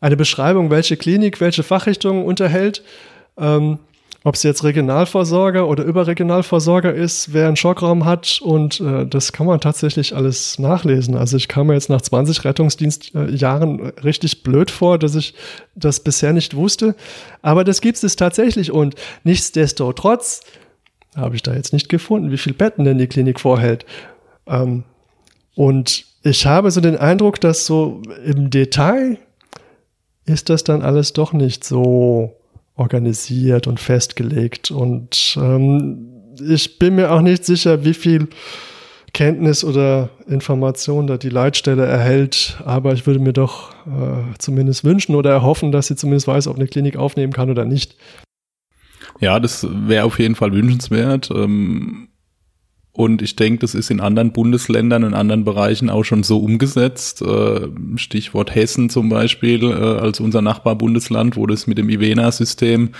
eine 0.00 0.16
Beschreibung, 0.16 0.70
welche 0.70 0.96
Klinik 0.96 1.40
welche 1.40 1.62
Fachrichtung 1.62 2.24
unterhält. 2.24 2.82
Ähm, 3.36 3.78
ob 4.24 4.34
es 4.34 4.42
jetzt 4.42 4.64
Regionalversorger 4.64 5.68
oder 5.68 5.84
Überregionalversorger 5.84 6.92
ist, 6.92 7.32
wer 7.32 7.46
einen 7.46 7.56
Schockraum 7.56 8.04
hat 8.04 8.40
und 8.42 8.80
äh, 8.80 9.06
das 9.06 9.32
kann 9.32 9.46
man 9.46 9.60
tatsächlich 9.60 10.14
alles 10.16 10.58
nachlesen. 10.58 11.16
Also 11.16 11.36
ich 11.36 11.46
kam 11.46 11.68
mir 11.68 11.74
jetzt 11.74 11.88
nach 11.88 12.00
20 12.00 12.44
Rettungsdienstjahren 12.44 13.80
äh, 13.80 14.00
richtig 14.00 14.42
blöd 14.42 14.70
vor, 14.70 14.98
dass 14.98 15.14
ich 15.14 15.34
das 15.76 16.00
bisher 16.00 16.32
nicht 16.32 16.56
wusste. 16.56 16.96
Aber 17.42 17.62
das 17.62 17.80
gibt 17.80 18.02
es 18.02 18.16
tatsächlich 18.16 18.72
und 18.72 18.96
nichtsdestotrotz 19.22 20.40
habe 21.16 21.36
ich 21.36 21.42
da 21.42 21.54
jetzt 21.54 21.72
nicht 21.72 21.88
gefunden, 21.88 22.32
wie 22.32 22.38
viele 22.38 22.54
Betten 22.54 22.84
denn 22.84 22.98
die 22.98 23.06
Klinik 23.06 23.38
vorhält. 23.38 23.86
Ähm, 24.46 24.84
und 25.54 26.06
ich 26.22 26.44
habe 26.44 26.70
so 26.70 26.80
den 26.80 26.96
Eindruck, 26.96 27.40
dass 27.40 27.66
so 27.66 28.02
im 28.24 28.50
Detail 28.50 29.18
ist 30.26 30.50
das 30.50 30.64
dann 30.64 30.82
alles 30.82 31.12
doch 31.12 31.32
nicht 31.32 31.64
so 31.64 32.37
organisiert 32.78 33.66
und 33.66 33.80
festgelegt. 33.80 34.70
Und 34.70 35.36
ähm, 35.38 36.08
ich 36.40 36.78
bin 36.78 36.94
mir 36.94 37.10
auch 37.12 37.20
nicht 37.20 37.44
sicher, 37.44 37.84
wie 37.84 37.94
viel 37.94 38.28
Kenntnis 39.12 39.64
oder 39.64 40.10
Information 40.28 41.06
da 41.06 41.16
die 41.16 41.28
Leitstelle 41.28 41.84
erhält, 41.84 42.58
aber 42.64 42.92
ich 42.92 43.06
würde 43.06 43.20
mir 43.20 43.32
doch 43.32 43.72
äh, 43.86 44.34
zumindest 44.38 44.84
wünschen 44.84 45.14
oder 45.14 45.30
erhoffen, 45.30 45.72
dass 45.72 45.88
sie 45.88 45.96
zumindest 45.96 46.28
weiß, 46.28 46.46
ob 46.46 46.56
eine 46.56 46.66
Klinik 46.66 46.96
aufnehmen 46.96 47.32
kann 47.32 47.50
oder 47.50 47.64
nicht. 47.64 47.96
Ja, 49.20 49.40
das 49.40 49.66
wäre 49.68 50.04
auf 50.04 50.18
jeden 50.18 50.36
Fall 50.36 50.52
wünschenswert. 50.52 51.30
Ähm, 51.30 52.07
und 52.98 53.22
ich 53.22 53.36
denke, 53.36 53.60
das 53.60 53.76
ist 53.76 53.92
in 53.92 54.00
anderen 54.00 54.32
Bundesländern 54.32 55.04
und 55.04 55.14
anderen 55.14 55.44
Bereichen 55.44 55.88
auch 55.88 56.02
schon 56.02 56.24
so 56.24 56.38
umgesetzt. 56.38 57.22
Äh, 57.22 57.68
Stichwort 57.94 58.52
Hessen 58.56 58.90
zum 58.90 59.08
Beispiel 59.08 59.62
äh, 59.70 59.72
als 59.72 60.18
unser 60.18 60.42
Nachbarbundesland, 60.42 61.36
wo 61.36 61.46
das 61.46 61.68
mit 61.68 61.78
dem 61.78 61.90
IVENA-System 61.90 62.90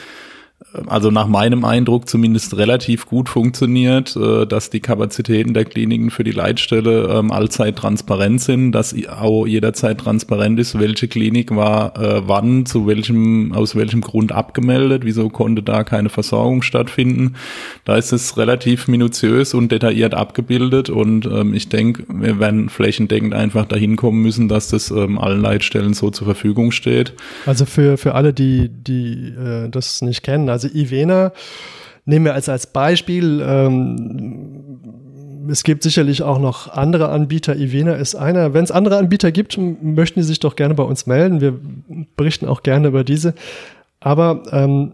also 0.86 1.10
nach 1.10 1.28
meinem 1.28 1.64
Eindruck 1.64 2.08
zumindest 2.08 2.56
relativ 2.56 3.06
gut 3.06 3.28
funktioniert, 3.28 4.16
äh, 4.16 4.44
dass 4.44 4.70
die 4.70 4.80
Kapazitäten 4.80 5.54
der 5.54 5.64
Kliniken 5.64 6.10
für 6.10 6.24
die 6.24 6.32
Leitstelle 6.32 7.08
ähm, 7.10 7.30
allzeit 7.30 7.76
transparent 7.76 8.40
sind, 8.40 8.72
dass 8.72 8.94
auch 9.08 9.46
jederzeit 9.46 9.98
transparent 9.98 10.58
ist, 10.58 10.78
welche 10.78 11.06
Klinik 11.06 11.54
war 11.54 11.96
äh, 11.96 12.22
wann, 12.26 12.66
zu 12.66 12.86
welchem, 12.88 13.52
aus 13.52 13.76
welchem 13.76 14.00
Grund 14.00 14.32
abgemeldet, 14.32 15.04
wieso 15.04 15.28
konnte 15.28 15.62
da 15.62 15.84
keine 15.84 16.08
Versorgung 16.08 16.62
stattfinden. 16.62 17.36
Da 17.84 17.96
ist 17.96 18.12
es 18.12 18.36
relativ 18.36 18.88
minutiös 18.88 19.54
und 19.54 19.70
detailliert 19.70 20.14
abgebildet 20.14 20.90
und 20.90 21.24
ähm, 21.26 21.54
ich 21.54 21.68
denke, 21.68 22.04
wir 22.08 22.40
werden 22.40 22.68
flächendeckend 22.68 23.32
einfach 23.32 23.64
dahin 23.64 23.94
kommen 23.94 24.22
müssen, 24.22 24.48
dass 24.48 24.68
das 24.68 24.90
ähm, 24.90 25.18
allen 25.18 25.40
Leitstellen 25.40 25.94
so 25.94 26.10
zur 26.10 26.26
Verfügung 26.26 26.72
steht. 26.72 27.14
Also 27.46 27.64
für, 27.64 27.96
für 27.96 28.14
alle, 28.14 28.32
die, 28.32 28.68
die 28.68 29.28
äh, 29.28 29.68
das 29.68 30.02
nicht 30.02 30.22
kennen, 30.22 30.47
also 30.48 30.68
Ivena 30.68 31.32
nehmen 32.04 32.24
wir 32.24 32.34
als, 32.34 32.48
als 32.48 32.66
Beispiel. 32.66 33.42
Ähm, 33.44 34.78
es 35.50 35.64
gibt 35.64 35.82
sicherlich 35.82 36.22
auch 36.22 36.38
noch 36.38 36.68
andere 36.68 37.08
Anbieter. 37.08 37.56
Ivena 37.56 37.94
ist 37.94 38.14
einer. 38.14 38.54
Wenn 38.54 38.64
es 38.64 38.70
andere 38.70 38.98
Anbieter 38.98 39.32
gibt, 39.32 39.58
möchten 39.58 40.20
die 40.20 40.26
sich 40.26 40.40
doch 40.40 40.56
gerne 40.56 40.74
bei 40.74 40.82
uns 40.82 41.06
melden. 41.06 41.40
Wir 41.40 41.58
berichten 42.16 42.46
auch 42.46 42.62
gerne 42.62 42.88
über 42.88 43.04
diese. 43.04 43.34
Aber 44.00 44.42
ähm, 44.52 44.92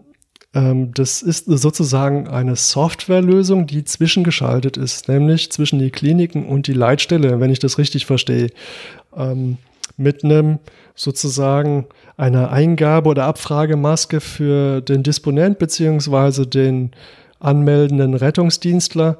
ähm, 0.53 0.93
das 0.93 1.21
ist 1.21 1.45
sozusagen 1.45 2.27
eine 2.27 2.55
Softwarelösung, 2.55 3.67
die 3.67 3.83
zwischengeschaltet 3.83 4.77
ist, 4.77 5.09
nämlich 5.09 5.51
zwischen 5.51 5.79
die 5.79 5.91
Kliniken 5.91 6.45
und 6.45 6.67
die 6.67 6.73
Leitstelle, 6.73 7.39
wenn 7.39 7.51
ich 7.51 7.59
das 7.59 7.77
richtig 7.77 8.05
verstehe. 8.05 8.49
Ähm, 9.15 9.57
mit 9.97 10.23
einem 10.23 10.59
sozusagen 10.95 11.85
einer 12.17 12.51
Eingabe- 12.51 13.09
oder 13.09 13.25
Abfragemaske 13.25 14.21
für 14.21 14.81
den 14.81 15.03
Disponent 15.03 15.59
beziehungsweise 15.59 16.47
den 16.47 16.91
anmeldenden 17.39 18.13
Rettungsdienstler. 18.13 19.17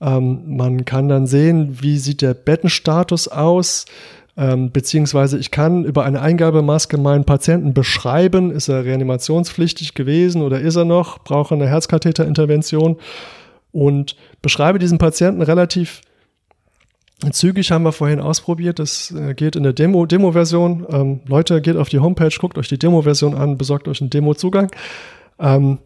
Ähm, 0.00 0.56
man 0.56 0.84
kann 0.84 1.08
dann 1.08 1.26
sehen, 1.26 1.78
wie 1.80 1.98
sieht 1.98 2.22
der 2.22 2.34
Bettenstatus 2.34 3.28
aus, 3.28 3.86
ähm, 4.36 4.72
beziehungsweise 4.72 5.38
ich 5.38 5.50
kann 5.50 5.84
über 5.84 6.04
eine 6.04 6.20
Eingabemaske 6.20 6.98
meinen 6.98 7.24
Patienten 7.24 7.74
beschreiben, 7.74 8.50
ist 8.50 8.68
er 8.68 8.84
reanimationspflichtig 8.84 9.94
gewesen 9.94 10.42
oder 10.42 10.60
ist 10.60 10.76
er 10.76 10.84
noch, 10.84 11.22
braucht 11.22 11.52
er 11.52 11.58
eine 11.58 11.68
Herzkatheterintervention 11.68 12.96
und 13.72 14.16
beschreibe 14.40 14.78
diesen 14.78 14.98
Patienten 14.98 15.42
relativ 15.42 16.00
Zügig 17.30 17.70
haben 17.70 17.84
wir 17.84 17.92
vorhin 17.92 18.18
ausprobiert. 18.18 18.80
Das 18.80 19.12
äh, 19.12 19.34
geht 19.34 19.54
in 19.54 19.62
der 19.62 19.72
Demo, 19.72 20.06
Demo-Version. 20.06 20.86
Ähm, 20.90 21.20
Leute, 21.26 21.60
geht 21.60 21.76
auf 21.76 21.88
die 21.88 22.00
Homepage, 22.00 22.34
guckt 22.40 22.58
euch 22.58 22.68
die 22.68 22.78
Demo-Version 22.78 23.34
an, 23.34 23.56
besorgt 23.56 23.86
euch 23.86 24.00
einen 24.00 24.10
Demo-Zugang 24.10 24.70
ähm, 25.38 25.78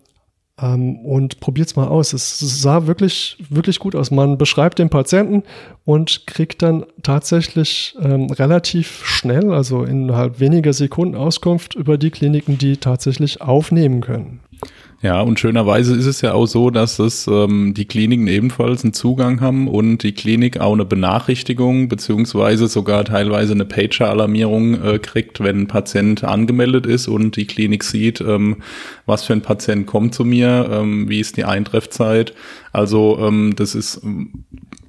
ähm, 0.61 1.05
und 1.05 1.41
probiert's 1.41 1.77
mal 1.77 1.89
aus. 1.89 2.13
Es, 2.13 2.39
sah 2.39 2.87
wirklich, 2.87 3.37
wirklich 3.51 3.79
gut 3.79 3.95
aus. 3.95 4.11
Man 4.11 4.39
beschreibt 4.39 4.79
den 4.79 4.89
Patienten 4.89 5.43
und 5.85 6.27
kriegt 6.27 6.63
dann 6.63 6.87
tatsächlich 7.03 7.95
ähm, 8.01 8.31
relativ 8.31 9.05
schnell, 9.05 9.53
also 9.53 9.85
innerhalb 9.85 10.41
weniger 10.41 10.73
Sekunden 10.73 11.15
Auskunft 11.15 11.75
über 11.75 11.99
die 11.99 12.11
Kliniken, 12.11 12.57
die 12.57 12.79
tatsächlich 12.79 13.43
aufnehmen 13.43 14.01
können. 14.01 14.41
Ja, 15.03 15.21
und 15.21 15.39
schönerweise 15.39 15.95
ist 15.95 16.07
es 16.07 16.23
ja 16.23 16.33
auch 16.33 16.47
so, 16.47 16.71
dass 16.71 16.99
es 16.99 17.27
ähm, 17.27 17.75
die 17.75 17.85
Kliniken 17.85 18.27
ebenfalls 18.29 18.83
einen 18.83 18.95
Zugang 18.95 19.43
haben 19.43 19.69
und 19.69 20.03
die 20.03 20.13
Klinik 20.13 20.59
auch 20.59 20.73
eine 20.73 20.87
Benachrichtigung 20.87 21.89
beziehungsweise 21.89 22.67
sogar 22.67 23.05
teilweise 23.05 23.53
eine 23.53 23.67
Pager-Alarmierung 23.67 24.83
äh, 24.83 24.99
kriegt, 24.99 25.41
wenn 25.41 25.61
ein 25.61 25.67
Patient 25.67 26.25
angemeldet 26.25 26.87
ist 26.87 27.09
und 27.09 27.37
die 27.37 27.47
Klinik 27.47 27.85
sieht, 27.85 28.23
ähm, 28.23 28.57
was 29.05 29.25
für 29.25 29.35
ein 29.35 29.43
Patient 29.43 29.87
kommt 29.87 30.15
zu 30.15 30.25
mir, 30.25 30.69
ähm, 30.73 31.11
wie 31.11 31.21
ist 31.21 31.37
die 31.37 31.45
Eintreffzeit. 31.45 32.33
Also 32.73 33.19
ähm, 33.21 33.53
das 33.55 33.75
ist 33.75 34.01
ähm, 34.03 34.45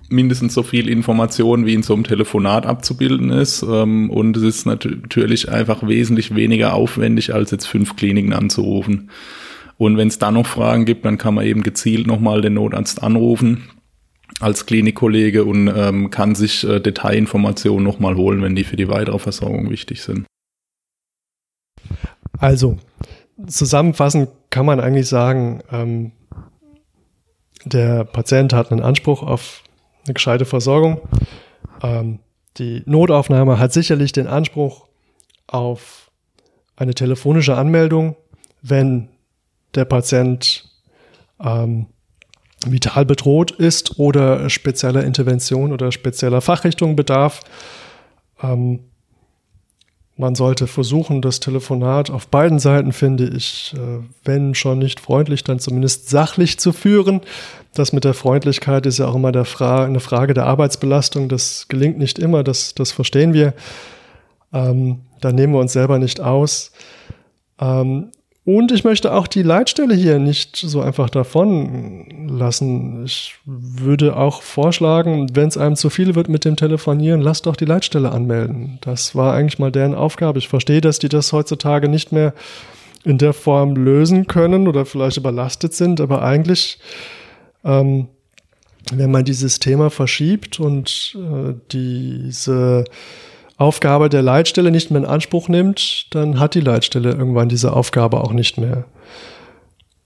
mindestens 0.09 0.53
so 0.53 0.63
viel 0.63 0.87
Information 0.87 1.65
wie 1.65 1.73
in 1.73 1.83
so 1.83 1.93
einem 1.93 2.05
Telefonat 2.05 2.65
abzubilden 2.65 3.29
ist. 3.29 3.61
Ähm, 3.61 4.09
und 4.09 4.37
es 4.37 4.43
ist 4.43 4.65
natürlich 4.65 5.51
einfach 5.51 5.85
wesentlich 5.85 6.33
weniger 6.33 6.73
aufwendig, 6.73 7.33
als 7.33 7.51
jetzt 7.51 7.67
fünf 7.67 7.97
Kliniken 7.97 8.31
anzurufen. 8.31 9.09
Und 9.77 9.97
wenn 9.97 10.07
es 10.07 10.19
da 10.19 10.31
noch 10.31 10.47
Fragen 10.47 10.85
gibt, 10.85 11.05
dann 11.05 11.17
kann 11.17 11.35
man 11.35 11.45
eben 11.45 11.63
gezielt 11.63 12.07
nochmal 12.07 12.41
den 12.41 12.55
Notarzt 12.55 13.03
anrufen 13.03 13.69
als 14.39 14.65
Klinikkollege 14.65 15.45
und 15.45 15.67
ähm, 15.67 16.09
kann 16.11 16.35
sich 16.35 16.63
äh, 16.63 16.79
Detailinformationen 16.79 17.83
nochmal 17.83 18.15
holen, 18.15 18.41
wenn 18.41 18.55
die 18.55 18.63
für 18.63 18.75
die 18.75 18.87
weitere 18.87 19.19
Versorgung 19.19 19.69
wichtig 19.69 20.01
sind. 20.01 20.25
Also, 22.37 22.77
zusammenfassend 23.47 24.29
kann 24.49 24.65
man 24.65 24.79
eigentlich 24.79 25.07
sagen, 25.07 25.61
ähm, 25.71 26.11
der 27.65 28.03
Patient 28.05 28.53
hat 28.53 28.71
einen 28.71 28.81
Anspruch 28.81 29.23
auf 29.23 29.63
eine 30.05 30.13
gescheite 30.13 30.45
Versorgung. 30.45 31.01
Ähm, 31.81 32.19
die 32.57 32.83
Notaufnahme 32.85 33.59
hat 33.59 33.73
sicherlich 33.73 34.11
den 34.11 34.27
Anspruch 34.27 34.87
auf 35.47 36.11
eine 36.75 36.93
telefonische 36.93 37.57
Anmeldung, 37.57 38.15
wenn 38.61 39.09
der 39.75 39.85
Patient 39.85 40.69
ähm, 41.39 41.87
vital 42.65 43.05
bedroht 43.05 43.51
ist 43.51 43.99
oder 43.99 44.49
spezieller 44.49 45.03
Intervention 45.03 45.71
oder 45.71 45.91
spezieller 45.91 46.41
Fachrichtung 46.41 46.95
bedarf. 46.95 47.41
Ähm, 48.41 48.79
man 50.19 50.33
sollte 50.33 50.65
versuchen, 50.65 51.21
das 51.21 51.39
Telefonat 51.39 52.09
auf 52.09 52.27
beiden 52.27 52.57
Seiten, 52.57 52.91
finde 52.91 53.27
ich, 53.27 53.75
äh, 53.77 54.03
wenn 54.23 54.55
schon 54.55 54.79
nicht 54.79 54.99
freundlich, 54.99 55.43
dann 55.43 55.59
zumindest 55.59 56.09
sachlich 56.09 56.59
zu 56.59 56.73
führen. 56.73 57.21
Das 57.75 57.93
mit 57.93 58.03
der 58.03 58.15
Freundlichkeit 58.15 58.87
ist 58.87 58.97
ja 58.97 59.07
auch 59.07 59.15
immer 59.15 59.45
Fra 59.45 59.85
eine 59.85 59.99
Frage 59.99 60.33
der 60.33 60.47
Arbeitsbelastung. 60.47 61.29
Das 61.29 61.67
gelingt 61.67 61.99
nicht 61.99 62.17
immer, 62.17 62.43
das, 62.43 62.73
das 62.73 62.91
verstehen 62.91 63.33
wir. 63.33 63.53
Ähm, 64.51 65.01
da 65.21 65.31
nehmen 65.31 65.53
wir 65.53 65.59
uns 65.59 65.73
selber 65.73 65.99
nicht 65.99 66.19
aus. 66.19 66.71
Ähm, 67.59 68.11
und 68.47 68.71
ich 68.71 68.85
möchte 68.85 69.13
auch 69.13 69.27
die 69.27 69.43
Leitstelle 69.43 69.93
hier 69.93 70.19
nicht 70.19 70.55
so 70.55 70.79
einfach 70.79 71.09
davon 71.09 72.29
lassen. 72.29 73.03
Ich 73.03 73.35
würde 73.43 74.15
auch 74.15 74.41
vorschlagen, 74.41 75.35
wenn 75.35 75.49
es 75.49 75.57
einem 75.57 75.75
zu 75.75 75.89
viel 75.89 76.15
wird 76.15 76.29
mit 76.29 76.45
dem 76.45 76.55
Telefonieren, 76.55 77.19
lasst 77.19 77.45
doch 77.45 77.57
die 77.57 77.65
Leitstelle 77.65 78.09
anmelden. 78.09 78.77
Das 78.79 79.15
war 79.15 79.33
eigentlich 79.33 79.59
mal 79.59 79.73
deren 79.73 79.93
Aufgabe. 79.93 80.39
Ich 80.39 80.47
verstehe, 80.47 80.79
dass 80.79 80.97
die 80.97 81.09
das 81.09 81.33
heutzutage 81.33 81.89
nicht 81.89 82.13
mehr 82.13 82.33
in 83.03 83.17
der 83.17 83.33
Form 83.33 83.75
lösen 83.75 84.27
können 84.27 84.69
oder 84.69 84.85
vielleicht 84.85 85.17
überlastet 85.17 85.73
sind, 85.73 85.99
aber 85.99 86.21
eigentlich, 86.21 86.79
ähm, 87.65 88.07
wenn 88.93 89.11
man 89.11 89.25
dieses 89.25 89.59
Thema 89.59 89.89
verschiebt 89.89 90.61
und 90.61 91.17
äh, 91.17 91.53
diese 91.73 92.85
Aufgabe 93.57 94.09
der 94.09 94.21
Leitstelle 94.21 94.71
nicht 94.71 94.91
mehr 94.91 95.01
in 95.01 95.07
Anspruch 95.07 95.49
nimmt, 95.49 96.07
dann 96.11 96.39
hat 96.39 96.55
die 96.55 96.61
Leitstelle 96.61 97.11
irgendwann 97.11 97.49
diese 97.49 97.73
Aufgabe 97.73 98.21
auch 98.21 98.31
nicht 98.31 98.57
mehr. 98.57 98.85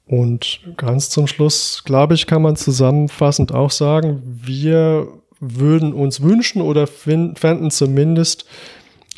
Und 0.08 0.60
ganz 0.78 1.10
zum 1.10 1.28
Schluss, 1.28 1.84
glaube 1.86 2.16
ich, 2.16 2.28
kann 2.28 2.42
man 2.42 2.56
zusammenfassend 2.56 3.54
auch 3.54 3.72
sagen, 3.72 4.22
wir 4.26 5.08
würden 5.40 5.94
uns 5.94 6.22
wünschen 6.22 6.62
oder 6.62 6.88
fänden 6.88 7.72
zumindest 7.72 8.46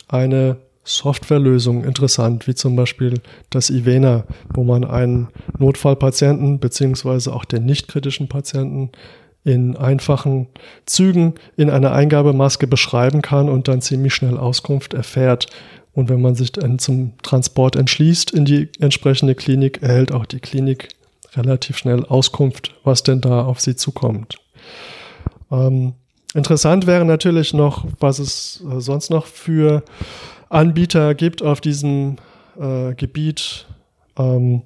eine 0.07 0.57
Softwarelösung 0.83 1.83
interessant, 1.83 2.47
wie 2.47 2.55
zum 2.55 2.75
Beispiel 2.75 3.21
das 3.49 3.69
Ivena, 3.69 4.25
wo 4.53 4.63
man 4.63 4.83
einen 4.83 5.29
Notfallpatienten 5.57 6.59
beziehungsweise 6.59 7.33
auch 7.33 7.45
den 7.45 7.65
nicht 7.65 7.87
kritischen 7.87 8.27
Patienten 8.27 8.91
in 9.43 9.75
einfachen 9.75 10.47
Zügen 10.85 11.35
in 11.57 11.69
einer 11.69 11.91
Eingabemaske 11.91 12.67
beschreiben 12.67 13.21
kann 13.21 13.49
und 13.49 13.67
dann 13.67 13.81
ziemlich 13.81 14.13
schnell 14.13 14.37
Auskunft 14.37 14.93
erfährt. 14.93 15.47
Und 15.93 16.09
wenn 16.09 16.21
man 16.21 16.35
sich 16.35 16.51
dann 16.51 16.79
zum 16.79 17.13
Transport 17.21 17.75
entschließt 17.75 18.31
in 18.31 18.45
die 18.45 18.69
entsprechende 18.79 19.35
Klinik, 19.35 19.81
erhält 19.81 20.11
auch 20.11 20.25
die 20.25 20.39
Klinik 20.39 20.89
relativ 21.35 21.77
schnell 21.77 22.05
Auskunft, 22.05 22.75
was 22.83 23.03
denn 23.03 23.21
da 23.21 23.45
auf 23.45 23.59
sie 23.59 23.75
zukommt. 23.75 24.37
Ähm, 25.51 25.93
interessant 26.33 26.87
wäre 26.87 27.05
natürlich 27.05 27.53
noch, 27.53 27.85
was 27.99 28.19
es 28.19 28.63
äh, 28.69 28.79
sonst 28.79 29.09
noch 29.09 29.25
für 29.25 29.83
Anbieter 30.49 31.15
gibt 31.15 31.41
auf 31.41 31.61
diesem 31.61 32.17
äh, 32.59 32.93
Gebiet, 32.95 33.67
ähm, 34.17 34.63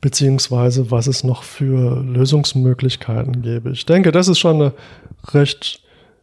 beziehungsweise 0.00 0.90
was 0.90 1.06
es 1.06 1.24
noch 1.24 1.42
für 1.42 2.02
Lösungsmöglichkeiten 2.02 3.42
gäbe. 3.42 3.70
Ich 3.70 3.86
denke, 3.86 4.12
das 4.12 4.28
ist 4.28 4.38
schon 4.38 4.56
eine 4.56 4.72
recht 5.32 5.80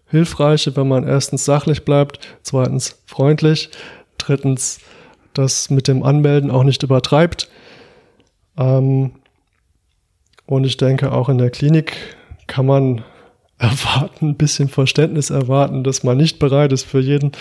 hilfreiche, 0.07 0.75
wenn 0.75 0.87
man 0.87 1.07
erstens 1.07 1.45
sachlich 1.45 1.85
bleibt, 1.85 2.19
zweitens 2.43 3.01
freundlich, 3.05 3.69
drittens 4.17 4.79
das 5.33 5.69
mit 5.69 5.87
dem 5.87 6.03
Anmelden 6.03 6.51
auch 6.51 6.63
nicht 6.63 6.83
übertreibt. 6.83 7.49
Ähm, 8.57 9.11
und 10.45 10.65
ich 10.65 10.77
denke, 10.77 11.11
auch 11.11 11.29
in 11.29 11.39
der 11.39 11.49
Klinik 11.49 11.93
kann 12.47 12.65
man 12.65 13.03
erwarten, 13.57 14.29
ein 14.29 14.37
bisschen 14.37 14.69
Verständnis 14.69 15.29
erwarten, 15.29 15.83
dass 15.83 16.03
man 16.03 16.17
nicht 16.17 16.37
bereit 16.37 16.73
ist 16.73 16.83
für 16.83 16.99
jeden 16.99 17.31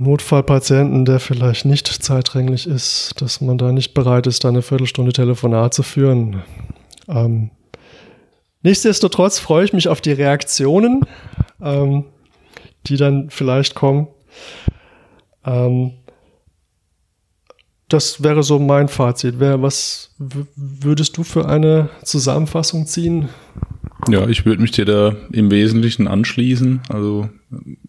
Notfallpatienten, 0.00 1.04
der 1.04 1.20
vielleicht 1.20 1.66
nicht 1.66 1.86
zeitdränglich 1.86 2.66
ist, 2.66 3.20
dass 3.20 3.42
man 3.42 3.58
da 3.58 3.70
nicht 3.70 3.92
bereit 3.92 4.26
ist, 4.26 4.46
eine 4.46 4.62
Viertelstunde 4.62 5.12
Telefonat 5.12 5.74
zu 5.74 5.82
führen. 5.82 6.42
Ähm, 7.06 7.50
nichtsdestotrotz 8.62 9.38
freue 9.38 9.66
ich 9.66 9.74
mich 9.74 9.88
auf 9.88 10.00
die 10.00 10.12
Reaktionen, 10.12 11.02
ähm, 11.60 12.06
die 12.86 12.96
dann 12.96 13.28
vielleicht 13.28 13.74
kommen. 13.74 14.08
Ähm, 15.44 15.92
das 17.88 18.22
wäre 18.22 18.42
so 18.42 18.58
mein 18.58 18.88
Fazit. 18.88 19.38
was 19.38 20.14
würdest 20.18 21.18
du 21.18 21.24
für 21.24 21.46
eine 21.46 21.90
Zusammenfassung 22.04 22.86
ziehen? 22.86 23.28
Ja, 24.08 24.28
ich 24.28 24.46
würde 24.46 24.62
mich 24.62 24.70
dir 24.70 24.84
da 24.84 25.16
im 25.32 25.50
Wesentlichen 25.50 26.08
anschließen. 26.08 26.80
Also 26.88 27.28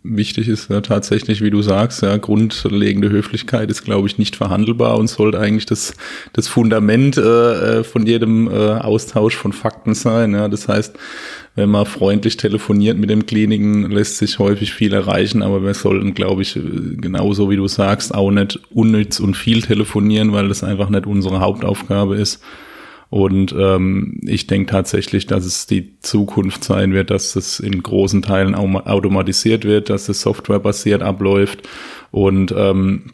wichtig 0.04 0.48
ist 0.48 0.70
ja 0.70 0.82
tatsächlich, 0.82 1.42
wie 1.42 1.50
du 1.50 1.62
sagst, 1.62 2.02
ja, 2.02 2.18
grundlegende 2.18 3.10
Höflichkeit 3.10 3.70
ist, 3.70 3.84
glaube 3.84 4.08
ich, 4.08 4.18
nicht 4.18 4.36
verhandelbar 4.36 4.98
und 4.98 5.08
sollte 5.08 5.40
eigentlich 5.40 5.66
das, 5.66 5.94
das 6.34 6.48
Fundament 6.48 7.18
äh, 7.18 7.80
äh, 7.80 7.84
von 7.84 8.06
jedem 8.06 8.48
äh, 8.48 8.52
Austausch 8.52 9.36
von 9.36 9.54
Fakten 9.54 9.94
sein. 9.94 10.34
Ja. 10.34 10.48
Das 10.48 10.68
heißt, 10.68 10.98
wenn 11.56 11.70
man 11.70 11.86
freundlich 11.86 12.38
telefoniert 12.38 12.98
mit 12.98 13.10
dem 13.10 13.26
Kliniken, 13.26 13.90
lässt 13.92 14.18
sich 14.18 14.40
häufig 14.40 14.74
viel 14.74 14.94
erreichen, 14.94 15.42
aber 15.44 15.64
wir 15.64 15.74
sollten, 15.74 16.14
glaube 16.14 16.42
ich, 16.42 16.60
genauso 16.98 17.50
wie 17.50 17.58
du 17.58 17.68
sagst, 17.68 18.14
auch 18.14 18.32
nicht 18.32 18.60
unnütz 18.72 19.20
und 19.20 19.36
viel 19.36 19.62
telefonieren, 19.62 20.32
weil 20.32 20.48
das 20.48 20.64
einfach 20.64 20.90
nicht 20.90 21.06
unsere 21.06 21.42
Hauptaufgabe 21.42 22.16
ist. 22.16 22.42
Und 23.12 23.54
ähm, 23.60 24.22
ich 24.26 24.48
denke 24.48 24.72
tatsächlich, 24.72 25.28
dass 25.28 25.44
es 25.44 25.68
die 25.68 26.00
Zukunft 26.00 26.64
sein 26.64 26.94
wird, 26.94 27.10
dass 27.10 27.36
es 27.36 27.60
in 27.60 27.84
großen 27.84 28.22
Teilen 28.22 28.56
automatisiert 28.56 29.66
wird, 29.66 29.90
dass 29.90 30.08
es 30.08 30.22
softwarebasiert 30.22 31.04
abläuft 31.04 31.68
und 32.12 32.54
ähm, 32.58 33.12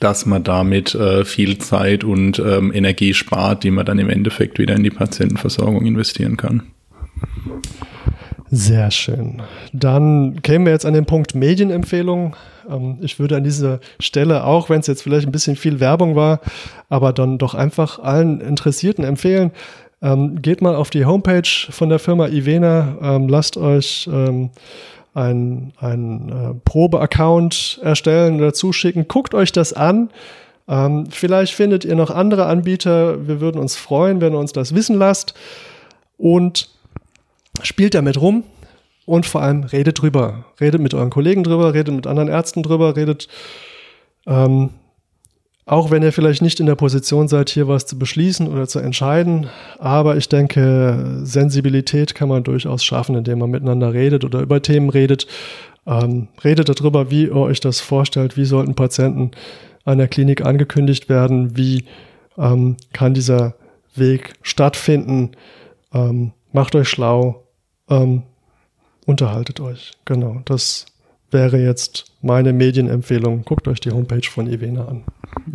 dass 0.00 0.24
man 0.24 0.44
damit 0.44 0.94
äh, 0.94 1.26
viel 1.26 1.58
Zeit 1.58 2.04
und 2.04 2.38
ähm, 2.38 2.72
Energie 2.72 3.12
spart, 3.12 3.64
die 3.64 3.70
man 3.70 3.84
dann 3.84 3.98
im 3.98 4.08
Endeffekt 4.08 4.58
wieder 4.58 4.74
in 4.74 4.82
die 4.82 4.90
Patientenversorgung 4.90 5.84
investieren 5.84 6.38
kann. 6.38 6.62
Sehr 8.50 8.90
schön. 8.90 9.42
Dann 9.74 10.40
kämen 10.40 10.64
wir 10.64 10.72
jetzt 10.72 10.86
an 10.86 10.94
den 10.94 11.04
Punkt 11.04 11.34
Medienempfehlungen. 11.34 12.34
Ähm, 12.68 12.98
ich 13.00 13.18
würde 13.18 13.36
an 13.36 13.44
dieser 13.44 13.80
Stelle, 14.00 14.44
auch 14.44 14.70
wenn 14.70 14.80
es 14.80 14.86
jetzt 14.86 15.02
vielleicht 15.02 15.26
ein 15.26 15.32
bisschen 15.32 15.56
viel 15.56 15.80
Werbung 15.80 16.16
war, 16.16 16.40
aber 16.88 17.12
dann 17.12 17.38
doch 17.38 17.54
einfach 17.54 17.98
allen 17.98 18.40
Interessierten 18.40 19.04
empfehlen, 19.04 19.52
ähm, 20.00 20.40
geht 20.42 20.62
mal 20.62 20.76
auf 20.76 20.90
die 20.90 21.04
Homepage 21.04 21.48
von 21.70 21.88
der 21.88 21.98
Firma 21.98 22.28
Ivena, 22.28 22.96
ähm, 23.02 23.28
lasst 23.28 23.56
euch 23.56 24.08
ein, 25.14 25.72
ein 25.80 26.28
äh, 26.28 26.54
Probe-Account 26.64 27.80
erstellen 27.82 28.36
oder 28.36 28.54
zuschicken, 28.54 29.08
guckt 29.08 29.34
euch 29.34 29.52
das 29.52 29.72
an. 29.72 30.10
vielleicht 31.10 31.54
findet 31.54 31.86
ihr 31.86 31.94
noch 31.96 32.10
andere 32.10 32.44
Anbieter. 32.44 33.26
Wir 33.26 33.40
würden 33.40 33.58
uns 33.58 33.74
freuen, 33.74 34.20
wenn 34.20 34.34
ihr 34.34 34.38
uns 34.38 34.52
das 34.52 34.74
wissen 34.74 34.98
lasst. 34.98 35.32
Und 36.18 36.68
spielt 37.62 37.94
damit 37.94 38.20
rum 38.20 38.44
und 39.08 39.24
vor 39.24 39.40
allem 39.40 39.64
redet 39.64 40.02
drüber. 40.02 40.44
Redet 40.60 40.82
mit 40.82 40.92
euren 40.92 41.08
Kollegen 41.08 41.42
drüber, 41.42 41.72
redet 41.72 41.94
mit 41.94 42.06
anderen 42.06 42.28
Ärzten 42.28 42.62
drüber, 42.62 42.94
redet, 42.94 43.26
ähm, 44.26 44.70
auch 45.64 45.90
wenn 45.90 46.02
ihr 46.02 46.12
vielleicht 46.12 46.42
nicht 46.42 46.60
in 46.60 46.66
der 46.66 46.74
Position 46.74 47.26
seid, 47.26 47.48
hier 47.48 47.68
was 47.68 47.86
zu 47.86 47.98
beschließen 47.98 48.46
oder 48.48 48.68
zu 48.68 48.80
entscheiden. 48.80 49.48
Aber 49.78 50.16
ich 50.18 50.28
denke, 50.28 51.20
Sensibilität 51.22 52.14
kann 52.14 52.28
man 52.28 52.44
durchaus 52.44 52.84
schaffen, 52.84 53.16
indem 53.16 53.38
man 53.38 53.50
miteinander 53.50 53.94
redet 53.94 54.24
oder 54.24 54.40
über 54.40 54.60
Themen 54.60 54.90
redet. 54.90 55.26
Ähm, 55.86 56.28
redet 56.44 56.68
darüber, 56.68 57.10
wie 57.10 57.24
ihr 57.24 57.36
euch 57.36 57.60
das 57.60 57.80
vorstellt, 57.80 58.36
wie 58.36 58.44
sollten 58.44 58.74
Patienten 58.74 59.30
an 59.84 59.96
der 59.96 60.08
Klinik 60.08 60.44
angekündigt 60.44 61.08
werden, 61.08 61.56
wie 61.56 61.86
ähm, 62.36 62.76
kann 62.92 63.14
dieser 63.14 63.54
Weg 63.94 64.34
stattfinden. 64.42 65.30
Ähm, 65.94 66.32
macht 66.52 66.74
euch 66.74 66.90
schlau, 66.90 67.44
ähm, 67.88 68.24
unterhaltet 69.08 69.58
euch. 69.58 69.92
Genau, 70.04 70.42
das 70.44 70.84
wäre 71.30 71.58
jetzt 71.58 72.12
meine 72.20 72.52
Medienempfehlung. 72.52 73.42
Guckt 73.44 73.68
euch 73.68 73.80
die 73.80 73.90
Homepage 73.90 74.28
von 74.28 74.46
Ivena 74.46 74.86
an. 74.86 75.04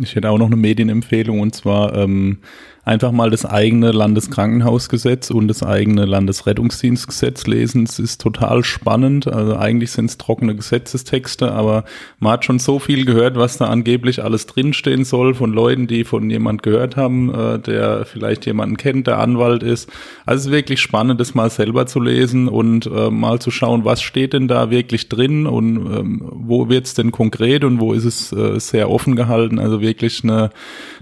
Ich 0.00 0.14
hätte 0.14 0.30
auch 0.30 0.38
noch 0.38 0.46
eine 0.46 0.56
Medienempfehlung 0.56 1.40
und 1.40 1.54
zwar 1.54 1.94
ähm, 1.94 2.38
einfach 2.84 3.12
mal 3.12 3.30
das 3.30 3.46
eigene 3.46 3.92
Landeskrankenhausgesetz 3.92 5.30
und 5.30 5.48
das 5.48 5.62
eigene 5.62 6.04
Landesrettungsdienstgesetz 6.04 7.46
lesen. 7.46 7.84
Es 7.84 7.98
ist 7.98 8.20
total 8.20 8.62
spannend. 8.62 9.26
Also 9.26 9.56
eigentlich 9.56 9.90
sind 9.90 10.06
es 10.06 10.18
trockene 10.18 10.54
Gesetzestexte, 10.54 11.52
aber 11.52 11.84
man 12.18 12.32
hat 12.34 12.44
schon 12.44 12.58
so 12.58 12.78
viel 12.78 13.04
gehört, 13.04 13.36
was 13.36 13.56
da 13.56 13.66
angeblich 13.66 14.22
alles 14.22 14.46
drinstehen 14.46 15.04
soll 15.04 15.34
von 15.34 15.52
Leuten, 15.52 15.86
die 15.86 16.04
von 16.04 16.28
jemand 16.28 16.62
gehört 16.62 16.96
haben, 16.96 17.34
äh, 17.34 17.58
der 17.58 18.04
vielleicht 18.04 18.46
jemanden 18.46 18.76
kennt, 18.76 19.06
der 19.06 19.18
Anwalt 19.18 19.62
ist. 19.62 19.90
Also 20.26 20.40
es 20.40 20.46
ist 20.46 20.52
wirklich 20.52 20.80
spannend, 20.80 21.20
das 21.20 21.34
mal 21.34 21.50
selber 21.50 21.86
zu 21.86 22.00
lesen 22.00 22.48
und 22.48 22.86
äh, 22.86 23.10
mal 23.10 23.38
zu 23.38 23.50
schauen, 23.50 23.84
was 23.84 24.02
steht 24.02 24.34
denn 24.34 24.48
da 24.48 24.70
wirklich 24.70 25.08
drin 25.08 25.46
und 25.46 25.76
ähm, 25.76 26.22
wo 26.32 26.53
wird 26.68 26.86
es 26.86 26.94
denn 26.94 27.12
konkret 27.12 27.64
und 27.64 27.80
wo 27.80 27.92
ist 27.92 28.04
es 28.04 28.32
äh, 28.32 28.58
sehr 28.58 28.90
offen 28.90 29.16
gehalten. 29.16 29.58
Also 29.58 29.80
wirklich 29.80 30.24
eine, 30.24 30.50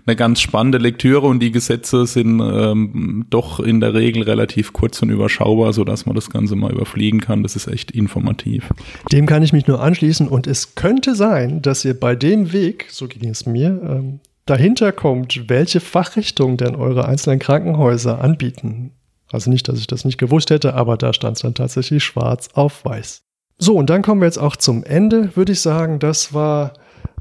eine 0.07 0.17
ganz 0.17 0.41
spannende 0.41 0.79
Lektüre 0.79 1.27
und 1.27 1.41
die 1.41 1.53
Gesetze 1.53 2.07
sind 2.07 2.41
ähm, 2.41 3.27
doch 3.31 3.61
in 3.61 3.81
der 3.81 3.95
Regel 3.95 4.23
relativ 4.23 4.73
kurz 4.73 5.01
und 5.03 5.11
überschaubar, 5.11 5.73
sodass 5.73 6.07
man 6.07 6.15
das 6.15 6.31
Ganze 6.31 6.57
mal 6.57 6.73
überfliegen 6.73 7.21
kann. 7.21 7.43
Das 7.43 7.57
ist 7.57 7.69
echt 7.69 7.91
informativ. 7.91 8.71
Dem 9.13 9.27
kann 9.27 9.43
ich 9.43 9.53
mich 9.53 9.67
nur 9.67 9.81
anschließen 9.81 10.29
und 10.29 10.47
es 10.47 10.75
könnte 10.75 11.15
sein, 11.15 11.63
dass 11.63 11.85
ihr 11.85 11.99
bei 11.99 12.17
dem 12.17 12.53
Weg, 12.53 12.87
so 12.91 13.07
ging 13.07 13.29
es 13.29 13.47
mir, 13.47 13.81
ähm, 13.89 14.21
dahinter 14.47 14.93
kommt, 14.93 15.49
welche 15.49 15.81
Fachrichtung 15.81 16.57
denn 16.57 16.75
eure 16.75 17.07
einzelnen 17.07 17.39
Krankenhäuser 17.39 18.21
anbieten. 18.21 18.93
Also 19.31 19.51
nicht, 19.51 19.67
dass 19.69 19.79
ich 19.79 19.87
das 19.87 20.05
nicht 20.05 20.19
gewusst 20.19 20.51
hätte, 20.51 20.75
aber 20.75 20.97
da 20.97 21.13
stand 21.13 21.37
es 21.37 21.43
dann 21.43 21.55
tatsächlich 21.55 22.05
schwarz 22.05 22.51
auf 22.53 22.85
weiß. 22.85 23.23
So, 23.59 23.77
und 23.77 23.91
dann 23.91 24.03
kommen 24.03 24.21
wir 24.21 24.27
jetzt 24.27 24.39
auch 24.39 24.57
zum 24.57 24.85
Ende, 24.85 25.37
würde 25.37 25.53
ich 25.53 25.61
sagen. 25.61 25.99
Das 25.99 26.35
war 26.35 26.73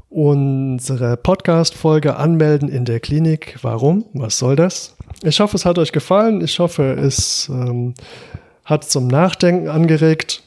unsere 0.08 1.16
Podcast-Folge 1.16 2.16
Anmelden 2.16 2.68
in 2.68 2.84
der 2.84 3.00
Klinik. 3.00 3.56
Warum? 3.62 4.04
Was 4.12 4.38
soll 4.38 4.56
das? 4.56 4.96
Ich 5.22 5.40
hoffe, 5.40 5.56
es 5.56 5.64
hat 5.64 5.78
euch 5.78 5.92
gefallen. 5.92 6.40
Ich 6.42 6.58
hoffe, 6.58 6.92
es 6.92 7.48
ähm, 7.48 7.94
hat 8.64 8.84
zum 8.84 9.06
Nachdenken 9.06 9.68
angeregt. 9.68 10.42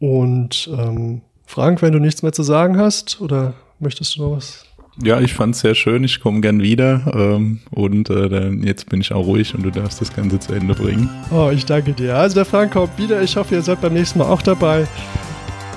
Und 0.00 0.68
ähm, 0.76 1.22
Frank, 1.46 1.80
wenn 1.80 1.92
du 1.92 1.98
nichts 1.98 2.22
mehr 2.22 2.32
zu 2.32 2.42
sagen 2.42 2.76
hast, 2.78 3.20
oder 3.20 3.54
möchtest 3.78 4.16
du 4.16 4.22
noch 4.22 4.36
was? 4.36 4.66
Ja, 5.02 5.20
ich 5.20 5.34
fand 5.34 5.54
es 5.54 5.60
sehr 5.60 5.74
schön. 5.74 6.04
Ich 6.04 6.20
komme 6.20 6.40
gern 6.40 6.62
wieder. 6.62 7.12
Ähm, 7.14 7.60
und 7.70 8.10
äh, 8.10 8.28
dann, 8.28 8.62
jetzt 8.62 8.88
bin 8.88 9.00
ich 9.00 9.12
auch 9.12 9.26
ruhig 9.26 9.54
und 9.54 9.62
du 9.64 9.70
darfst 9.70 10.00
das 10.00 10.14
Ganze 10.14 10.38
zu 10.38 10.52
Ende 10.52 10.74
bringen. 10.74 11.08
Oh, 11.30 11.50
ich 11.52 11.64
danke 11.64 11.92
dir. 11.92 12.16
Also 12.16 12.36
der 12.36 12.44
Frank 12.44 12.72
kommt 12.72 12.96
wieder. 12.98 13.22
Ich 13.22 13.36
hoffe, 13.36 13.56
ihr 13.56 13.62
seid 13.62 13.80
beim 13.80 13.94
nächsten 13.94 14.18
Mal 14.18 14.26
auch 14.26 14.42
dabei 14.42 14.86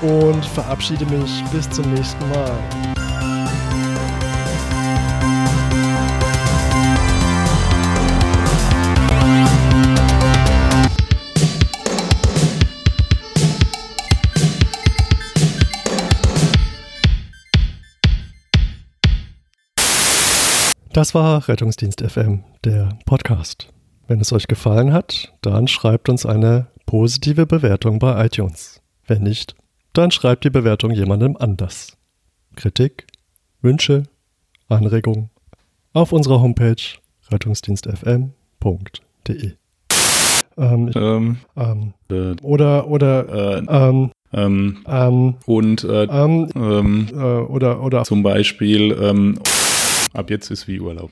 und 0.02 0.46
verabschiede 0.46 1.06
mich 1.06 1.44
bis 1.52 1.70
zum 1.70 1.92
nächsten 1.94 2.30
Mal. 2.30 2.97
Das 20.98 21.14
war 21.14 21.48
Rettungsdienst 21.48 22.02
FM, 22.02 22.44
der 22.64 22.98
Podcast. 23.06 23.70
Wenn 24.08 24.20
es 24.20 24.34
euch 24.34 24.48
gefallen 24.48 24.94
hat, 24.94 25.32
dann 25.44 25.68
schreibt 25.68 26.10
uns 26.10 26.26
eine 26.26 26.70
positive 26.88 27.46
Bewertung 27.46 28.00
bei 28.00 28.26
iTunes. 28.26 28.82
Wenn 29.06 29.22
nicht, 29.22 29.54
dann 29.94 30.10
schreibt 30.10 30.44
die 30.44 30.50
Bewertung 30.50 30.90
jemandem 30.90 31.38
anders. 31.38 31.96
Kritik, 32.56 33.06
Wünsche, 33.62 34.06
Anregungen 34.70 35.30
auf 35.94 36.14
unserer 36.14 36.42
Homepage 36.42 36.82
rettungsdienstfm.de. 37.30 39.52
Ähm, 40.58 40.92
ähm, 40.96 41.38
ähm, 41.56 41.94
äh, 42.10 42.42
oder 42.42 42.88
oder 42.88 43.30
äh, 43.30 43.64
ähm, 43.70 44.10
Ähm, 44.34 44.80
Ähm, 44.88 45.36
und 45.46 45.84
äh, 45.84 46.06
äh, 46.06 47.46
oder, 47.46 47.84
oder 47.84 48.04
zum 48.04 48.24
Beispiel, 48.24 48.98
ähm, 49.00 49.38
ab 50.14 50.30
jetzt 50.30 50.52
ist 50.52 50.68
wie 50.68 50.80
Urlaub. 50.80 51.12